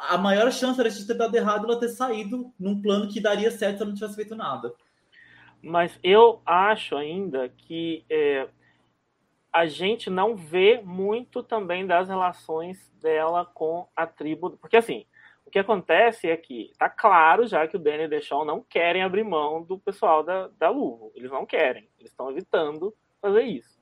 [0.00, 3.50] a maior chance era de ter dado errado ela ter saído num plano que daria
[3.50, 4.72] certo se ela não tivesse feito nada.
[5.62, 8.48] Mas eu acho ainda que é,
[9.52, 14.50] a gente não vê muito também das relações dela com a tribo.
[14.58, 15.06] Porque assim,
[15.46, 19.02] o que acontece é que tá claro já que o Danny e Deschamps não querem
[19.02, 21.10] abrir mão do pessoal da, da Luvo.
[21.14, 21.88] Eles não querem.
[21.98, 23.78] Eles estão evitando fazer isso.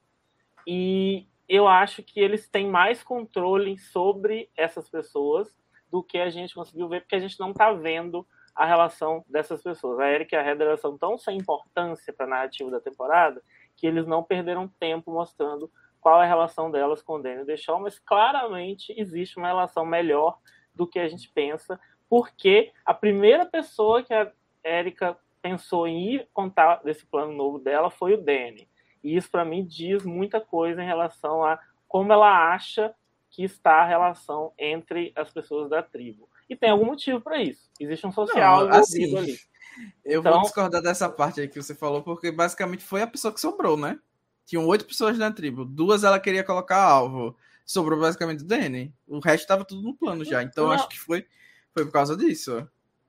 [0.67, 5.55] E eu acho que eles têm mais controle sobre essas pessoas
[5.91, 9.63] do que a gente conseguiu ver, porque a gente não está vendo a relação dessas
[9.63, 9.99] pessoas.
[10.01, 13.43] A Erika e a Heather são tão sem importância para a narrativa da temporada
[13.77, 15.71] que eles não perderam tempo mostrando
[16.01, 20.39] qual é a relação delas com o Daniel Deschamps, mas claramente existe uma relação melhor
[20.75, 24.31] do que a gente pensa, porque a primeira pessoa que a
[24.63, 28.69] Érica pensou em ir contar desse plano novo dela foi o Danny.
[29.03, 32.95] E isso, para mim, diz muita coisa em relação a como ela acha
[33.31, 36.29] que está a relação entre as pessoas da tribo.
[36.49, 37.71] E tem algum motivo para isso.
[37.79, 39.37] Existe um social Não, assim, ali.
[40.05, 43.33] Eu então, vou discordar dessa parte aí que você falou, porque basicamente foi a pessoa
[43.33, 43.99] que sobrou, né?
[44.45, 45.65] Tinham oito pessoas na tribo.
[45.65, 47.37] Duas ela queria colocar alvo.
[47.65, 48.95] Sobrou basicamente o Danny.
[49.07, 50.43] O resto estava tudo no plano já.
[50.43, 50.73] Então não.
[50.73, 51.27] acho que foi,
[51.75, 52.69] foi por causa disso.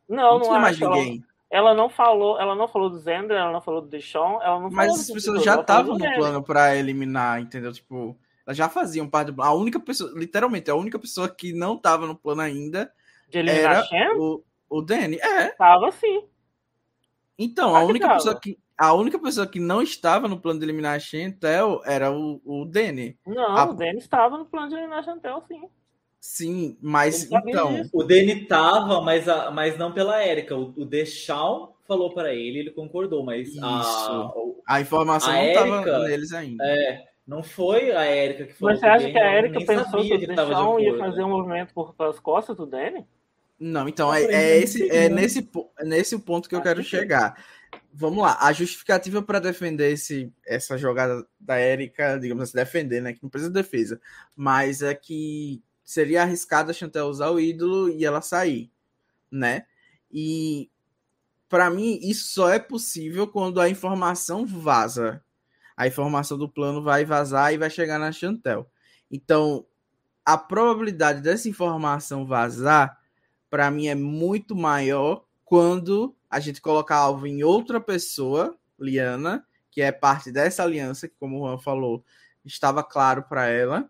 [0.09, 1.23] Não, não, tinha mais ninguém.
[1.49, 4.59] Ela, ela, não falou, ela não falou do Zender, ela não falou do Deshaun, ela
[4.59, 7.71] não Mas as pessoas já estavam no plano para eliminar, entendeu?
[7.71, 11.75] Tipo, elas já faziam parte do A única pessoa, literalmente, a única pessoa que não
[11.75, 12.91] estava no plano ainda
[13.29, 15.17] de eliminar era o, o Danny.
[15.17, 15.49] É.
[15.49, 16.23] Tava sim.
[17.37, 20.95] Então, a única pessoa que a única pessoa que não estava no plano de eliminar
[20.95, 23.17] a Chantel era o, o Danny.
[23.25, 23.65] Não, a...
[23.65, 25.67] o Danny estava no plano de eliminar a Chantel, sim.
[26.19, 27.75] Sim, mas então.
[27.75, 27.89] Disso.
[27.93, 30.55] O Danny estava, mas, a, mas não pela Érica.
[30.55, 33.63] O, o Deschal falou para ele, ele concordou, mas Isso.
[33.63, 34.31] a,
[34.67, 36.63] a informação a não estava neles ainda.
[36.63, 38.73] É, não foi a Érica que falou.
[38.73, 41.95] Mas você acha que a Érica pensou que o Deschal ia fazer um movimento por
[41.95, 43.05] pelas costas do Danny?
[43.59, 47.35] Não, então é, é, esse, é nesse, é nesse ponto que eu quero chegar
[47.97, 53.11] vamos lá, a justificativa para defender esse, essa jogada da Érica, digamos assim, defender, né?
[53.11, 53.99] Que não precisa de defesa,
[54.35, 58.71] mas é que seria arriscado a Chantel usar o ídolo e ela sair,
[59.31, 59.65] né?
[60.11, 60.69] E
[61.49, 65.23] para mim isso só é possível quando a informação vaza.
[65.75, 68.69] A informação do plano vai vazar e vai chegar na Chantel.
[69.11, 69.65] Então,
[70.25, 72.99] a probabilidade dessa informação vazar
[73.49, 79.81] para mim é muito maior quando a gente coloca alvo em outra pessoa, Liana, que
[79.81, 82.03] é parte dessa aliança, que, como o Juan falou,
[82.43, 83.89] estava claro para ela,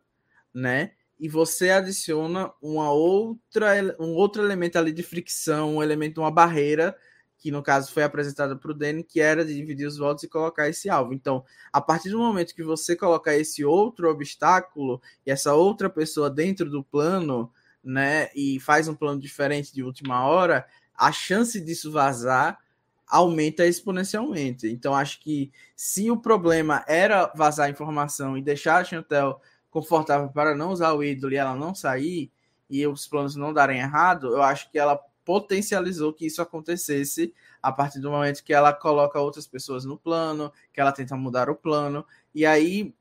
[0.54, 0.92] né?
[1.20, 6.96] E você adiciona uma outra, um outro elemento ali de fricção, um elemento, uma barreira,
[7.40, 10.28] que no caso foi apresentada para o Danny, que era de dividir os votos e
[10.28, 11.14] colocar esse alvo.
[11.14, 16.30] Então, a partir do momento que você colocar esse outro obstáculo e essa outra pessoa
[16.30, 17.52] dentro do plano,
[17.88, 20.66] né, e faz um plano diferente de última hora,
[20.96, 22.60] a chance disso vazar
[23.08, 24.68] aumenta exponencialmente.
[24.68, 29.40] Então, acho que se o problema era vazar informação e deixar a Chantel
[29.70, 32.32] confortável para não usar o ídolo e ela não sair,
[32.70, 37.72] e os planos não darem errado, eu acho que ela potencializou que isso acontecesse a
[37.72, 41.56] partir do momento que ela coloca outras pessoas no plano, que ela tenta mudar o
[41.56, 42.94] plano, e aí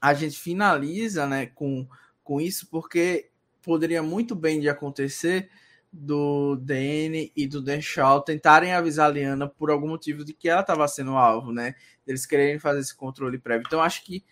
[0.00, 1.88] a gente finaliza né, com,
[2.22, 3.30] com isso, porque
[3.64, 5.50] poderia muito bem de acontecer
[5.90, 10.48] do DN e do Dan Shaw tentarem avisar a Liana por algum motivo de que
[10.48, 11.74] ela estava sendo alvo, né?
[12.06, 13.64] Eles quererem fazer esse controle prévio.
[13.66, 14.24] Então, acho que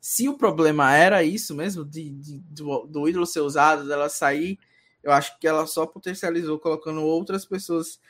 [0.00, 4.58] se o problema era isso mesmo, de, de do, do, ídolo ser usado, dela sair,
[5.02, 8.00] eu acho que ela só potencializou colocando outras pessoas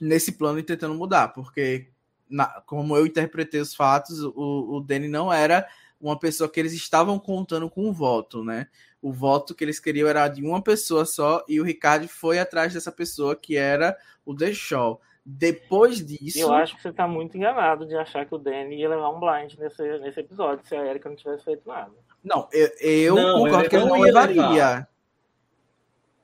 [0.00, 1.88] nesse plano e tentando mudar, porque
[2.28, 5.66] na, como eu interpretei os fatos, o, o Danny não era
[6.00, 8.68] uma pessoa que eles estavam contando com o voto, né?
[9.04, 12.72] O voto que eles queriam era de uma pessoa só e o Ricardo foi atrás
[12.72, 13.94] dessa pessoa que era
[14.24, 14.98] o Shaw.
[15.22, 16.38] Depois disso.
[16.38, 19.20] Eu acho que você está muito enganado de achar que o Danny ia levar um
[19.20, 21.92] blind nesse, nesse episódio se a Erika não tivesse feito nada.
[22.24, 24.88] Não, eu, eu não, concordo que ele não levaria.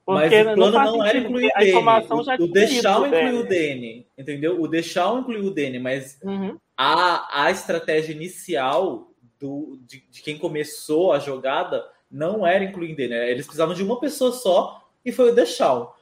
[0.07, 3.45] Porque Mas o plano não, não era incluir o informação já O Deixal incluiu o
[3.45, 4.59] Danny, entendeu?
[4.59, 6.59] O Deixal incluiu o Danny, mas uhum.
[6.79, 12.97] a, a estratégia inicial do, de, de, quem começou a jogada não era incluir o
[12.97, 13.15] Danny.
[13.15, 15.97] Eles precisavam de uma pessoa só e foi o Deixal.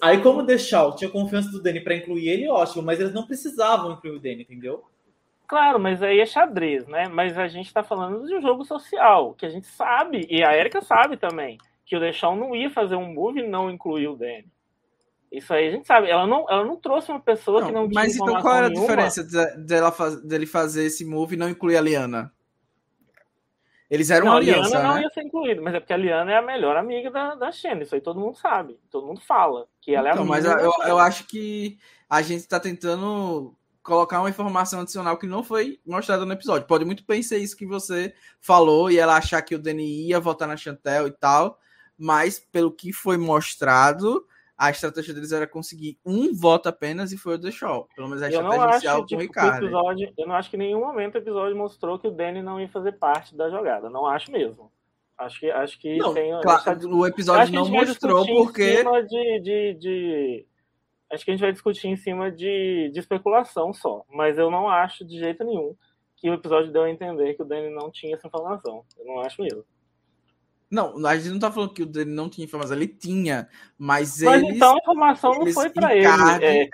[0.00, 3.26] Aí, como o Deixal tinha confiança do Danny para incluir ele, ótimo, mas eles não
[3.26, 4.84] precisavam incluir o Danny, entendeu?
[5.46, 7.08] Claro, mas aí é xadrez, né?
[7.08, 10.56] Mas a gente está falando de um jogo social, que a gente sabe, e a
[10.56, 14.16] Erika sabe também, que o Deixal não ia fazer um move e não incluir o
[14.16, 14.46] Danny.
[15.30, 16.08] Isso aí a gente sabe.
[16.08, 18.66] Ela não, ela não trouxe uma pessoa não, que não tinha Mas então qual era
[18.66, 19.22] a diferença
[19.58, 19.92] dela
[20.24, 22.32] dele fazer esse move e não incluir a Liana?
[23.90, 24.94] Eles eram não, aliança, a Liana né?
[24.94, 27.50] não ia ser incluída, mas é porque a Liana é a melhor amiga da, da
[27.50, 27.80] Shen.
[27.80, 28.78] Isso aí todo mundo sabe.
[28.90, 30.50] Todo mundo fala que ela então, é amiga.
[30.50, 31.78] Mas eu, eu acho que
[32.08, 36.66] a gente está tentando colocar uma informação adicional que não foi mostrada no episódio.
[36.66, 40.20] Pode muito bem ser isso que você falou e ela achar que o Danny ia
[40.20, 41.58] votar na Chantel e tal,
[41.96, 44.26] mas pelo que foi mostrado,
[44.58, 47.88] a estratégia deles era conseguir um voto apenas e foi o The Shaw.
[47.94, 49.66] Pelo menos a eu estratégia inicial com o tipo, Ricardo.
[49.66, 52.60] Episódio, eu não acho que em nenhum momento o episódio mostrou que o Danny não
[52.60, 53.88] ia fazer parte da jogada.
[53.88, 54.72] Não acho mesmo.
[55.16, 56.32] Acho que, acho que não, tem.
[56.40, 58.82] Claro, o episódio não mostrou porque.
[58.82, 60.46] De, de, de,
[61.12, 64.04] acho que a gente vai discutir em cima de, de especulação só.
[64.08, 65.76] Mas eu não acho de jeito nenhum
[66.16, 68.84] que o episódio deu a entender que o Danny não tinha essa informação.
[68.96, 69.64] Eu não acho mesmo.
[70.70, 74.20] Não, a gente não tá falando que o dele não tinha informação, ele tinha, mas,
[74.20, 76.06] mas eles, então a informação não foi para ele.
[76.42, 76.68] É,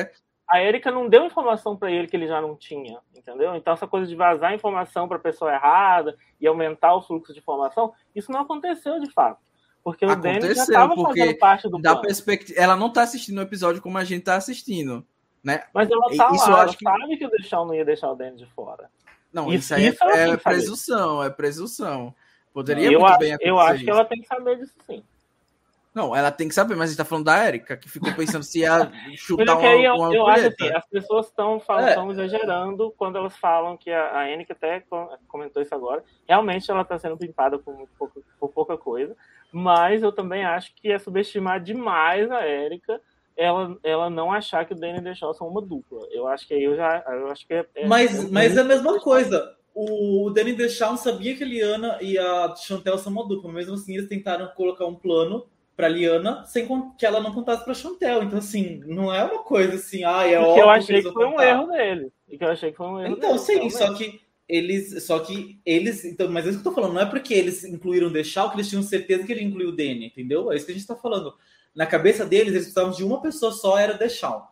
[0.00, 0.10] é,
[0.48, 3.54] a Erika não deu informação para ele que ele já não tinha, entendeu?
[3.54, 7.92] Então essa coisa de vazar informação para pessoa errada e aumentar o fluxo de informação,
[8.14, 9.40] isso não aconteceu de fato.
[9.82, 13.42] Porque o Danny já estava fazendo parte do da perspectiva, ela não tá assistindo o
[13.42, 15.06] episódio como a gente tá assistindo,
[15.42, 15.62] né?
[15.72, 16.82] Mas ela tá isso lá, ela que...
[16.82, 18.90] sabe que o Deixão não ia deixar o Danny de fora.
[19.32, 22.14] Não, isso, isso aí isso é, é presunção, é presunção.
[22.56, 23.50] Poderia eu muito acho, bem acontecer.
[23.50, 25.04] Eu acho que ela tem que saber disso sim.
[25.94, 28.42] Não, ela tem que saber, mas a gente tá falando da Erika, que ficou pensando
[28.44, 32.12] se ia chutar uma, eu, uma eu acho assim, as pessoas estão é.
[32.12, 34.82] exagerando quando elas falam que a, a Erika até
[35.28, 36.02] comentou isso agora.
[36.26, 38.10] Realmente ela está sendo pimpada por, por,
[38.40, 39.14] por, pouca coisa,
[39.52, 42.98] mas eu também acho que é subestimar demais a Erika
[43.36, 46.08] ela, ela não achar que o Danny e o Shaw são uma dupla.
[46.10, 47.04] Eu acho que aí eu já.
[47.06, 51.02] Eu acho que é, é mas, é, mas é a mesma coisa o Danny Deschamps
[51.02, 54.86] sabia que a Liana e a Chantel são uma dupla, mesmo assim eles tentaram colocar
[54.86, 55.46] um plano
[55.76, 56.66] para Liana sem
[56.96, 58.22] que ela não contasse para Chantel.
[58.22, 60.62] Então assim, não é uma coisa assim, ah, é óbvio.
[60.62, 61.36] eu achei que, que foi contar.
[61.36, 62.12] um erro dele.
[62.26, 63.12] E que eu achei que foi um erro.
[63.12, 66.72] Então, dele, sim, só que eles, só que eles, então, mas é isso que eu
[66.72, 69.44] tô falando, não é porque eles incluíram o Deschamps que eles tinham certeza que ele
[69.44, 70.50] incluiu o Danny, entendeu?
[70.50, 71.34] É isso que a gente tá falando.
[71.74, 74.50] Na cabeça deles, eles precisavam de uma pessoa só, era o.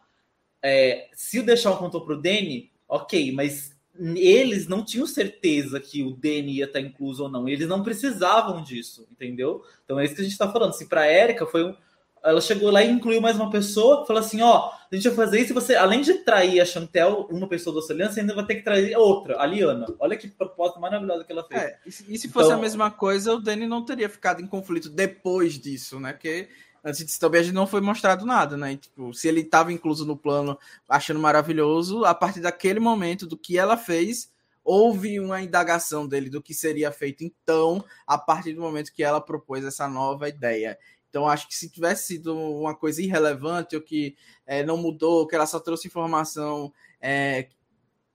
[0.62, 6.12] É, se o Deschamps contou pro Danny, ok, mas eles não tinham certeza que o
[6.12, 7.48] DN ia estar incluso ou não.
[7.48, 9.62] Eles não precisavam disso, entendeu?
[9.84, 10.72] Então é isso que a gente está falando.
[10.72, 11.74] Se para a Érica foi um.
[12.22, 15.40] Ela chegou lá e incluiu mais uma pessoa, falou assim: ó, a gente vai fazer
[15.40, 15.54] isso.
[15.54, 18.62] Você, além de trair a Chantel, uma pessoa da sua aliança, ainda vai ter que
[18.62, 19.86] trair outra, a Liana.
[19.98, 21.62] Olha que proposta maravilhosa que ela fez.
[21.62, 24.88] É, e, se fosse então, a mesma coisa, o Danny não teria ficado em conflito
[24.88, 26.14] depois disso, né?
[26.14, 26.48] Porque
[26.84, 28.76] antes a gente não foi mostrado nada, né?
[28.76, 30.58] Tipo, se ele estava incluso no plano,
[30.88, 34.30] achando maravilhoso, a partir daquele momento do que ela fez,
[34.62, 39.20] houve uma indagação dele do que seria feito então, a partir do momento que ela
[39.20, 40.78] propôs essa nova ideia.
[41.08, 45.34] Então, acho que se tivesse sido uma coisa irrelevante ou que é, não mudou, que
[45.34, 47.48] ela só trouxe informação é,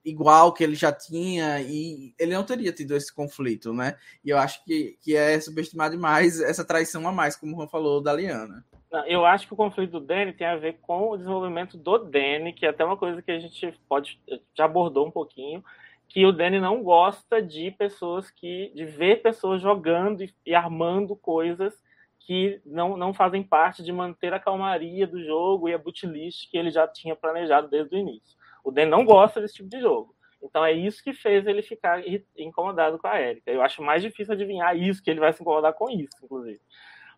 [0.04, 3.96] igual que ele já tinha e ele não teria tido esse conflito, né?
[4.24, 7.68] E eu acho que, que é subestimar demais essa traição a mais, como o Juan
[7.68, 8.66] falou da Liana.
[9.06, 12.54] Eu acho que o conflito do Danny tem a ver com o desenvolvimento do Danny,
[12.54, 14.20] que é até uma coisa que a gente pode
[14.58, 15.64] já abordou um pouquinho,
[16.08, 21.16] que o Danny não gosta de pessoas que de ver pessoas jogando e, e armando
[21.16, 21.80] coisas
[22.20, 26.58] que não, não fazem parte de manter a calmaria do jogo e a bootlist que
[26.58, 28.39] ele já tinha planejado desde o início.
[28.70, 30.16] O Dan não gosta desse tipo de jogo.
[30.42, 32.02] Então é isso que fez ele ficar
[32.38, 33.52] incomodado com a Erika.
[33.52, 36.62] Eu acho mais difícil adivinhar isso, que ele vai se incomodar com isso, inclusive.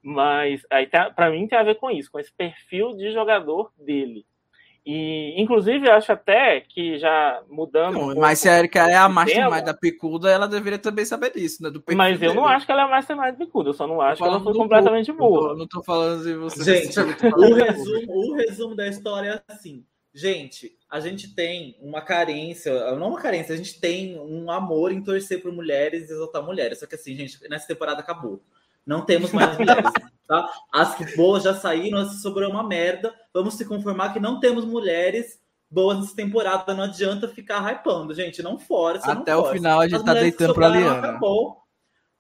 [0.02, 4.26] Mas aí para mim tem a ver com isso, com esse perfil de jogador dele.
[4.84, 7.94] E, inclusive, eu acho até que já mudando.
[7.94, 11.32] Não, um mas se a Erika é a mastermind da Picuda, ela deveria também saber
[11.32, 11.70] disso, né?
[11.70, 12.34] Do mas eu dele.
[12.34, 14.42] não acho que ela é a mastermind da Picuda, eu só não acho que ela
[14.42, 15.56] foi completamente burra.
[15.56, 16.82] Não tô falando de você.
[16.82, 16.98] Gente,
[17.30, 19.86] o resumo, o resumo da história é assim.
[20.14, 25.02] Gente, a gente tem uma carência, não uma carência, a gente tem um amor em
[25.02, 26.80] torcer por mulheres e exaltar mulheres.
[26.80, 28.42] Só que assim, gente, nessa temporada acabou.
[28.86, 29.92] Não temos mais mulheres.
[30.32, 30.50] Tá?
[30.72, 33.14] As boas já saíram, as sobrou uma merda.
[33.34, 36.74] Vamos se conformar que não temos mulheres boas nessa temporada.
[36.74, 38.42] Não adianta ficar hypando, gente.
[38.42, 39.12] Não força.
[39.12, 41.00] Até não o final a gente tá deitando pra Liana.
[41.00, 41.58] Acabou.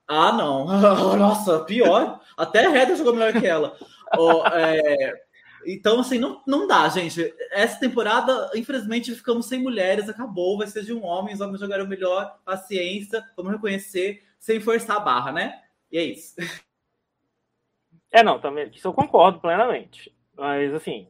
[0.05, 0.65] Ah, não.
[1.15, 2.19] Nossa, pior.
[2.35, 3.77] Até a Reda jogou melhor que ela.
[4.17, 5.13] Oh, é...
[5.65, 7.33] Então, assim, não, não dá, gente.
[7.51, 11.87] Essa temporada, infelizmente, ficamos sem mulheres, acabou, vai ser de um homem, os homens jogaram
[11.87, 15.61] melhor, paciência, vamos reconhecer, sem forçar a barra, né?
[15.91, 16.35] E é isso.
[18.11, 20.13] É, não, também, isso eu concordo plenamente.
[20.35, 21.07] Mas, assim,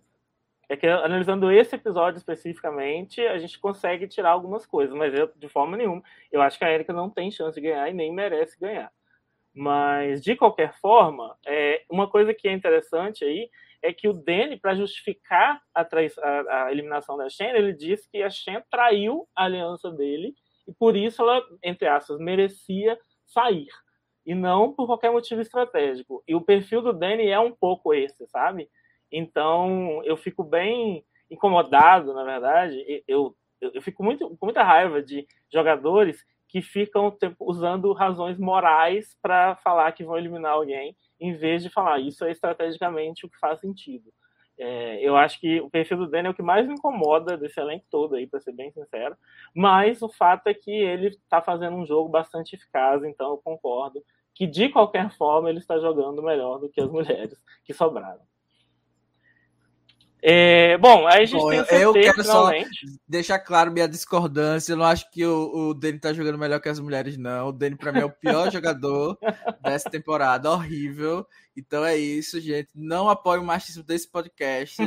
[0.70, 5.50] é que analisando esse episódio especificamente, a gente consegue tirar algumas coisas, mas eu, de
[5.50, 6.02] forma nenhuma,
[6.32, 8.92] eu acho que a Erika não tem chance de ganhar e nem merece ganhar.
[9.54, 13.50] Mas, de qualquer forma, é, uma coisa que é interessante aí
[13.82, 18.22] é que o Danny, para justificar a, a, a, eliminação da Shen, ele disse que
[18.22, 20.36] a Shen traiu a aliança dele
[20.68, 23.70] e por isso ela, entre aspas, merecia sair
[24.26, 26.24] e não por qualquer motivo estratégico.
[26.28, 28.70] E o perfil do Danny é um pouco esse, sabe?
[29.12, 33.04] Então eu fico bem incomodado, na verdade.
[33.08, 39.18] Eu, eu, eu fico muito, com muita raiva de jogadores que ficam usando razões morais
[39.22, 43.40] para falar que vão eliminar alguém, em vez de falar isso é estrategicamente o que
[43.40, 44.12] faz sentido.
[44.58, 47.58] É, eu acho que o perfil do Danny é o que mais me incomoda desse
[47.58, 49.16] elenco todo aí, para ser bem sincero.
[49.56, 54.04] Mas o fato é que ele está fazendo um jogo bastante eficaz, então eu concordo
[54.36, 58.22] que de qualquer forma ele está jogando melhor do que as mulheres que sobraram.
[60.24, 62.70] É, bom, aí a gente bom, tem o CT, Eu quero finalmente.
[62.70, 64.74] só deixar claro minha discordância.
[64.74, 67.48] Eu não acho que o, o Dani tá jogando melhor que as mulheres, não.
[67.48, 69.18] O Dani, pra mim, é o pior jogador
[69.64, 70.52] dessa temporada.
[70.52, 71.26] Horrível.
[71.58, 72.70] Então é isso, gente.
[72.76, 74.78] Não apoio o machismo desse podcast.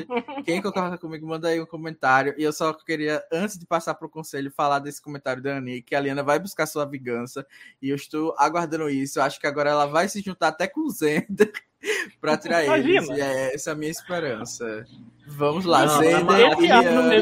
[0.45, 2.35] Quem concorda comigo, manda aí um comentário.
[2.39, 5.95] E eu só queria, antes de passar pro conselho, falar desse comentário da Ani, que
[5.95, 7.45] a Liana vai buscar sua vingança.
[7.83, 9.19] E eu estou aguardando isso.
[9.19, 11.53] Eu acho que agora ela vai se juntar até com o Zender
[12.21, 13.09] para tirar eles.
[13.09, 14.85] E é essa a minha esperança.
[15.27, 16.69] Vamos lá, não, Zender aqui,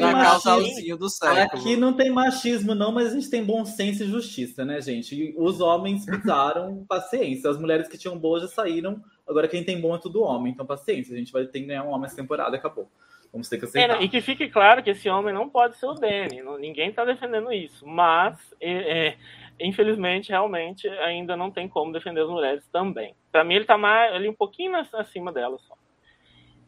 [0.00, 1.40] na casalzinho do século.
[1.40, 5.14] Aqui não tem machismo, não, mas a gente tem bom senso e justiça, né, gente?
[5.14, 7.48] E os homens precisaram paciência.
[7.48, 9.00] As mulheres que tinham boas já saíram.
[9.26, 10.52] Agora quem tem bom é tudo homem.
[10.52, 11.14] Então, paciência.
[11.14, 12.90] A gente vai ter que ganhar um homem essa temporada acabou.
[13.32, 14.00] Vamos ter que aceitar.
[14.00, 16.42] É, e que fique claro que esse homem não pode ser o Danny.
[16.58, 17.86] Ninguém está defendendo isso.
[17.86, 19.16] Mas é, é
[19.58, 23.14] infelizmente, realmente, ainda não tem como defender as mulheres também.
[23.30, 25.76] Para mim, ele está mais, ali um pouquinho acima delas só.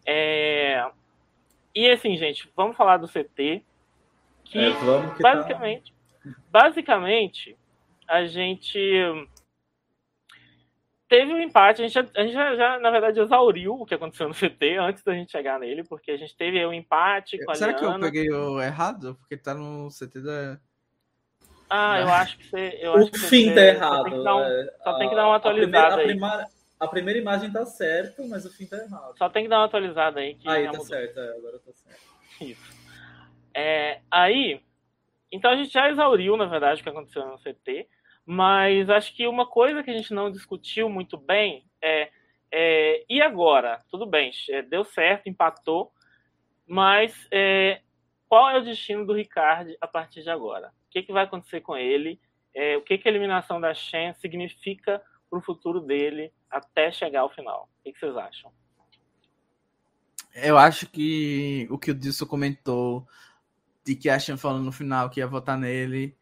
[0.06, 0.86] É...
[1.74, 3.62] E assim, gente, vamos falar do CT.
[4.44, 6.30] Que, é, que tá- basicamente, tá...
[6.50, 7.56] basicamente,
[8.06, 8.78] a gente
[11.08, 11.82] teve um empate.
[11.82, 14.76] A gente, já, a gente já, já, na verdade, exauriu o que aconteceu no CT
[14.78, 17.98] antes da gente chegar nele, porque a gente teve um empate com a Será Liana.
[17.98, 19.16] que eu peguei o errado?
[19.16, 20.60] Porque tá no CT da.
[21.68, 22.78] Ah, eu acho que você.
[22.80, 24.10] Eu o acho que fim você, tá errado.
[24.10, 26.48] Só tem, um, é, tem que dar uma atualizada a primeira, a, primeira,
[26.80, 29.16] a primeira, imagem tá certa, mas o fim tá errado.
[29.16, 30.34] Só tem que dar uma atualizada aí.
[30.34, 30.86] Que aí tá mudou.
[30.86, 32.00] certo, é, agora tá certo.
[32.40, 32.84] Isso.
[33.54, 34.60] É, aí,
[35.30, 37.88] então a gente já exauriu, na verdade, o que aconteceu no CT,
[38.26, 42.10] mas acho que uma coisa que a gente não discutiu muito bem é,
[42.50, 43.80] é e agora?
[43.90, 45.92] Tudo bem, é, deu certo, empatou,
[46.66, 47.80] mas é,
[48.28, 50.72] qual é o destino do Ricard a partir de agora?
[50.94, 52.20] Que, que vai acontecer com ele,
[52.54, 57.22] é, o que, que a eliminação da Shen significa para o futuro dele até chegar
[57.22, 57.68] ao final.
[57.80, 58.52] O que, que vocês acham?
[60.32, 63.06] Eu acho que o que o Dilson comentou
[63.84, 66.16] de que a Shen falou no final que ia votar nele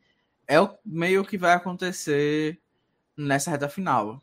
[0.47, 2.59] é o meio que vai acontecer
[3.17, 4.23] nessa reta final.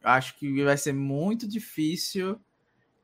[0.00, 2.40] Eu acho que vai ser muito difícil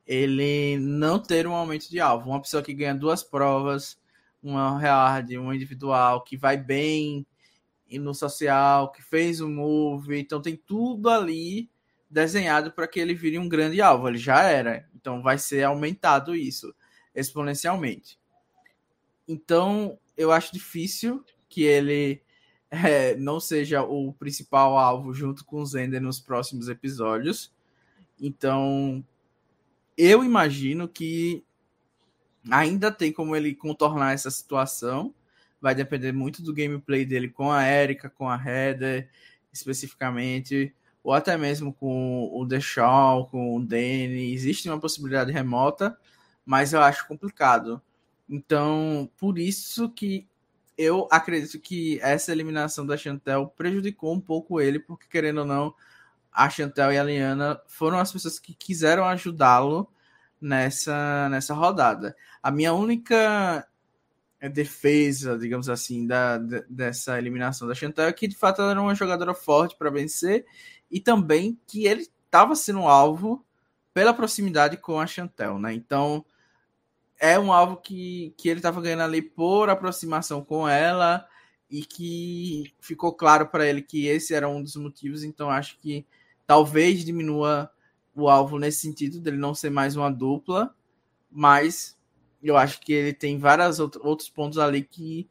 [0.07, 2.31] ele não ter um aumento de alvo.
[2.31, 3.99] Uma pessoa que ganha duas provas
[4.41, 7.25] uma hard, uma individual, que vai bem
[7.91, 11.69] no social, que fez um move, então tem tudo ali
[12.09, 14.07] desenhado para que ele vire um grande alvo.
[14.07, 16.73] Ele já era, então vai ser aumentado isso
[17.15, 18.19] exponencialmente.
[19.27, 22.21] Então eu acho difícil que ele
[22.69, 27.51] é, não seja o principal alvo junto com o Zender nos próximos episódios.
[28.19, 29.03] Então
[29.97, 31.43] eu imagino que
[32.49, 35.13] Ainda tem como ele contornar essa situação.
[35.61, 39.09] Vai depender muito do gameplay dele com a Erika, com a Heather,
[39.51, 40.73] especificamente.
[41.03, 45.97] ou até mesmo com o Deshawn, com o Danny, existe uma possibilidade remota,
[46.45, 47.81] mas eu acho complicado.
[48.29, 50.27] Então, por isso que
[50.77, 55.73] eu acredito que essa eliminação da Chantel prejudicou um pouco ele, porque querendo ou não,
[56.31, 59.91] a Chantel e a Liana foram as pessoas que quiseram ajudá-lo
[60.41, 62.15] nessa, nessa rodada.
[62.41, 63.67] A minha única
[64.47, 66.37] defesa, digamos assim, da,
[66.69, 70.45] dessa eliminação da Chantel é que de fato ela era uma jogadora forte para vencer
[70.89, 73.45] e também que ele estava sendo alvo
[73.93, 75.73] pela proximidade com a Chantel, né?
[75.73, 76.23] Então
[77.19, 81.27] é um alvo que, que ele estava ganhando ali por aproximação com ela
[81.69, 85.23] e que ficou claro para ele que esse era um dos motivos.
[85.23, 86.05] Então acho que
[86.47, 87.69] talvez diminua
[88.19, 90.75] o alvo nesse sentido dele não ser mais uma dupla,
[91.31, 91.97] mas
[92.41, 95.27] eu acho que ele tem vários outros pontos ali que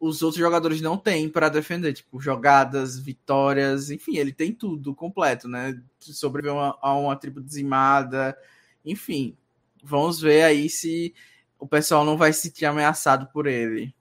[0.00, 5.48] os outros jogadores não têm para defender, tipo jogadas, vitórias, enfim, ele tem tudo completo,
[5.48, 5.80] né?
[5.98, 8.38] Sobreviver a uma tribo dizimada,
[8.84, 9.36] enfim.
[9.82, 11.14] Vamos ver aí se
[11.58, 13.92] o pessoal não vai se sentir ameaçado por ele.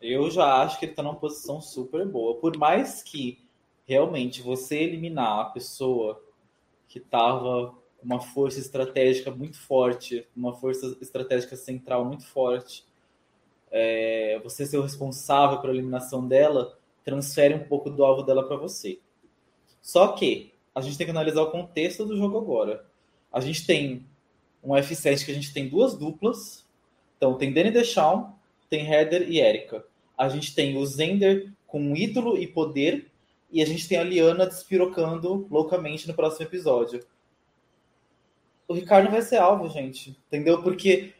[0.00, 2.38] Eu já acho que ele está numa posição super boa.
[2.38, 3.43] Por mais que
[3.86, 6.22] realmente você eliminar a pessoa
[6.88, 12.86] que estava com uma força estratégica muito forte, uma força estratégica central muito forte,
[13.70, 18.56] é, você ser o responsável pela eliminação dela, transfere um pouco do alvo dela para
[18.56, 18.98] você.
[19.82, 22.86] Só que a gente tem que analisar o contexto do jogo agora.
[23.32, 24.06] A gente tem
[24.62, 26.66] um F7 que a gente tem duas duplas.
[27.16, 28.32] Então tem Danny Deschamps,
[28.70, 29.84] tem Heather e Erika.
[30.16, 33.10] A gente tem o Zender com ídolo e poder.
[33.54, 37.06] E a gente tem a Liana despirocando loucamente no próximo episódio.
[38.66, 40.18] O Ricardo vai ser alvo, gente.
[40.26, 40.60] Entendeu?
[40.60, 41.14] Porque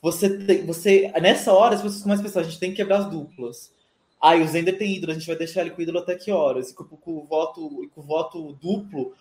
[0.00, 0.64] você tem.
[0.64, 3.74] Você, nessa hora, as pessoas começam a pensar, a gente tem que quebrar as duplas.
[4.20, 6.30] Ah, e o Zender tem ídolo, a gente vai deixar ele com ídolo até que
[6.30, 6.70] horas?
[6.70, 9.14] E com, com, o, voto, com o voto duplo,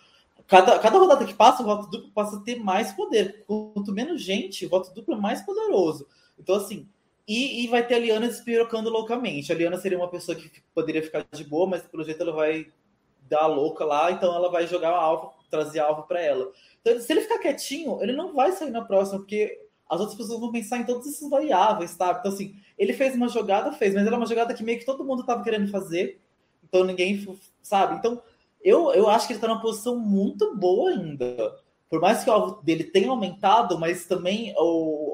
[0.50, 3.44] Cada, cada rodada que passa, o voto duplo passa a ter mais poder.
[3.46, 6.08] Quanto menos gente, o voto duplo é mais poderoso.
[6.40, 6.88] Então, assim,
[7.30, 9.52] e, e vai ter a Liana despirocando loucamente.
[9.52, 12.66] A Liana seria uma pessoa que poderia ficar de boa, mas pelo jeito ela vai
[13.30, 16.52] dar louca lá, então ela vai jogar alvo, trazer alvo para ela.
[16.82, 20.40] Então, se ele ficar quietinho, ele não vai sair na próxima, porque as outras pessoas
[20.40, 22.18] vão pensar em todos esses variáveis, tá?
[22.20, 25.06] Então, assim, ele fez uma jogada, fez, mas era uma jogada que meio que todo
[25.06, 26.20] mundo tava querendo fazer,
[26.64, 27.28] então ninguém,
[27.62, 27.96] sabe?
[27.96, 28.20] Então,
[28.60, 31.60] eu, eu acho que ele está numa posição muito boa ainda.
[31.88, 35.09] Por mais que o alvo dele tenha aumentado, mas também o,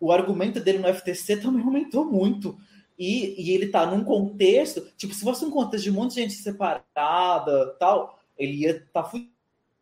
[0.00, 2.58] o argumento dele no FTC também aumentou muito.
[2.98, 6.22] E, e ele está num contexto, tipo, se fosse um contexto de um monte de
[6.22, 9.12] gente separada tal, ele ia estar tá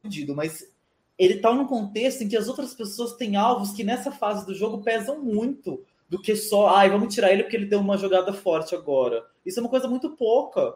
[0.03, 0.71] fudido, mas
[1.19, 4.55] ele está num contexto em que as outras pessoas têm alvos que nessa fase do
[4.55, 8.33] jogo pesam muito do que só, ai, vamos tirar ele porque ele deu uma jogada
[8.33, 9.25] forte agora.
[9.45, 10.75] Isso é uma coisa muito pouca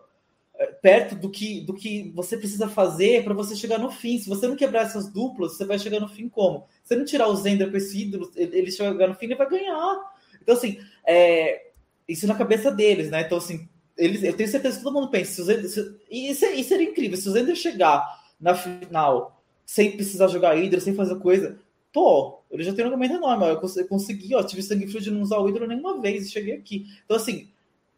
[0.83, 4.19] perto do que, do que você precisa fazer para você chegar no fim.
[4.19, 6.67] Se você não quebrar essas duplas, você vai chegar no fim como?
[6.85, 10.13] Se não tirar o Zender com esse ídolo, ele chegar no fim, ele vai ganhar.
[10.43, 11.71] Então, assim, é,
[12.07, 13.23] isso na cabeça deles, né?
[13.23, 15.33] Então, assim, eles, eu tenho certeza que todo mundo pensa.
[15.33, 17.17] Se o Zender, se, e isso, isso seria incrível.
[17.17, 18.05] Se o Zender chegar
[18.39, 21.59] na final sem precisar jogar Hydra, sem fazer coisa,
[21.93, 23.47] pô, ele já tem um argumento enorme.
[23.47, 26.55] Eu consegui, ó, tive sangue frio de não usar o Hydra nenhuma vez e cheguei
[26.55, 26.87] aqui.
[27.05, 27.49] Então, assim,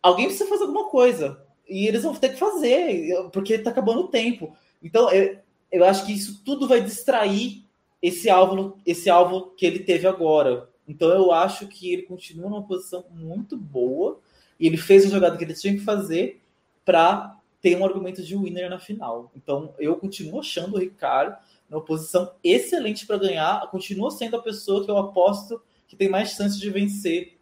[0.03, 4.09] alguém precisa fazer alguma coisa e eles vão ter que fazer, porque está acabando o
[4.09, 4.57] tempo.
[4.83, 5.39] Então, eu,
[5.71, 7.65] eu acho que isso tudo vai distrair
[8.01, 10.69] esse alvo, esse alvo que ele teve agora.
[10.87, 14.21] Então, eu acho que ele continua numa posição muito boa
[14.59, 16.41] e ele fez a jogada que ele tinha que fazer
[16.85, 19.31] para ter um argumento de winner na final.
[19.37, 21.37] Então, eu continuo achando o Ricardo
[21.71, 26.31] numa posição excelente para ganhar, continua sendo a pessoa que eu aposto que tem mais
[26.31, 27.39] chance de vencer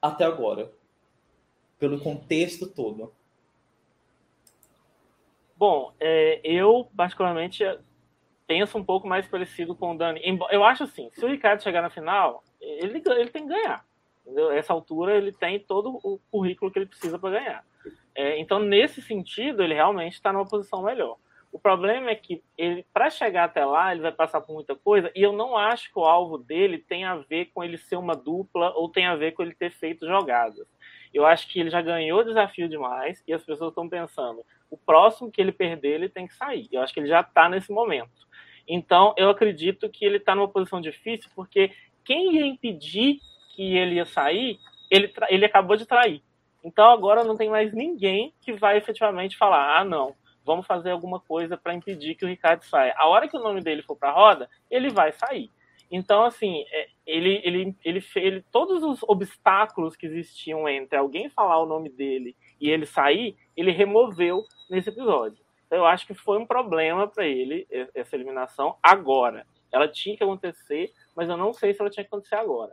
[0.00, 0.72] até agora,
[1.78, 3.12] pelo contexto todo.
[5.62, 7.62] Bom, é, eu particularmente
[8.48, 10.20] penso um pouco mais parecido com o Dani.
[10.50, 13.84] Eu acho assim, se o Ricardo chegar na final, ele, ele tem que ganhar.
[14.26, 14.50] Entendeu?
[14.50, 17.64] Essa altura ele tem todo o currículo que ele precisa para ganhar.
[18.12, 21.16] É, então, nesse sentido, ele realmente está numa posição melhor.
[21.52, 25.12] O problema é que ele, para chegar até lá, ele vai passar por muita coisa,
[25.14, 28.16] e eu não acho que o alvo dele tem a ver com ele ser uma
[28.16, 30.66] dupla ou tem a ver com ele ter feito jogadas.
[31.14, 35.30] Eu acho que ele já ganhou desafio demais e as pessoas estão pensando: o próximo
[35.30, 36.66] que ele perder, ele tem que sair.
[36.72, 38.26] Eu acho que ele já está nesse momento.
[38.66, 41.72] Então, eu acredito que ele está numa posição difícil, porque
[42.02, 43.18] quem ia impedir
[43.54, 44.58] que ele ia sair,
[44.90, 46.22] ele, ele acabou de trair.
[46.64, 51.20] Então, agora não tem mais ninguém que vai efetivamente falar: ah, não, vamos fazer alguma
[51.20, 52.94] coisa para impedir que o Ricardo saia.
[52.96, 55.50] A hora que o nome dele for para a roda, ele vai sair.
[55.90, 61.58] Então, assim, é, ele, ele, ele, ele, todos os obstáculos que existiam entre alguém falar
[61.58, 65.44] o nome dele e ele sair, ele removeu nesse episódio.
[65.66, 69.44] Então eu acho que foi um problema para ele essa eliminação agora.
[69.72, 72.72] Ela tinha que acontecer, mas eu não sei se ela tinha que acontecer agora.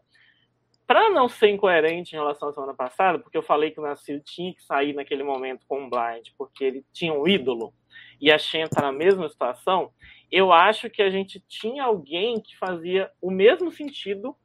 [0.85, 4.21] Para não ser incoerente em relação à semana passada, porque eu falei que o Nascido
[4.23, 7.73] tinha que sair naquele momento com o Blind, porque ele tinha um ídolo,
[8.21, 9.91] e a Shen está na mesma situação,
[10.31, 14.35] eu acho que a gente tinha alguém que fazia o mesmo sentido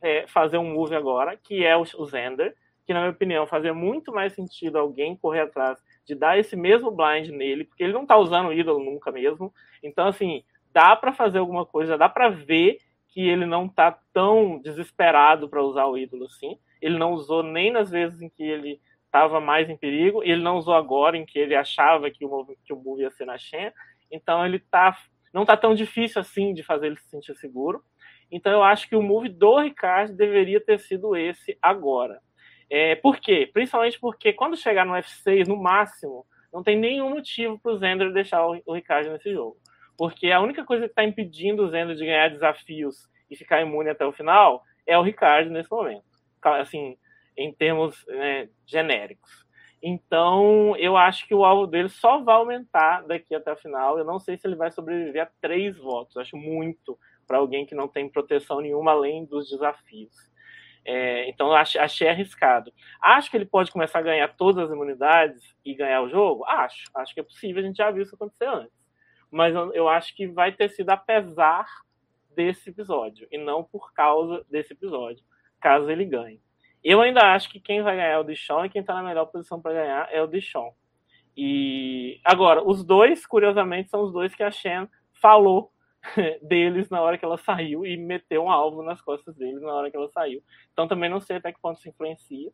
[0.00, 2.54] é, fazer um move agora, que é o, Zender,
[2.86, 6.90] que na minha opinião fazia muito mais sentido alguém correr atrás de dar esse mesmo
[6.90, 9.52] blind nele, porque ele não está usando o ídolo nunca mesmo.
[9.82, 14.60] Então, assim, dá para fazer alguma coisa, dá para ver que ele não está tão
[14.60, 16.58] desesperado para usar o ídolo assim.
[16.82, 20.58] Ele não usou nem nas vezes em que ele estava mais em perigo, ele não
[20.58, 23.72] usou agora em que ele achava que o que o move ia ser na Shen.
[24.10, 24.96] Então ele tá
[25.32, 27.82] não está tão difícil assim de fazer ele se sentir seguro.
[28.30, 32.20] Então eu acho que o move do Ricardo deveria ter sido esse agora.
[32.68, 33.48] É, por quê?
[33.52, 38.12] Principalmente porque quando chegar no F6, no máximo, não tem nenhum motivo para o Zender
[38.12, 39.56] deixar o, Ricardo nesse jogo.
[39.96, 43.90] Porque a única coisa que está impedindo o Zender de ganhar desafios e ficar imune
[43.90, 46.04] até o final é o Ricardo nesse momento.
[46.42, 46.96] Assim,
[47.36, 49.46] em termos né, genéricos.
[49.82, 53.98] Então, eu acho que o alvo dele só vai aumentar daqui até o final.
[53.98, 56.16] Eu não sei se ele vai sobreviver a três votos.
[56.16, 60.14] Eu acho muito para alguém que não tem proteção nenhuma além dos desafios.
[60.88, 62.72] É, então, achei, achei arriscado.
[63.02, 66.44] Acho que ele pode começar a ganhar todas as imunidades e ganhar o jogo?
[66.44, 66.84] Acho.
[66.94, 67.60] Acho que é possível.
[67.60, 68.72] A gente já viu isso acontecer antes.
[69.28, 71.66] Mas eu, eu acho que vai ter sido apesar
[72.36, 75.24] desse episódio e não por causa desse episódio,
[75.60, 76.40] caso ele ganhe.
[76.84, 79.24] Eu ainda acho que quem vai ganhar é o Dishon e quem está na melhor
[79.26, 80.72] posição para ganhar é o Dishon.
[81.36, 85.72] E agora, os dois, curiosamente, são os dois que a Shen falou
[86.42, 89.90] deles na hora que ela saiu e meteu um alvo nas costas deles na hora
[89.90, 90.42] que ela saiu.
[90.72, 92.50] Então também não sei até que ponto se influencia.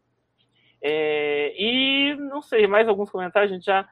[0.80, 3.88] É, e não sei, mais alguns comentários, a gente já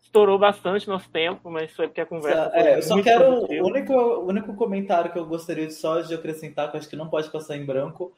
[0.00, 2.50] estourou bastante nosso tempo, mas foi porque a conversa.
[2.54, 3.44] É, eu só quero.
[3.44, 6.88] O único, o único comentário que eu gostaria de só de acrescentar, que eu acho
[6.88, 8.12] que não pode passar em branco,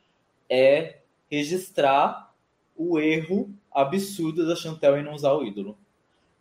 [0.49, 1.01] é
[1.31, 2.33] registrar
[2.77, 5.77] o erro absurdo da Chantel em não usar o ídolo.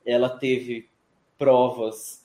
[0.06, 0.90] Ela teve
[1.38, 2.23] provas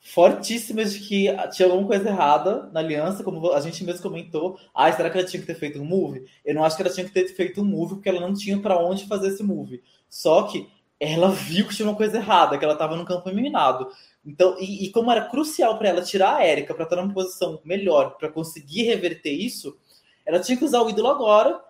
[0.00, 4.58] fortíssimas de que tinha alguma coisa errada na aliança, como a gente mesmo comentou.
[4.74, 6.24] Ah, será que ela tinha que ter feito um move?
[6.44, 8.58] Eu não acho que ela tinha que ter feito um move porque ela não tinha
[8.58, 9.82] para onde fazer esse move.
[10.08, 10.68] Só que
[10.98, 13.88] ela viu que tinha uma coisa errada, que ela estava no campo eliminado.
[14.24, 17.60] Então, e, e como era crucial para ela tirar a Erika para estar numa posição
[17.64, 19.78] melhor, para conseguir reverter isso,
[20.24, 21.60] ela tinha que usar o ídolo agora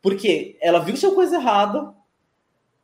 [0.00, 1.94] porque ela viu que tinha coisa errada.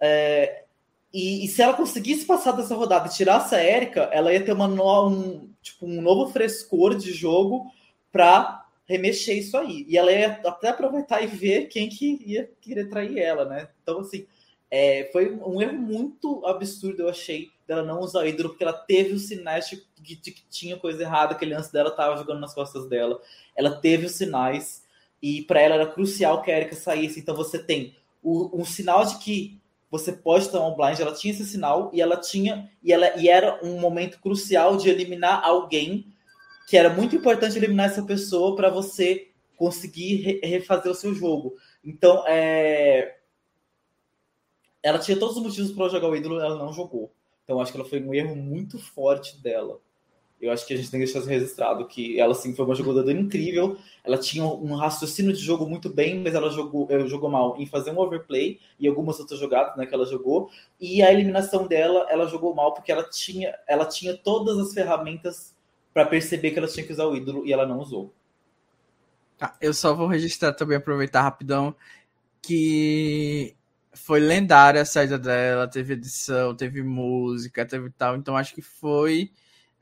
[0.01, 0.65] É,
[1.12, 4.53] e, e, se ela conseguisse passar dessa rodada e tirasse a Erika, ela ia ter
[4.53, 7.70] uma no, um, tipo, um novo frescor de jogo
[8.12, 9.85] para remexer isso aí.
[9.89, 13.69] E ela ia até aproveitar e ver quem que ia querer trair ela, né?
[13.82, 14.27] Então, assim,
[14.70, 18.73] é, foi um erro muito absurdo, eu achei, dela não usar o ídolo, porque ela
[18.73, 22.16] teve os sinais de, de, de que tinha coisa errada, que a aliança dela estava
[22.16, 23.20] jogando nas costas dela.
[23.57, 24.85] Ela teve os sinais
[25.20, 27.19] e para ela era crucial que a Erika saísse.
[27.19, 29.61] Então você tem o, um sinal de que
[29.91, 33.29] você pode tomar um blind, ela tinha esse sinal e ela tinha e ela e
[33.29, 36.07] era um momento crucial de eliminar alguém
[36.69, 41.57] que era muito importante eliminar essa pessoa para você conseguir re refazer o seu jogo.
[41.85, 43.17] Então, é...
[44.83, 47.12] ela tinha todos os motivos para jogar o ídolo, ela não jogou.
[47.43, 49.81] Então, acho que ela foi um erro muito forte dela
[50.41, 53.12] eu acho que a gente tem que deixar registrado que ela sim foi uma jogadora
[53.12, 53.77] incrível.
[54.03, 57.67] Ela tinha um raciocínio de jogo muito bem, mas ela jogou, ela jogou mal em
[57.67, 60.51] fazer um overplay e algumas outras jogadas né, que ela jogou.
[60.81, 65.55] E a eliminação dela, ela jogou mal porque ela tinha, ela tinha todas as ferramentas
[65.93, 68.11] para perceber que ela tinha que usar o ídolo e ela não usou.
[69.39, 71.75] Ah, eu só vou registrar também, aproveitar rapidão,
[72.41, 73.55] que
[73.93, 79.31] foi lendária a saída dela, teve edição, teve música, teve tal, então acho que foi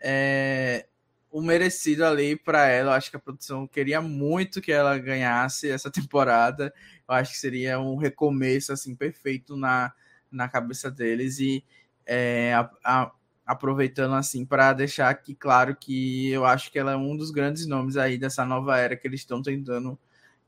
[0.00, 0.86] é,
[1.30, 2.92] o merecido ali para ela.
[2.92, 6.72] Eu acho que a produção queria muito que ela ganhasse essa temporada.
[7.08, 9.92] Eu acho que seria um recomeço assim perfeito na,
[10.30, 11.64] na cabeça deles e
[12.06, 13.12] é, a, a,
[13.46, 17.66] aproveitando assim para deixar aqui claro que eu acho que ela é um dos grandes
[17.66, 19.98] nomes aí dessa nova era que eles estão tentando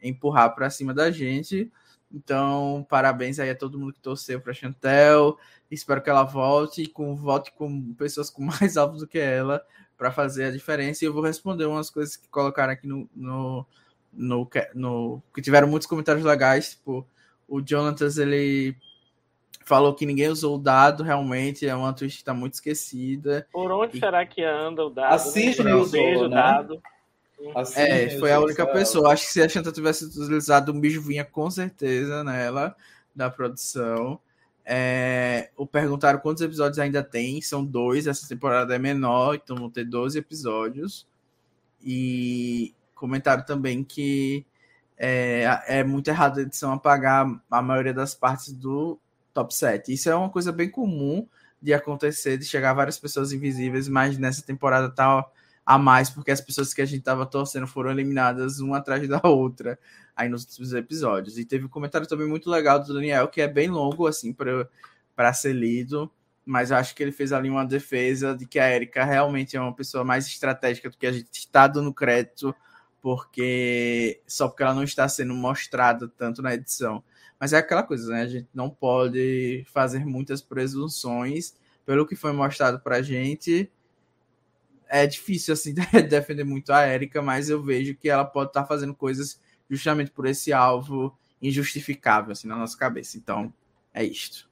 [0.03, 1.71] empurrar para cima da gente.
[2.13, 5.39] Então, parabéns aí a todo mundo que torceu para Chantel.
[5.71, 9.65] Espero que ela volte com volte com pessoas com mais alvos do que ela
[9.97, 11.05] para fazer a diferença.
[11.05, 13.67] E eu vou responder umas coisas que colocaram aqui no, no,
[14.13, 16.71] no, no que tiveram muitos comentários legais.
[16.71, 17.07] Tipo,
[17.47, 18.77] o Jonathan ele
[19.65, 23.47] falou que ninguém usou o dado, realmente é uma twist que está muito esquecida.
[23.53, 24.01] Por onde e...
[24.01, 25.15] será que anda o dado?
[25.15, 26.37] A Sidney usou, né?
[26.37, 26.83] dado.
[27.55, 29.13] Assim, é, foi a única pessoa.
[29.13, 32.77] Acho que se a Chanta tivesse utilizado um bicho vinha com certeza nela
[33.15, 34.21] da produção.
[34.65, 37.41] É, o perguntaram quantos episódios ainda tem.
[37.41, 38.07] São dois.
[38.07, 41.07] Essa temporada é menor, então vão ter 12 episódios.
[41.83, 44.45] E comentaram também que
[44.99, 48.99] é, é muito errado a edição apagar a maioria das partes do
[49.33, 49.95] top 7.
[49.95, 51.27] Isso é uma coisa bem comum
[51.61, 55.25] de acontecer, de chegar várias pessoas invisíveis, mas nessa temporada tá
[55.65, 59.21] a mais, porque as pessoas que a gente tava torcendo foram eliminadas uma atrás da
[59.25, 59.79] outra
[60.17, 61.39] aí nos últimos episódios.
[61.39, 65.33] E teve um comentário também muito legal do Daniel, que é bem longo, assim, para
[65.33, 66.11] ser lido,
[66.45, 69.61] mas eu acho que ele fez ali uma defesa de que a Erika realmente é
[69.61, 72.55] uma pessoa mais estratégica do que a gente está dando crédito,
[73.01, 77.03] porque só porque ela não está sendo mostrada tanto na edição.
[77.39, 78.23] Mas é aquela coisa, né?
[78.23, 81.55] A gente não pode fazer muitas presunções
[81.87, 83.71] pelo que foi mostrado pra gente.
[84.93, 85.73] É difícil, assim,
[86.09, 90.11] defender muito a Erika, mas eu vejo que ela pode estar tá fazendo coisas justamente
[90.11, 93.17] por esse alvo injustificável, assim, na nossa cabeça.
[93.17, 93.53] Então,
[93.95, 94.51] é isto.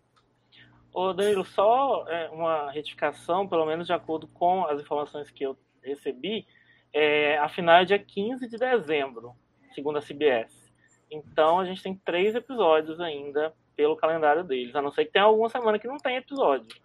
[0.93, 5.57] Ô, Danilo, só é, uma retificação, pelo menos de acordo com as informações que eu
[5.83, 6.47] recebi,
[6.93, 9.35] é, a final é dia 15 de dezembro,
[9.75, 10.73] segundo a CBS.
[11.11, 15.25] Então a gente tem três episódios ainda pelo calendário deles, a não ser que tenha
[15.25, 16.77] alguma semana que não tem episódio.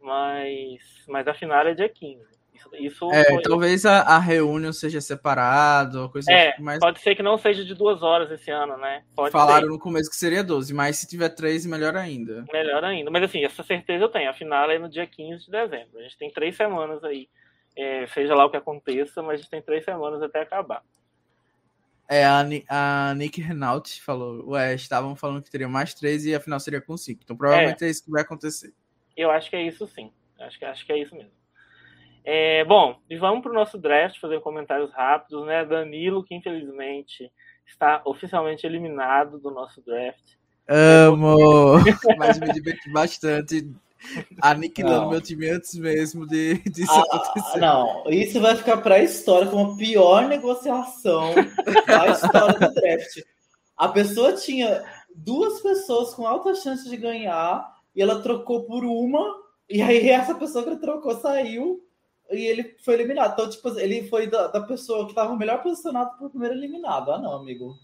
[0.00, 2.41] Mas, mas a final é dia 15.
[2.74, 3.42] Isso, é, foi...
[3.42, 6.78] talvez a, a reunião seja separado, coisa É, assim, mas...
[6.78, 9.04] pode ser que não seja de duas horas esse ano, né?
[9.14, 9.72] Pode Falaram ser.
[9.72, 12.44] no começo que seria 12, mas se tiver três, melhor ainda.
[12.52, 13.10] Melhor ainda.
[13.10, 14.30] Mas assim, essa certeza eu tenho.
[14.30, 15.98] A final é no dia 15 de dezembro.
[15.98, 17.28] A gente tem três semanas aí.
[17.76, 20.82] É, seja lá o que aconteça, mas a gente tem três semanas até acabar.
[22.08, 26.40] É, a, a Nick Renault falou, ué, estavam falando que teria mais três e a
[26.40, 27.22] final seria com cinco.
[27.24, 28.72] Então provavelmente é, é isso que vai acontecer.
[29.16, 30.12] Eu acho que é isso sim.
[30.38, 31.32] Acho que, acho que é isso mesmo.
[32.24, 35.64] É, bom, e vamos para o nosso draft, fazer comentários rápidos, né?
[35.64, 37.30] Danilo, que infelizmente
[37.66, 40.22] está oficialmente eliminado do nosso draft.
[40.68, 41.78] Amo!
[42.18, 43.68] Mas me diverti bastante
[44.40, 47.58] aniquilando meu time antes mesmo de, disso ah, acontecer.
[47.58, 51.34] Não, isso vai ficar para a história como a pior negociação
[51.86, 53.20] da história do draft.
[53.76, 54.84] A pessoa tinha
[55.14, 59.24] duas pessoas com alta chance de ganhar e ela trocou por uma,
[59.68, 61.80] e aí essa pessoa que trocou saiu
[62.32, 63.32] e ele foi eliminado.
[63.32, 67.12] Então, tipo, ele foi da, da pessoa que estava melhor posicionado para o primeiro eliminado.
[67.12, 67.76] Ah, não, amigo.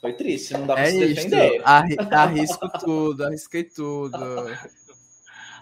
[0.00, 1.60] Foi triste, não dá pra é se defender.
[1.64, 4.18] Arri arrisco tudo, arrisquei tudo.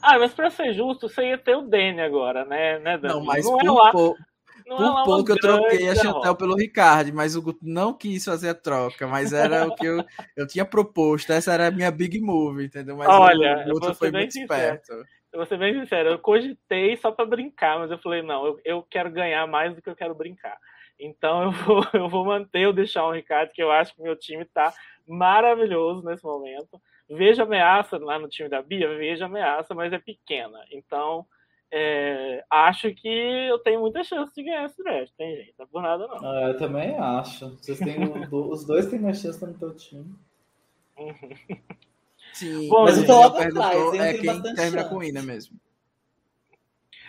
[0.00, 3.14] Ah, mas pra ser justo, você ia ter o Dene agora, né, né Dani?
[3.14, 4.16] Não, mas não é por, é lá, por,
[4.64, 8.24] não por é pouco eu troquei a Chantel pelo Ricardo, mas o Guto não quis
[8.24, 10.04] fazer a troca, mas era o que eu,
[10.36, 12.96] eu tinha proposto, essa era a minha big move, entendeu?
[12.96, 14.76] Mas Olha, o Guto foi muito sincero.
[14.76, 15.04] esperto.
[15.32, 18.60] Eu vou ser bem sincero, eu cogitei só para brincar, mas eu falei, não, eu,
[18.64, 20.56] eu quero ganhar mais do que eu quero brincar.
[20.98, 24.16] Então eu vou, eu vou manter o deixar o Ricardo, que eu acho que meu
[24.16, 24.72] time está
[25.06, 26.80] maravilhoso nesse momento.
[27.08, 30.58] Vejo ameaça lá no time da Bia, vejo ameaça, mas é pequena.
[30.70, 31.26] Então,
[31.70, 35.12] é, acho que eu tenho muita chance de ganhar esse draft.
[35.16, 36.24] Tem gente, não é por nada não.
[36.24, 37.50] Ah, eu também acho.
[37.56, 37.98] Vocês têm,
[38.30, 40.14] os dois têm mais chance no teu time.
[42.38, 44.88] Sim, Bom, mas eu tô logo atrás, é quem termina chance.
[44.88, 45.58] com Ina mesmo.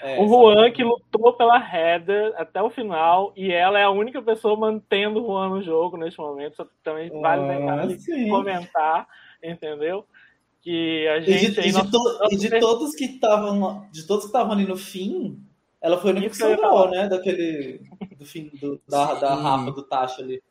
[0.01, 4.21] É, o Juan que lutou pela Heather até o final e ela é a única
[4.21, 6.55] pessoa mantendo o Juan no jogo neste momento.
[6.55, 9.07] Só também vale lembrar ah, comentar
[9.43, 10.03] entendeu?
[10.61, 11.59] Que a gente.
[11.59, 13.87] E de, e de, to, e de todos que estavam.
[13.91, 15.39] De todos que estavam ali no fim,
[15.79, 17.07] ela foi a única que sobrou, né?
[17.07, 17.81] Daquele.
[18.17, 20.41] Do fim do, da, da Rafa, do Tacho ali.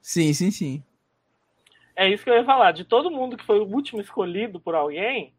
[0.00, 0.82] Sim, sim, sim.
[1.96, 2.72] É isso que eu ia falar.
[2.72, 5.34] De todo mundo que foi o último escolhido por alguém,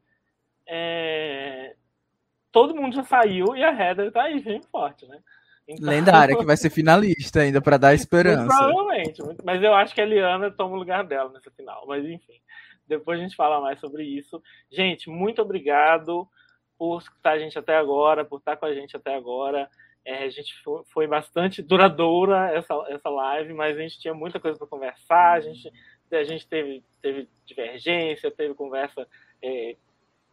[0.65, 1.75] é...
[2.51, 5.19] todo mundo já saiu e a Heather tá aí, bem forte, né?
[5.67, 5.89] Então...
[5.89, 8.47] Lendária, que vai ser finalista ainda, para dar esperança.
[8.47, 11.85] provavelmente, mas eu acho que a Eliana toma o lugar dela nessa final.
[11.88, 12.41] Mas enfim,
[12.88, 14.41] depois a gente fala mais sobre isso.
[14.71, 16.27] Gente, muito obrigado
[16.77, 19.69] por estar a gente até agora, por estar com a gente até agora.
[20.05, 24.39] É, a gente foi, foi, bastante duradoura essa, essa live, mas a gente tinha muita
[24.39, 25.34] coisa para conversar.
[25.34, 25.69] A gente,
[26.11, 29.07] a gente teve, teve divergência, teve conversa
[29.41, 29.75] é,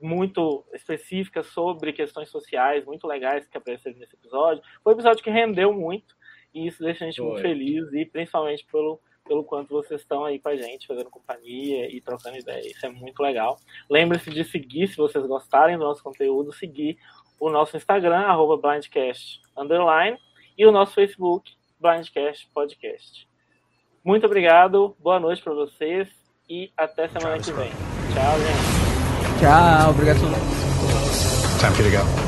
[0.00, 4.62] muito específica sobre questões sociais muito legais que apareceram nesse episódio.
[4.82, 6.16] Foi um episódio que rendeu muito
[6.52, 7.26] e isso deixa a gente Foi.
[7.26, 11.90] muito feliz e principalmente pelo, pelo quanto vocês estão aí com a gente, fazendo companhia
[11.90, 12.66] e trocando ideia.
[12.66, 13.58] Isso é muito legal.
[13.90, 16.98] Lembre-se de seguir, se vocês gostarem do nosso conteúdo, seguir
[17.40, 20.18] o nosso Instagram, arroba blindcast, underline,
[20.56, 23.28] e o nosso Facebook, Blindcast Podcast.
[24.04, 26.06] Muito obrigado, boa noite para vocês
[26.46, 27.70] e até semana Tchau, que vem.
[28.12, 29.40] Tchau, gente.
[29.40, 30.18] Tchau, obrigado.
[31.58, 32.23] Time for you to go.